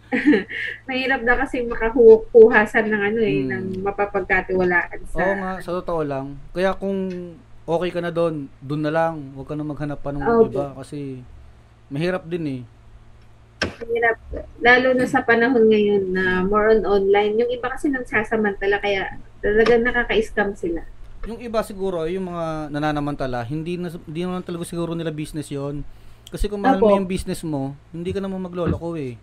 Mahirap 0.87 1.21
na 1.23 1.35
kasi 1.37 1.65
makakuhasan 1.65 2.87
ng 2.87 3.03
ano 3.03 3.21
eh, 3.21 3.37
Mm. 3.37 3.49
ng 3.49 3.65
mapapagkatiwalaan 3.83 5.01
sa... 5.09 5.17
Oo 5.19 5.35
nga, 5.35 5.53
sa 5.59 5.71
totoo 5.75 6.03
lang. 6.03 6.39
Kaya 6.53 6.73
kung 6.73 6.99
okay 7.65 7.91
ka 7.91 7.99
na 7.99 8.15
doon, 8.15 8.47
doon 8.61 8.83
na 8.85 8.93
lang. 8.93 9.35
Huwag 9.35 9.49
ka 9.49 9.55
na 9.55 9.67
maghanap 9.67 9.99
pa 9.99 10.15
ng 10.15 10.23
Okay. 10.23 10.47
iba 10.49 10.65
kasi 10.77 10.99
mahirap 11.89 12.23
din 12.25 12.45
eh. 12.47 12.61
Mahirap. 13.83 14.17
Lalo 14.61 14.89
na 14.95 15.05
sa 15.05 15.21
panahon 15.21 15.67
ngayon 15.67 16.03
na 16.13 16.25
more 16.45 16.71
on 16.71 16.87
online. 16.87 17.35
Yung 17.37 17.51
iba 17.51 17.67
kasi 17.67 17.89
nagsasamantala 17.89 18.79
kaya 18.79 19.11
talagang 19.41 19.83
nakaka-scam 19.83 20.55
sila. 20.55 20.87
Yung 21.27 21.43
iba 21.43 21.59
siguro, 21.61 22.07
yung 22.07 22.31
mga 22.31 22.71
nananamantala, 22.71 23.43
hindi 23.43 23.75
na 23.75 23.91
hindi 23.91 24.21
naman 24.23 24.47
talaga 24.47 24.63
siguro 24.63 24.95
nila 24.95 25.11
business 25.11 25.51
'yon. 25.51 25.83
Kasi 26.27 26.51
kung 26.51 26.63
mahal 26.63 26.79
mo 26.79 26.91
Opo. 26.91 26.97
yung 26.99 27.07
business 27.07 27.47
mo, 27.47 27.75
hindi 27.95 28.11
ka 28.11 28.19
naman 28.19 28.43
magloloko 28.43 28.99
eh. 28.99 29.15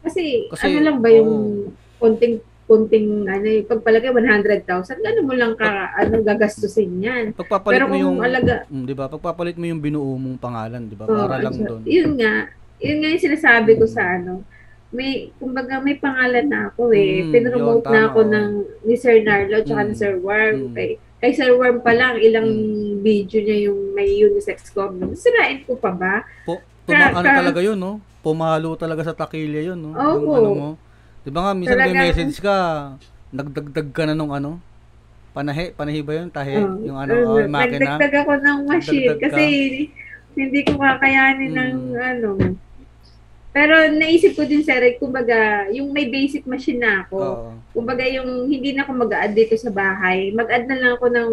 Kasi, 0.00 0.48
Kasi, 0.48 0.64
ano 0.66 0.78
lang 0.80 0.98
ba 1.00 1.08
yung 1.12 1.32
oo. 1.68 1.72
konting 2.00 2.40
konting 2.64 3.26
ano 3.26 3.42
yung 3.44 3.66
pagpalagay 3.66 4.14
100,000 4.14 4.62
gano'n 5.02 5.26
mo 5.26 5.34
lang 5.34 5.58
ka 5.58 5.66
ano 5.90 6.22
gagastusin 6.22 7.02
yan 7.02 7.24
Pagpapalit 7.34 7.82
pero 7.82 7.90
mo 7.90 7.98
yung 7.98 8.22
alaga 8.22 8.62
Mm, 8.70 8.86
'di 8.86 8.94
ba? 8.94 9.10
Pagpapalit 9.10 9.58
mo 9.58 9.66
yung 9.66 9.82
binuo 9.82 10.14
mong 10.14 10.38
pangalan, 10.38 10.86
'di 10.86 10.94
ba? 10.94 11.04
Oo, 11.04 11.18
Para 11.18 11.42
lang 11.42 11.50
so, 11.52 11.66
doon. 11.66 11.82
Yun 11.82 12.14
nga. 12.16 12.46
Yun 12.78 12.96
nga 13.02 13.08
yung 13.10 13.24
sinasabi 13.26 13.74
ko 13.74 13.84
Mm. 13.84 13.92
sa 13.92 14.02
ano. 14.14 14.46
May, 14.90 15.34
kumbaga 15.36 15.82
may 15.82 15.98
pangalan 15.98 16.46
na 16.46 16.70
ako 16.70 16.94
eh. 16.94 17.26
Mm, 17.26 17.30
Pinromote 17.30 17.86
na 17.86 18.00
ako 18.06 18.20
ng 18.24 18.48
ni 18.86 18.94
Sir 18.94 19.18
Narlo 19.20 19.56
tsaka 19.60 19.82
ni 19.84 19.92
Mm. 19.92 19.98
Sir 19.98 20.14
Worm. 20.16 20.56
Mm. 20.70 20.72
Kay, 20.72 20.90
kay 21.20 21.30
Sir 21.30 21.52
Worm 21.52 21.80
pa 21.80 21.92
lang, 21.92 22.16
ilang 22.16 22.48
Mm. 22.48 23.00
video 23.00 23.38
niya 23.38 23.68
yung 23.68 23.92
may 23.92 24.08
unisex 24.10 24.72
condom. 24.72 25.12
Sirain 25.14 25.60
ko 25.62 25.76
pa 25.76 25.92
ba? 25.92 26.24
Po, 26.42 26.58
tuma, 26.82 27.12
ano 27.12 27.26
talaga 27.26 27.60
'yun, 27.60 27.76
no? 27.76 28.00
Pumalo 28.20 28.72
talaga 28.74 29.00
sa 29.02 29.14
takilya 29.14 29.60
'yun, 29.62 29.78
no? 29.78 29.92
Oo. 29.92 30.16
Yung 30.16 30.34
ano 30.34 30.50
mo. 30.50 30.68
'Di 31.20 31.30
ba 31.30 31.40
nga 31.42 31.52
minsan 31.52 31.76
may 31.76 31.92
Talagang- 31.92 32.04
message 32.08 32.36
ka, 32.38 32.56
nagdagdag 33.30 33.88
ka 33.92 34.02
na 34.04 34.14
nung 34.14 34.32
ano? 34.32 34.56
Panahe, 35.30 35.70
panahi 35.70 36.00
ba 36.00 36.12
'yun? 36.16 36.28
Tahe, 36.28 36.58
Oh, 36.58 36.74
yung 36.82 36.98
ano, 36.98 37.12
uh, 37.14 37.28
oh, 37.28 37.38
yung 37.38 37.52
makina. 37.52 37.94
Nagdagdag 37.94 38.14
ako 38.18 38.32
ng 38.36 38.58
machine 38.66 39.14
kasi 39.20 39.42
hindi 40.32 40.60
ko 40.64 40.72
kakayanin 40.74 41.52
ng 41.52 41.72
Mm. 41.92 42.00
ano. 42.00 42.28
Pero 43.50 43.74
naisip 43.90 44.38
ko 44.38 44.46
din, 44.46 44.62
Sir, 44.62 44.78
eh, 44.78 44.94
kumbaga, 44.94 45.66
yung 45.70 45.90
may 45.90 46.06
basic 46.06 46.46
machine 46.46 46.78
na 46.78 47.02
ako, 47.02 47.18
Oo. 47.18 47.50
Kumbaga 47.70 48.02
yung 48.02 48.46
hindi 48.46 48.70
na 48.70 48.82
ako 48.82 48.92
mag-add 48.96 49.30
dito 49.30 49.54
sa 49.54 49.70
bahay, 49.70 50.30
mag-add 50.30 50.66
na 50.66 50.76
lang 50.76 50.92
ako 50.94 51.06
ng 51.06 51.30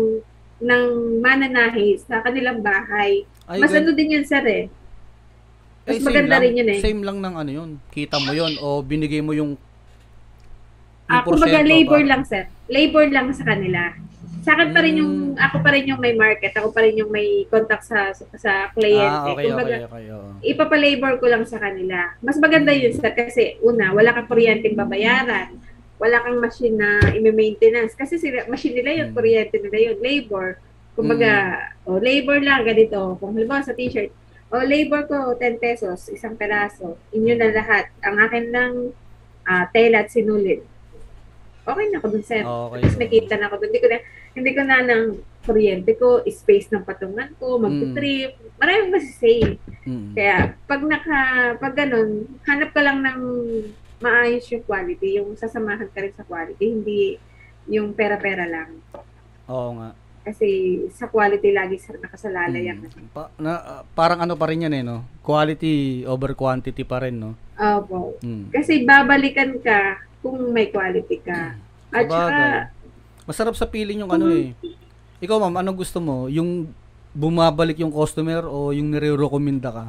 ng 0.58 0.84
mananahi 1.22 1.98
sa 2.00 2.22
kanilang 2.22 2.62
bahay. 2.62 3.22
Ay, 3.46 3.58
Mas 3.58 3.70
gan- 3.70 3.86
ano 3.86 3.94
din 3.94 4.18
yun, 4.18 4.26
sir 4.26 4.42
eh. 4.42 4.66
Mas 5.86 5.98
ay, 5.98 6.04
maganda 6.04 6.36
lang, 6.36 6.44
rin 6.44 6.58
yun 6.58 6.70
eh. 6.74 6.80
Same 6.80 7.02
lang 7.02 7.18
ng 7.18 7.36
ano 7.38 7.52
yun. 7.52 7.70
Kita 7.88 8.18
mo 8.18 8.34
yun 8.34 8.58
o 8.60 8.82
binigay 8.82 9.22
mo 9.22 9.32
yung 9.32 9.54
Ah, 11.08 11.22
yung 11.22 11.26
kumbaga 11.32 11.62
porsyento 11.62 11.72
labor 11.72 12.02
pa. 12.02 12.10
lang, 12.10 12.22
sir. 12.26 12.44
Labor 12.68 13.06
lang 13.08 13.28
sa 13.32 13.44
kanila. 13.46 13.82
Sa 14.48 14.56
akin 14.56 14.72
pa 14.72 14.80
rin 14.80 14.96
yung, 15.04 15.36
Mm. 15.36 15.44
ako 15.44 15.60
pa 15.60 15.76
rin 15.76 15.92
yung 15.92 16.00
may 16.00 16.16
market, 16.16 16.56
ako 16.56 16.72
pa 16.72 16.80
rin 16.80 16.96
yung 16.96 17.12
may 17.12 17.44
contact 17.52 17.84
sa 17.84 18.16
sa 18.16 18.72
kliyente. 18.72 19.28
Ah, 19.28 19.36
okay, 19.36 19.44
kumbaga, 19.44 19.76
okay, 19.76 19.88
okay. 19.92 20.06
oo. 20.16 20.30
ipapalabor 20.40 21.20
ko 21.20 21.26
lang 21.28 21.44
sa 21.44 21.60
kanila. 21.60 22.16
Mas 22.24 22.40
maganda 22.40 22.72
yun, 22.72 22.96
sir, 22.96 23.12
kasi 23.12 23.60
una, 23.60 23.92
wala 23.92 24.16
kang 24.16 24.32
kuryenteng 24.32 24.80
babayaran. 24.80 25.52
Wala 26.00 26.24
kang 26.24 26.40
machine 26.40 26.80
na 26.80 27.12
i-maintenance. 27.12 27.92
Kasi 27.92 28.16
sila, 28.16 28.48
machine 28.48 28.80
nila 28.80 29.04
yun, 29.04 29.12
Mm. 29.12 29.16
kuryente 29.20 29.60
nila 29.60 29.78
yun, 29.92 29.98
labor. 30.00 30.56
Kumbaga, 30.96 31.32
o 31.84 32.00
labor 32.00 32.40
lang, 32.40 32.64
ganito. 32.64 33.20
Kung 33.20 33.36
halimbawa 33.36 33.68
sa 33.68 33.76
t-shirt, 33.76 34.16
o 34.48 34.64
labor 34.64 35.12
ko, 35.12 35.36
10 35.36 35.60
pesos, 35.60 36.08
isang 36.08 36.40
peraso. 36.40 36.96
Inyo 37.12 37.36
na 37.36 37.52
lahat. 37.52 37.92
Ang 38.00 38.16
akin 38.16 38.46
lang, 38.56 38.72
ah, 39.44 39.68
tela 39.76 40.08
at 40.08 40.10
sinulid. 40.10 40.64
Okay 41.68 41.86
na 41.92 42.00
ako 42.00 42.08
dun, 42.16 42.24
sir. 42.24 42.48
Okay. 42.48 42.80
Tapos 42.80 42.96
may 42.96 43.10
kita 43.12 43.36
na 43.36 43.52
ako 43.52 43.60
dun. 43.60 43.68
Hindi 43.76 43.84
ko 43.84 43.90
na, 43.92 44.00
hindi 44.38 44.54
ko 44.54 44.62
na 44.62 44.86
ng 44.86 45.04
kuryente 45.48 45.98
ko, 45.98 46.22
space 46.28 46.70
ng 46.70 46.84
patungan 46.86 47.34
ko, 47.42 47.58
mag-trip. 47.58 48.38
Maraming 48.62 48.94
masisave. 48.94 49.58
Mm. 49.88 50.14
Kaya 50.14 50.38
pag 50.68 50.82
naka 50.84 51.20
pag 51.58 51.74
ganun, 51.74 52.28
hanap 52.44 52.70
ka 52.76 52.82
lang 52.84 53.00
ng 53.02 53.22
maayos 54.04 54.46
yung 54.54 54.62
quality, 54.68 55.18
yung 55.18 55.34
sasamahan 55.34 55.90
ka 55.90 56.04
rin 56.04 56.14
sa 56.14 56.28
quality, 56.28 56.66
hindi 56.68 57.18
yung 57.66 57.96
pera-pera 57.98 58.46
lang. 58.46 58.78
Oo 59.48 59.72
nga. 59.80 59.90
Kasi 60.28 60.84
sa 60.92 61.08
quality 61.08 61.56
lagi 61.56 61.80
sa 61.80 61.96
nakasalalay 61.96 62.68
yan. 62.68 62.84
Mm. 62.84 63.16
Pa- 63.16 63.32
na, 63.40 63.52
ah, 63.58 63.84
parang 63.96 64.20
ano 64.20 64.36
pa 64.36 64.52
rin 64.52 64.68
yan 64.68 64.76
eh, 64.76 64.84
no? 64.84 65.08
Quality 65.24 66.04
over 66.04 66.36
quantity 66.36 66.84
pa 66.84 67.08
rin, 67.08 67.16
no? 67.16 67.40
Opo. 67.56 68.20
Mm. 68.20 68.52
Kasi 68.52 68.84
babalikan 68.84 69.56
ka 69.64 70.04
kung 70.20 70.52
may 70.52 70.68
quality 70.68 71.24
ka. 71.24 71.56
At 71.96 72.12
saka. 72.12 72.76
Masarap 73.28 73.60
sa 73.60 73.68
feeling 73.68 74.08
yung 74.08 74.12
ano 74.12 74.32
eh. 74.32 74.56
Ikaw 75.20 75.38
ma'am, 75.38 75.60
anong 75.60 75.78
gusto 75.84 76.00
mo? 76.00 76.32
Yung 76.32 76.72
bumabalik 77.12 77.76
yung 77.84 77.92
customer 77.92 78.48
o 78.48 78.72
yung 78.72 78.88
nire-recommenda 78.88 79.70
ka? 79.70 79.86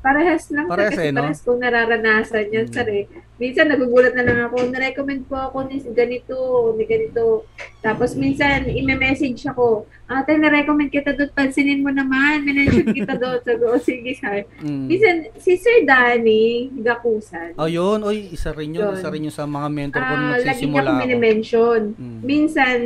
Parehas 0.00 0.48
lang. 0.48 0.64
Parehas 0.64 0.92
kasi 0.92 1.02
eh, 1.02 1.12
no? 1.12 1.20
parehas 1.20 1.40
kong 1.40 1.60
nararanasan 1.60 2.46
yun, 2.48 2.64
Mm. 2.64 2.72
sir 2.72 2.88
eh. 2.88 3.04
Minsan 3.36 3.68
nagugulat 3.68 4.12
na 4.12 4.22
lang 4.22 4.38
ako, 4.42 4.68
na-recommend 4.68 5.24
po 5.24 5.36
ako 5.38 5.64
ni 5.64 5.80
ganito, 5.86 6.36
ni 6.74 6.84
ganito. 6.84 7.44
Tapos 7.78 8.12
minsan, 8.14 8.64
ime-message 8.66 9.44
ako, 9.46 9.84
ate, 10.06 10.34
na-recommend 10.34 10.88
kita 10.88 11.12
doon, 11.12 11.28
pansinin 11.30 11.80
mo 11.80 11.88
naman, 11.88 12.40
minention 12.40 12.88
kita 12.90 13.14
doon. 13.14 13.40
Sabi 13.46 13.62
"Oh, 13.62 13.76
sige, 13.78 14.12
sir. 14.14 14.44
Mm. 14.58 14.84
Minsan, 14.86 15.14
si 15.36 15.52
Sir 15.54 15.84
Danny 15.84 16.44
Gakusan, 16.74 17.56
Oh, 17.56 17.64
yun. 17.66 18.00
Oy, 18.02 18.28
isa 18.30 18.50
rin 18.50 18.72
yun. 18.72 18.90
Yun. 18.90 18.96
Isa 18.96 19.08
rin 19.08 19.22
yun 19.22 19.32
sa 19.32 19.44
mga 19.44 19.68
mentor 19.68 20.00
ko 20.00 20.12
nung 20.12 20.20
ah, 20.22 20.30
lagi 20.30 20.40
niya 20.40 20.48
nagsisimula 20.50 20.80
akong 20.82 20.90
ako. 20.90 21.02
minimension. 21.02 21.80
Mm. 21.94 22.18
Minsan, 22.22 22.78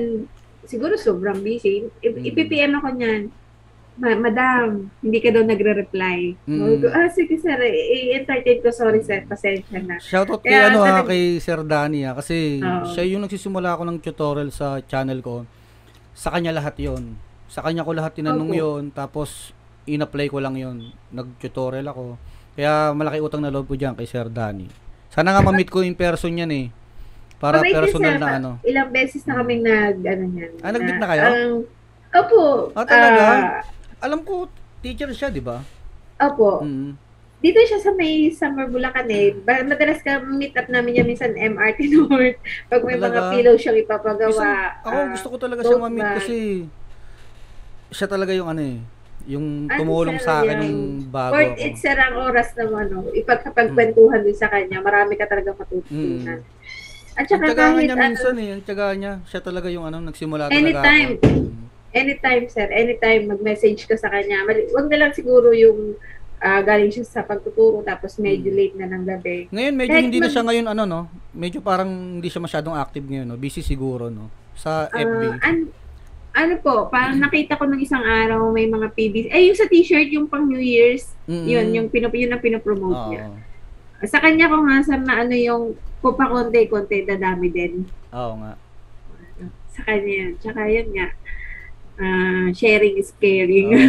siguro 0.64 0.94
sobrang 0.96 1.38
busy, 1.38 1.86
I- 2.00 2.10
Mm. 2.10 2.26
ipipm 2.26 2.72
ako 2.74 2.88
niyan, 2.92 3.22
Ma- 3.94 4.18
Madam, 4.18 4.90
hindi 4.98 5.18
ka 5.18 5.30
daw 5.30 5.42
nagre-reply. 5.42 6.18
Mm. 6.44 6.58
Sabi 6.58 6.74
ko, 6.76 6.86
ah, 6.88 7.08
sige 7.08 7.34
sir, 7.36 7.58
i-entertain 7.62 8.58
ko, 8.58 8.68
sorry 8.68 8.98
sir, 9.00 9.22
pasensya 9.22 9.78
na. 9.78 9.96
Shoutout 9.96 10.42
kay 10.42 10.50
Kaya 10.50 10.66
ano 10.68 10.78
ha, 10.78 10.86
talagang- 10.98 11.08
kay 11.08 11.22
Sir 11.38 11.60
Danny 11.62 12.02
ha, 12.02 12.12
kasi 12.12 12.58
Oo. 12.58 12.90
siya 12.90 13.06
yung 13.06 13.22
nagsisimula 13.22 13.70
ako 13.70 13.82
ng 13.84 13.98
tutorial 14.00 14.50
sa 14.50 14.82
channel 14.82 15.20
ko. 15.20 15.46
Sa 16.12 16.28
kanya 16.28 16.50
lahat 16.52 16.74
yon. 16.76 17.14
Sa 17.46 17.62
kanya 17.62 17.82
ko 17.82 17.94
lahat 17.94 18.14
tinanong 18.14 18.50
Opo. 18.50 18.58
yon, 18.58 18.82
tapos 18.90 19.54
in-apply 19.84 20.26
ko 20.26 20.38
lang 20.38 20.54
yon. 20.54 20.76
Nag-tutorial 21.08 21.86
ako. 21.86 22.18
Kaya 22.54 22.90
malaki 22.90 23.18
utang 23.18 23.42
na 23.42 23.50
loob 23.50 23.66
ko 23.66 23.74
diyan 23.74 23.94
kay 23.94 24.06
Sir 24.06 24.26
Danny. 24.26 24.66
Sana 25.08 25.30
nga 25.30 25.38
ma-meet 25.40 25.70
ko 25.70 25.80
in 25.80 25.94
person 25.94 26.34
yan 26.34 26.50
eh. 26.50 26.66
Para 27.36 27.60
Mabait 27.60 27.74
personal 27.76 28.14
sir. 28.14 28.18
na 28.18 28.28
ano. 28.32 28.50
Ilang 28.62 28.90
beses 28.90 29.22
na 29.22 29.38
kaming 29.38 29.62
nag, 29.62 29.96
ano 30.00 30.24
yan. 30.32 30.52
Ah, 30.58 30.70
nag-meet 30.70 30.98
na 30.98 31.06
kayo? 31.06 31.22
ang- 31.24 31.62
opo. 32.12 32.42
Ah, 32.72 32.82
talaga? 32.82 33.22
ah, 33.22 33.42
Alam 34.04 34.20
ko, 34.20 34.46
teacher 34.78 35.08
siya, 35.10 35.32
di 35.32 35.40
ba? 35.40 35.64
opo. 36.14 36.60
Mm. 36.60 36.94
Dito 37.40 37.60
siya 37.60 37.76
sa 37.76 37.92
may 37.92 38.30
Summer 38.30 38.64
Bulacan 38.64 39.04
eh. 39.10 39.36
Ba- 39.36 39.60
Madalas 39.60 40.00
ka 40.00 40.16
meet 40.22 40.52
up 40.54 40.64
namin 40.66 40.96
yan 40.96 41.06
minsan 41.06 41.32
MRT 41.32 41.88
North. 41.92 42.40
Pag 42.68 42.80
may 42.80 42.96
mga 42.96 43.04
Talaga? 43.10 43.32
pillow 43.34 43.54
siyang 43.54 43.78
ipapagawa. 43.80 44.48
ako 44.80 44.88
ah, 44.88 45.06
gusto 45.12 45.28
ko 45.28 45.36
talaga 45.36 45.60
siya 45.60 45.76
bag. 45.76 46.14
kasi 46.14 46.36
siya 47.90 48.08
talaga 48.08 48.32
yung 48.32 48.48
ano 48.48 48.62
eh, 48.64 48.78
yung 49.26 49.68
Ano, 49.68 49.76
tumulong 49.76 50.16
sa 50.16 50.40
akin 50.40 50.56
yung 50.62 50.78
bago 51.08 51.36
Worth 51.36 51.52
ako. 51.52 51.60
it 51.62 51.76
sir 51.76 51.96
ang 51.96 52.16
oras 52.18 52.48
ng 52.54 52.72
ano, 52.72 52.96
ipagkapagkwentuhan 53.12 54.20
din 54.24 54.36
sa 54.36 54.48
kanya. 54.48 54.80
Marami 54.80 55.12
ka 55.14 55.28
talaga 55.28 55.52
matututunan. 55.52 56.40
At 57.14 57.24
Ang 57.24 57.28
saka 57.28 57.52
kahit 57.52 57.84
niya 57.84 57.94
ano, 57.94 58.04
minsan 58.08 58.34
eh, 58.34 58.48
ang 58.50 58.62
tiyaga 58.64 58.86
niya, 58.96 59.12
siya 59.22 59.40
talaga 59.40 59.68
yung 59.68 59.84
ano, 59.84 60.00
nagsimula 60.00 60.48
talaga 60.48 60.80
Anytime. 60.80 61.12
ako. 61.14 61.63
Anytime 61.94 62.50
sir, 62.50 62.66
anytime 62.68 63.30
mag-message 63.30 63.86
ka 63.86 63.94
sa 63.94 64.10
kanya. 64.10 64.42
Mali- 64.42 64.66
Wag 64.68 64.90
na 64.90 64.98
lang 64.98 65.12
siguro 65.12 65.54
yung 65.54 65.94
ah, 66.36 66.60
galing 66.60 66.90
siya 66.90 67.06
sa 67.06 67.22
pagtuturo 67.22 67.80
tapos 67.80 68.18
medyo 68.18 68.50
Hmm. 68.50 68.58
late 68.58 68.76
na 68.76 68.86
ng 68.86 69.04
gabi. 69.06 69.48
Ngayon 69.48 69.74
medyo 69.74 69.94
Kahit 69.94 70.04
hindi 70.04 70.18
na 70.18 70.26
mag- 70.26 70.34
siya 70.34 70.44
ngayon 70.44 70.66
ano 70.68 70.82
no, 70.84 71.00
medyo 71.32 71.58
parang 71.58 71.88
hindi 72.18 72.28
siya 72.28 72.42
masyadong 72.42 72.74
active 72.74 73.00
ngayon 73.02 73.24
no, 73.24 73.38
busy 73.38 73.62
siguro 73.62 74.12
no 74.12 74.28
sa 74.52 74.84
Ah, 74.86 75.00
FB. 75.00 75.22
an- 75.40 75.72
ano 76.34 76.54
po, 76.58 76.90
parang 76.90 77.16
nakita 77.16 77.54
ko 77.54 77.64
nung 77.64 77.78
isang 77.78 78.02
araw 78.02 78.50
may 78.50 78.66
mga 78.66 78.90
PBs. 78.90 79.30
Eh, 79.30 79.46
yung 79.46 79.54
sa 79.54 79.64
t-shirt, 79.64 80.10
yung 80.10 80.26
pang 80.26 80.42
New 80.42 80.58
Year's, 80.58 81.14
Mm-mm. 81.24 81.46
yun, 81.46 81.66
yung, 81.72 81.86
pinop, 81.86 82.10
yun 82.10 82.28
ang 82.28 82.42
pinopromote 82.42 82.90
Oo. 82.98 83.08
niya. 83.08 83.24
Sa 84.04 84.18
kanya 84.18 84.50
ko 84.50 84.58
nga, 84.60 84.82
sir, 84.82 84.98
na 84.98 85.14
ano 85.16 85.30
yung 85.32 85.62
pupakonte-konte, 86.00 87.06
dadami 87.06 87.48
din. 87.48 87.86
Oo 88.10 88.34
nga. 88.36 88.58
Sa 89.70 89.82
kanya 89.82 90.12
yun. 90.20 90.32
Tsaka 90.36 90.66
yun 90.66 90.90
nga, 90.90 91.06
ah, 91.96 92.46
sharing 92.50 92.94
is 92.96 93.12
caring. 93.14 93.68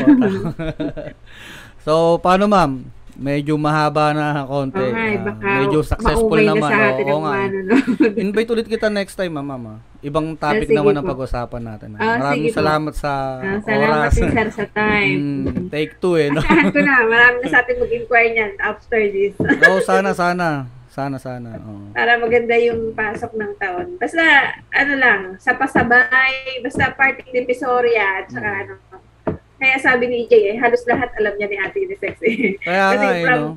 So 1.80 2.18
paano 2.18 2.45
ma'am? 2.45 2.82
Medyo 3.16 3.56
mahaba 3.56 4.12
na 4.12 4.43
konti. 4.43 4.76
Ah, 4.82 5.16
baka 5.24 5.47
medyo 5.64 5.80
successful 5.80 6.36
naman. 6.36 6.60
na 6.60 6.68
sa 6.68 6.88
atin 6.91 7.06
Oo 7.08 7.22
nga. 7.22 7.32
ano, 7.38 7.58
no? 7.64 7.76
Invite 8.26 8.49
ulit 8.51 8.68
kita 8.68 8.91
next 8.91 9.16
time, 9.16 9.32
ma'am. 9.32 9.47
ma'am. 9.47 9.80
Ibang 10.01 10.36
topic 10.36 10.68
Ah, 10.68 10.76
naman 10.76 10.93
ang 10.93 11.08
pag-usapan 11.08 11.62
natin. 11.64 11.89
ah. 11.95 11.99
Ah, 12.01 12.18
Maraming 12.20 12.43
sige 12.43 12.51
po. 12.51 12.60
salamat 12.60 12.93
sa 12.93 13.12
Ah, 13.39 13.60
salamat 13.64 13.95
oras. 14.03 14.12
din, 14.12 14.28
sir, 14.28 14.47
sa 14.51 14.66
time. 14.68 15.16
Mm, 15.16 15.72
take 15.72 15.95
two 15.95 16.20
eh, 16.20 16.28
no? 16.28 16.43
Ko 16.76 16.80
na, 16.82 17.08
marami 17.08 17.36
na 17.39 17.47
sa 17.47 17.64
atin 17.64 17.76
mag-inquire 17.80 18.30
niyan 18.34 18.51
after 18.60 18.99
this. 19.08 19.34
Oo, 19.39 19.80
sana, 19.80 20.12
sana. 20.12 20.68
Sana, 20.96 21.20
sana. 21.20 21.60
Oo. 21.60 21.91
para 21.91 22.16
maganda 22.16 22.56
yung 22.56 22.96
pasok 22.96 23.36
ng 23.36 23.54
taon. 23.60 24.00
Basta, 24.00 24.24
ano 24.72 24.93
lang, 24.96 25.20
sa 25.38 25.52
pasabay, 25.52 26.64
basta 26.64 26.88
parting 26.96 27.36
divisoria, 27.36 28.24
at 28.24 28.32
saka 28.32 28.48
Mm. 28.48 28.62
ano. 28.64 28.74
Kaya 29.56 29.76
sabi 29.78 30.08
ni 30.08 30.24
EJ, 30.24 30.34
eh, 30.46 30.58
halos 30.58 30.88
lahat 30.88 31.12
alam 31.16 31.36
niya 31.36 31.48
ni 31.48 31.58
Ate 31.60 31.84
Unisex 31.84 32.16
eh. 32.24 32.56
Kaya 32.64 32.96
Kasi 32.96 33.04
nga, 33.04 33.12
eh, 33.12 33.24
from, 33.24 33.41
no? 33.41 33.52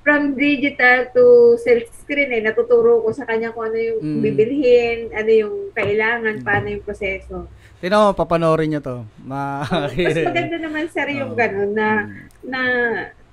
from 0.00 0.22
digital 0.38 0.98
to 1.10 1.24
silk 1.58 1.90
screen 1.92 2.30
eh, 2.30 2.38
natuturo 2.40 3.02
ko 3.02 3.10
sa 3.10 3.26
kanya 3.26 3.50
kung 3.50 3.66
ano 3.66 3.78
yung 3.78 3.98
Mm. 3.98 4.22
bibilhin, 4.22 4.98
ano 5.10 5.30
yung 5.32 5.56
kailangan, 5.74 6.38
paano 6.40 6.70
yung 6.70 6.86
proseso. 6.86 7.50
Mo, 7.82 8.10
papanorin 8.12 8.66
niyo 8.68 8.80
to. 8.80 8.96
Ma 9.22 9.62
Mas 9.66 10.18
maganda 10.22 10.58
naman 10.58 10.86
sir 10.86 11.06
yung 11.12 11.34
Oo. 11.34 11.38
ganun 11.38 11.70
na, 11.70 11.88
na 12.42 12.60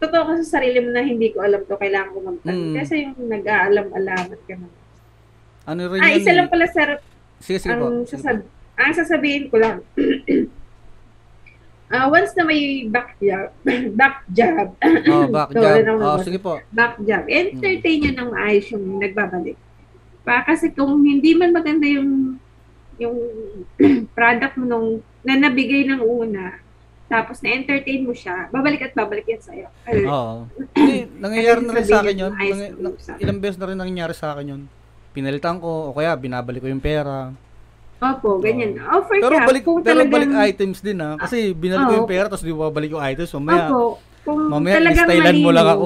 totoo 0.04 0.24
ka 0.26 0.34
sa 0.38 0.58
sarili 0.58 0.78
mo 0.78 0.90
na 0.90 1.02
hindi 1.02 1.32
ko 1.32 1.40
alam 1.40 1.64
to, 1.64 1.74
kailangan 1.74 2.12
ko 2.12 2.20
magtanong. 2.22 2.68
Mm. 2.70 2.76
Kasi 2.76 2.94
yung 3.02 3.16
nag-aalam-alamat 3.24 4.40
ka 4.42 4.54
naman. 4.54 4.82
Ano 5.64 5.82
rin 5.88 6.00
Ah, 6.00 6.12
isa 6.12 6.32
lang 6.32 6.48
pala 6.48 6.68
sir, 6.68 7.00
Sige, 7.40 7.58
sige 7.58 7.72
ang, 7.72 7.80
po. 7.80 7.88
sasab- 8.06 8.48
ang 8.76 8.92
sasabihin 8.92 9.48
ko 9.48 9.56
lang, 9.58 9.80
ah 11.90 12.10
once 12.10 12.34
na 12.34 12.44
may 12.44 12.62
back 12.86 13.16
job, 13.18 13.48
back 13.94 14.26
job, 14.30 14.74
Oh, 15.06 15.28
back 15.28 15.50
So, 15.52 15.62
job. 15.62 15.76
Oh, 16.00 16.18
sige 16.20 16.38
po. 16.38 16.58
back 16.70 16.98
job, 17.00 17.24
entertain 17.28 17.98
nyo 18.02 18.12
ng 18.14 18.30
maayos 18.32 18.66
yung 18.72 18.98
nagbabalik. 18.98 19.56
Pa, 20.24 20.42
kasi 20.42 20.72
kung 20.72 21.00
hindi 21.00 21.32
man 21.32 21.52
maganda 21.52 21.86
yung 21.86 22.40
yung 22.98 23.18
product 24.18 24.56
mo 24.56 24.66
nung 24.66 24.88
na 25.22 25.38
nabigay 25.38 25.86
ng 25.86 26.00
una, 26.00 26.63
tapos 27.14 27.38
na-entertain 27.46 28.02
mo 28.02 28.10
siya, 28.12 28.50
babalik 28.50 28.82
at 28.82 28.98
babalik 28.98 29.30
yan 29.30 29.38
sa'yo. 29.38 29.68
Ay, 29.86 30.02
Oo. 30.02 30.50
Hindi, 30.74 30.98
nangyayari 31.24 31.60
Ano 31.62 31.70
na 31.70 31.74
rin 31.78 31.86
sa 31.86 31.98
akin 32.02 32.16
yun. 32.18 32.32
Nangy- 32.34 32.74
na 32.74 32.90
ilang 33.22 33.38
beses 33.38 33.60
na 33.62 33.68
rin 33.70 33.78
nangyari 33.78 34.14
sa 34.18 34.34
akin 34.34 34.46
yun. 34.50 34.62
Pinalitan 35.14 35.62
ko, 35.62 35.90
o 35.90 35.94
kaya 35.94 36.18
binabalik 36.18 36.66
ko 36.66 36.68
yung 36.68 36.82
pera. 36.82 37.30
Opo, 38.02 38.42
ganyan. 38.42 38.82
Offer 38.82 39.22
Pero 39.22 39.36
ka. 39.38 39.46
balik, 39.46 39.64
kung 39.64 39.80
pero 39.80 40.02
talagang, 40.02 40.34
balik 40.34 40.50
items 40.50 40.82
din 40.82 40.98
ha. 41.00 41.16
Kasi 41.16 41.54
binalik 41.54 41.86
ko 41.86 41.94
Oo. 41.94 42.00
yung 42.02 42.10
pera, 42.10 42.26
tapos 42.26 42.42
di 42.42 42.50
ba 42.50 42.68
babalik 42.68 42.92
yung 42.92 43.06
items. 43.06 43.30
Mamaya, 43.38 43.70
Opo. 43.70 44.02
Kung 44.24 44.40
mamaya, 44.50 44.76
talagang 44.82 45.06
stylan 45.06 45.36
mo 45.38 45.48
mali 45.48 45.56
lang 45.56 45.68
ako. 45.70 45.86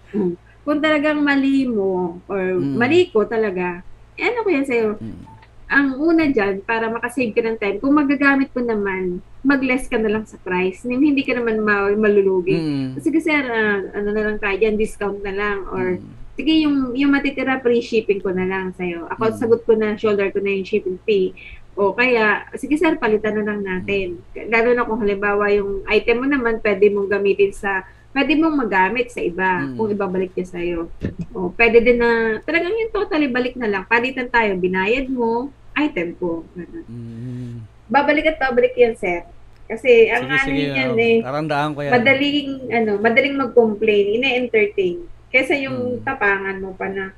kung 0.66 0.78
talagang 0.80 1.18
mali 1.20 1.68
mo 1.68 2.18
or 2.26 2.42
Mm. 2.56 2.74
mali 2.74 3.12
ko 3.12 3.28
talaga, 3.28 3.84
eh 4.16 4.24
ano 4.24 4.40
ko 4.40 4.48
yan 4.48 4.66
sa'yo? 4.66 4.88
Mm. 4.96 5.35
Ang 5.66 5.98
una 5.98 6.30
dyan, 6.30 6.62
para 6.62 6.86
makasave 6.86 7.34
ka 7.34 7.42
ng 7.42 7.58
time, 7.58 7.76
kung 7.82 7.98
magagamit 7.98 8.54
mo 8.54 8.62
naman, 8.62 9.18
mag-less 9.42 9.90
ka 9.90 9.98
na 9.98 10.10
lang 10.10 10.24
sa 10.26 10.38
price. 10.38 10.86
Hindi 10.86 11.22
ka 11.26 11.34
naman 11.34 11.62
ma- 11.62 11.94
malulugi. 11.94 12.54
Mm. 12.54 13.02
Sige 13.02 13.18
sir, 13.18 13.42
ah, 13.46 13.82
ano 13.94 14.08
na 14.14 14.22
lang 14.30 14.38
tayo 14.38 14.54
dyan, 14.58 14.78
discount 14.78 15.22
na 15.22 15.34
lang. 15.34 15.66
Or, 15.70 15.98
Mm. 15.98 16.06
sige, 16.38 16.52
yung, 16.62 16.94
yung 16.94 17.10
matitira, 17.10 17.58
free 17.58 17.82
shipping 17.82 18.22
ko 18.22 18.30
na 18.30 18.46
lang 18.46 18.74
sa'yo. 18.78 19.10
Ako, 19.10 19.22
Mm. 19.30 19.36
sagot 19.38 19.60
ko 19.66 19.72
na, 19.74 19.98
shoulder 19.98 20.30
ko 20.30 20.38
na 20.38 20.54
yung 20.54 20.66
shipping 20.66 20.98
fee. 21.02 21.34
O 21.76 21.92
kaya, 21.92 22.48
sige 22.56 22.78
sir, 22.80 22.96
palitan 22.96 23.36
na 23.36 23.44
lang 23.52 23.60
natin. 23.60 24.22
Lalo 24.48 24.72
na 24.72 24.86
kung 24.88 25.02
halimbawa 25.02 25.52
yung 25.52 25.84
item 25.90 26.24
mo 26.24 26.26
naman, 26.26 26.62
pwede 26.64 26.88
mong 26.88 27.12
gamitin 27.12 27.52
sa, 27.52 27.84
pwede 28.16 28.32
mong 28.32 28.56
magamit 28.56 29.12
sa 29.12 29.20
iba, 29.20 29.60
Mm. 29.60 29.76
kung 29.76 29.92
ibabalik 29.92 30.32
niya 30.32 30.48
sa'yo. 30.48 30.88
O, 31.30 31.52
pwede 31.52 31.84
din 31.84 32.00
na, 32.00 32.40
talagang 32.40 32.72
yung 32.72 32.88
totally 32.88 33.28
balik 33.28 33.52
na 33.54 33.68
lang. 33.68 33.84
Palitan 33.84 34.32
tayo, 34.32 34.56
binayad 34.56 35.12
mo, 35.12 35.52
item 35.76 36.16
ko. 36.16 36.48
Ganun. 36.56 36.86
Mm. 36.88 37.54
Babalik 37.86 38.24
at 38.26 38.40
babalik 38.40 38.72
yan, 38.72 38.96
sir. 38.96 39.28
Kasi, 39.66 40.08
ang 40.08 40.24
Sige, 40.24 40.32
ano 40.32 40.48
sige. 40.48 40.64
yan 40.72 40.90
oh, 40.90 41.02
eh, 41.02 41.16
Karandaan 41.20 41.70
ko 41.74 41.80
yan. 41.82 41.92
madaling 41.92 42.48
ano, 42.70 42.92
madaling 42.96 43.36
mag-complain, 43.36 44.06
ine-entertain. 44.16 44.96
Kaysa 45.28 45.58
yung 45.58 45.98
Hmm. 45.98 46.02
tapangan 46.02 46.56
mo 46.56 46.72
pa 46.72 46.88
na 46.88 47.12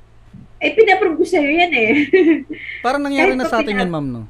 eh 0.59 0.75
pinaprove 0.75 1.15
ko 1.15 1.25
sa'yo 1.25 1.47
yan 1.47 1.71
eh. 1.71 1.89
Parang 2.85 2.99
nangyari 2.99 3.31
na 3.31 3.47
sa 3.47 3.63
atin 3.63 3.79
yan, 3.79 3.87
ma'am, 3.87 4.03
no? 4.03 4.21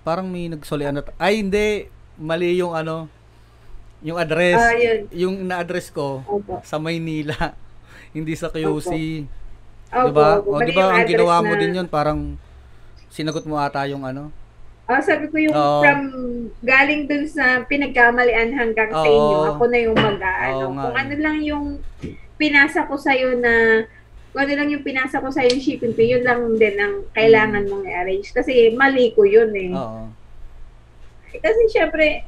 Parang 0.00 0.22
may 0.24 0.46
nagsulian 0.46 0.94
na... 0.94 1.02
Ay, 1.18 1.42
hindi. 1.42 1.90
Mali 2.14 2.54
yung 2.54 2.70
ano, 2.70 3.10
yung 4.04 4.20
address. 4.20 4.60
Ah, 4.60 4.76
yun. 4.76 4.98
Yung 5.10 5.34
na-address 5.48 5.88
ko 5.88 6.20
Opo. 6.28 6.60
sa 6.60 6.76
Maynila. 6.76 7.56
hindi 8.16 8.36
sa 8.36 8.52
QC. 8.52 8.92
Opo, 9.88 10.06
diba? 10.12 10.28
opo. 10.44 10.50
O, 10.54 10.60
diba, 10.60 10.84
ang 10.92 11.08
ginawa 11.08 11.40
mo 11.40 11.56
na- 11.56 11.60
din 11.64 11.72
yun, 11.80 11.88
parang 11.88 12.36
sinagot 13.08 13.48
mo 13.48 13.56
ata 13.56 13.88
yung 13.88 14.04
ano. 14.04 14.28
Oh, 14.84 15.00
sabi 15.00 15.32
ko 15.32 15.40
yung 15.40 15.56
Oo. 15.56 15.80
from 15.80 16.00
galing 16.60 17.08
dun 17.08 17.24
sa 17.24 17.64
pinagkamalian 17.64 18.52
hanggang 18.52 18.92
sa 18.92 19.00
Oo. 19.00 19.08
inyo, 19.08 19.38
ako 19.56 19.64
na 19.72 19.78
yung 19.80 19.96
nga. 19.96 20.84
Kung 20.84 20.96
ano 21.00 21.14
lang 21.16 21.36
yung 21.40 21.64
pinasa 22.36 22.84
ko 22.84 23.00
sa'yo 23.00 23.40
na 23.40 23.86
kung 24.36 24.44
ano 24.44 24.52
lang 24.52 24.68
yung 24.68 24.84
pinasa 24.84 25.24
ko 25.24 25.32
sa'yo 25.32 25.56
yung 25.56 25.64
shipping 25.64 25.96
fee, 25.96 26.12
yun 26.12 26.26
lang 26.26 26.44
din 26.60 26.76
ang 26.76 27.08
kailangan 27.16 27.64
mong 27.64 27.88
i-arrange. 27.88 28.28
Kasi 28.36 28.76
mali 28.76 29.16
ko 29.16 29.24
yun 29.24 29.48
eh. 29.56 29.72
Oo. 29.72 30.12
Kasi 31.40 31.60
syempre, 31.72 32.20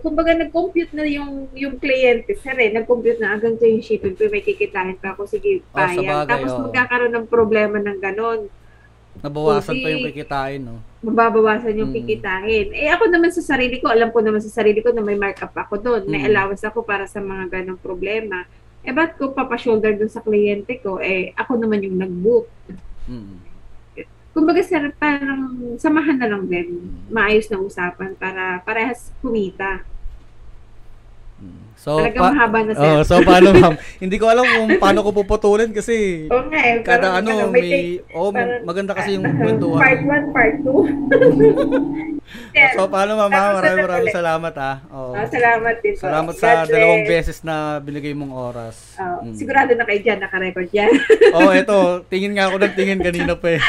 kumbaga 0.00 0.32
nag-compute 0.32 0.90
na 0.90 1.04
yung 1.04 1.46
yung 1.52 1.76
kliyente 1.76 2.32
sir 2.36 2.56
eh, 2.56 2.72
nag-compute 2.72 3.20
na 3.20 3.36
hanggang 3.36 3.54
sa 3.54 3.64
yung 3.64 3.80
shipping 3.80 4.16
fee, 4.16 4.28
may 4.28 4.40
kikitain 4.40 4.96
pa 4.96 5.12
ako, 5.12 5.24
sige, 5.24 5.60
Oh, 5.70 5.76
payag. 5.76 6.00
bagay, 6.02 6.28
Tapos 6.28 6.50
oo. 6.50 6.60
magkakaroon 6.66 7.14
ng 7.14 7.26
problema 7.28 7.76
ng 7.76 7.98
ganon. 7.98 8.40
Nabawasan 9.20 9.74
pa 9.74 9.86
Hindi. 9.86 9.92
yung 9.92 10.06
kikitain, 10.08 10.60
no? 10.62 10.76
Mababawasan 11.02 11.74
yung 11.76 11.90
Mm. 11.90 11.98
kikitain. 11.98 12.66
Eh 12.72 12.88
ako 12.88 13.04
naman 13.08 13.28
sa 13.28 13.42
sarili 13.42 13.76
ko, 13.78 13.90
alam 13.90 14.08
ko 14.08 14.22
naman 14.22 14.40
sa 14.40 14.62
sarili 14.62 14.80
ko 14.80 14.94
na 14.94 15.02
may 15.02 15.18
markup 15.18 15.52
ako 15.52 15.76
doon. 15.76 16.02
May 16.06 16.24
Mm. 16.24 16.28
allowance 16.30 16.62
ako 16.62 16.80
para 16.82 17.04
sa 17.04 17.18
mga 17.18 17.50
ganong 17.50 17.80
problema. 17.80 18.46
Eh 18.80 18.94
ba't 18.94 19.18
ko 19.18 19.34
papashoulder 19.34 19.98
doon 19.98 20.08
sa 20.08 20.22
kliyente 20.22 20.80
ko? 20.80 20.96
Eh 20.96 21.36
ako 21.36 21.58
naman 21.58 21.84
yung 21.84 21.98
nag-book. 21.98 22.48
Mm. 23.04 23.49
Kumbaga 24.30 24.62
sir, 24.62 24.94
parang 24.94 25.74
samahan 25.74 26.14
na 26.14 26.30
lang 26.30 26.46
din. 26.46 26.86
Maayos 27.10 27.50
na 27.50 27.58
usapan 27.58 28.14
para 28.14 28.62
parehas 28.62 29.10
kumita. 29.18 29.82
Mm. 31.40 31.58
So, 31.74 31.96
Talagang 31.96 32.20
pa- 32.20 32.32
mahaba 32.36 32.58
na 32.60 32.72
sir. 32.76 32.84
oh, 32.84 33.00
so 33.00 33.24
paano, 33.24 33.48
ma'am? 33.56 33.72
hindi 33.96 34.20
ko 34.20 34.28
alam 34.28 34.44
kung 34.44 34.68
paano 34.76 35.00
ko 35.00 35.16
puputulin 35.16 35.72
kasi 35.72 36.28
nga 36.28 36.60
eh. 36.60 36.84
kada 36.84 37.08
parang 37.08 37.24
ano, 37.24 37.48
may 37.48 37.64
may, 37.64 37.74
oh, 38.12 38.28
parang- 38.28 38.68
maganda 38.68 38.92
kasi 38.92 39.16
yung 39.16 39.24
Part 39.32 39.40
kwentuhan. 39.40 39.80
1, 39.80 40.28
part 40.30 40.54
2. 40.60 42.20
So, 42.70 42.86
paano, 42.86 43.16
ma'am? 43.16 43.26
Tapos 43.26 43.56
Maraming 43.56 43.82
maraming 43.82 44.14
salamat, 44.14 44.54
ha? 44.54 44.72
Oo. 44.88 45.12
Ah, 45.12 45.26
salamat 45.26 45.74
din 45.80 45.92
po. 45.92 46.04
Salamat 46.04 46.30
God 46.30 46.38
sa 46.38 46.62
dalawang 46.62 47.02
bless. 47.02 47.26
beses 47.26 47.38
na 47.42 47.54
binigay 47.80 48.12
mong 48.12 48.30
oras. 48.30 48.76
Oh, 48.96 49.18
Mm. 49.20 49.34
Sigurado 49.34 49.72
na 49.72 49.82
kayo 49.82 49.98
dyan, 49.98 50.20
nakarecord 50.20 50.68
yan. 50.70 50.92
oh, 51.32 51.50
eto, 51.50 51.76
tingin 52.06 52.32
nga 52.32 52.46
ako 52.46 52.60
ng 52.60 52.74
tingin 52.74 53.00
kanina 53.00 53.34
pa 53.34 53.56
eh. 53.56 53.60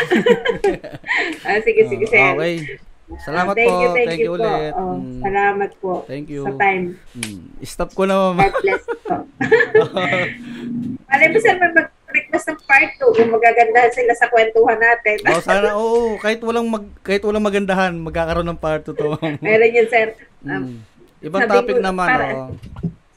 ah, 1.41 1.59
sige, 1.59 1.87
sige, 1.87 2.05
sir. 2.05 2.19
Oh, 2.21 2.35
okay. 2.35 2.77
Salamat 3.17 3.53
thank 3.53 3.67
po. 3.67 3.75
You, 3.77 3.89
thank, 3.89 4.07
Thank 4.07 4.17
you, 4.17 4.25
you 4.25 4.31
po. 4.31 4.39
ulit. 4.39 4.73
Oh, 4.73 4.93
Mm. 4.93 5.21
Salamat 5.21 5.71
po 5.77 5.91
Thank 6.05 6.27
you. 6.27 6.41
sa 6.41 6.51
time. 6.55 6.83
Mm. 7.13 7.39
Stop 7.61 7.89
ko 7.91 8.03
na, 8.03 8.15
ma'am. 8.29 8.37
God 8.39 8.55
bless 8.57 8.83
po. 9.01 9.15
Alam 11.11 11.27
mo, 11.27 11.37
sir, 11.37 11.55
may 11.55 11.71
mag-request 11.71 12.45
ng 12.47 12.59
part 12.63 12.91
2 12.95 13.11
kung 13.13 13.29
magagandahan 13.29 13.91
sila 13.91 14.13
sa 14.13 14.27
kwentuhan 14.27 14.77
natin. 14.77 15.15
oh, 15.25 15.41
sana, 15.41 15.67
oo, 15.73 16.15
kahit 16.17 16.39
walang 16.39 16.67
mag, 16.67 16.85
kahit 17.01 17.21
walang 17.21 17.43
magandahan, 17.43 17.91
magkakaroon 17.93 18.47
ng 18.47 18.57
part 18.57 18.81
2 18.81 18.93
to. 18.93 19.07
Meron 19.39 19.71
yun, 19.71 19.87
sir. 19.87 20.15
Um, 20.41 20.51
Mm. 20.51 20.75
Ibang 21.21 21.41
sabi 21.43 21.53
topic 21.53 21.75
ko, 21.77 21.83
naman, 21.83 22.07
para- 22.07 22.33
oh. 22.33 22.49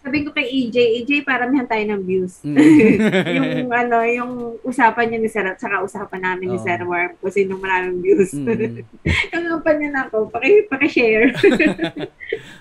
Sabi 0.04 0.20
ko 0.20 0.36
kay 0.36 0.44
EJ, 0.44 0.76
EJ, 1.00 1.10
paramihan 1.24 1.64
tayo 1.64 1.80
ng 1.80 2.04
views. 2.04 2.44
Mm. 2.44 2.60
yung 3.40 3.72
ano, 3.72 3.96
yung 4.04 4.32
usapan 4.60 5.08
niya 5.08 5.18
ni 5.18 5.32
Sir 5.32 5.48
at 5.48 5.56
saka 5.56 5.80
usapan 5.80 6.20
namin 6.20 6.52
ni 6.52 6.58
Oo. 6.60 6.62
Sir 6.62 6.84
Worm 6.84 7.16
kung 7.16 7.32
sino 7.32 7.56
maraming 7.56 8.04
views. 8.04 8.36
Mm. 8.36 8.84
yung 9.32 9.44
kampanya 9.56 9.88
na 9.88 10.00
ako, 10.04 10.28
paki, 10.28 10.68
paki-share. 10.68 11.32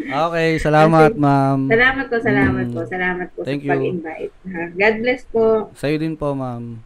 Okay, 0.04 0.62
salamat, 0.62 1.18
ma'am. 1.18 1.68
salamat 1.68 2.06
po, 2.08 2.16
salamat 2.22 2.66
Mm. 2.70 2.74
po, 2.74 2.82
salaat 2.86 3.30
po 3.34 3.40
Thank 3.44 3.66
sa 3.66 3.66
you. 3.66 3.72
pag-invite. 3.74 4.34
God 4.78 4.96
bless 5.02 5.22
po. 5.28 5.46
Sa'yo 5.76 5.98
din 6.00 6.16
po, 6.16 6.32
ma'am. 6.32 6.80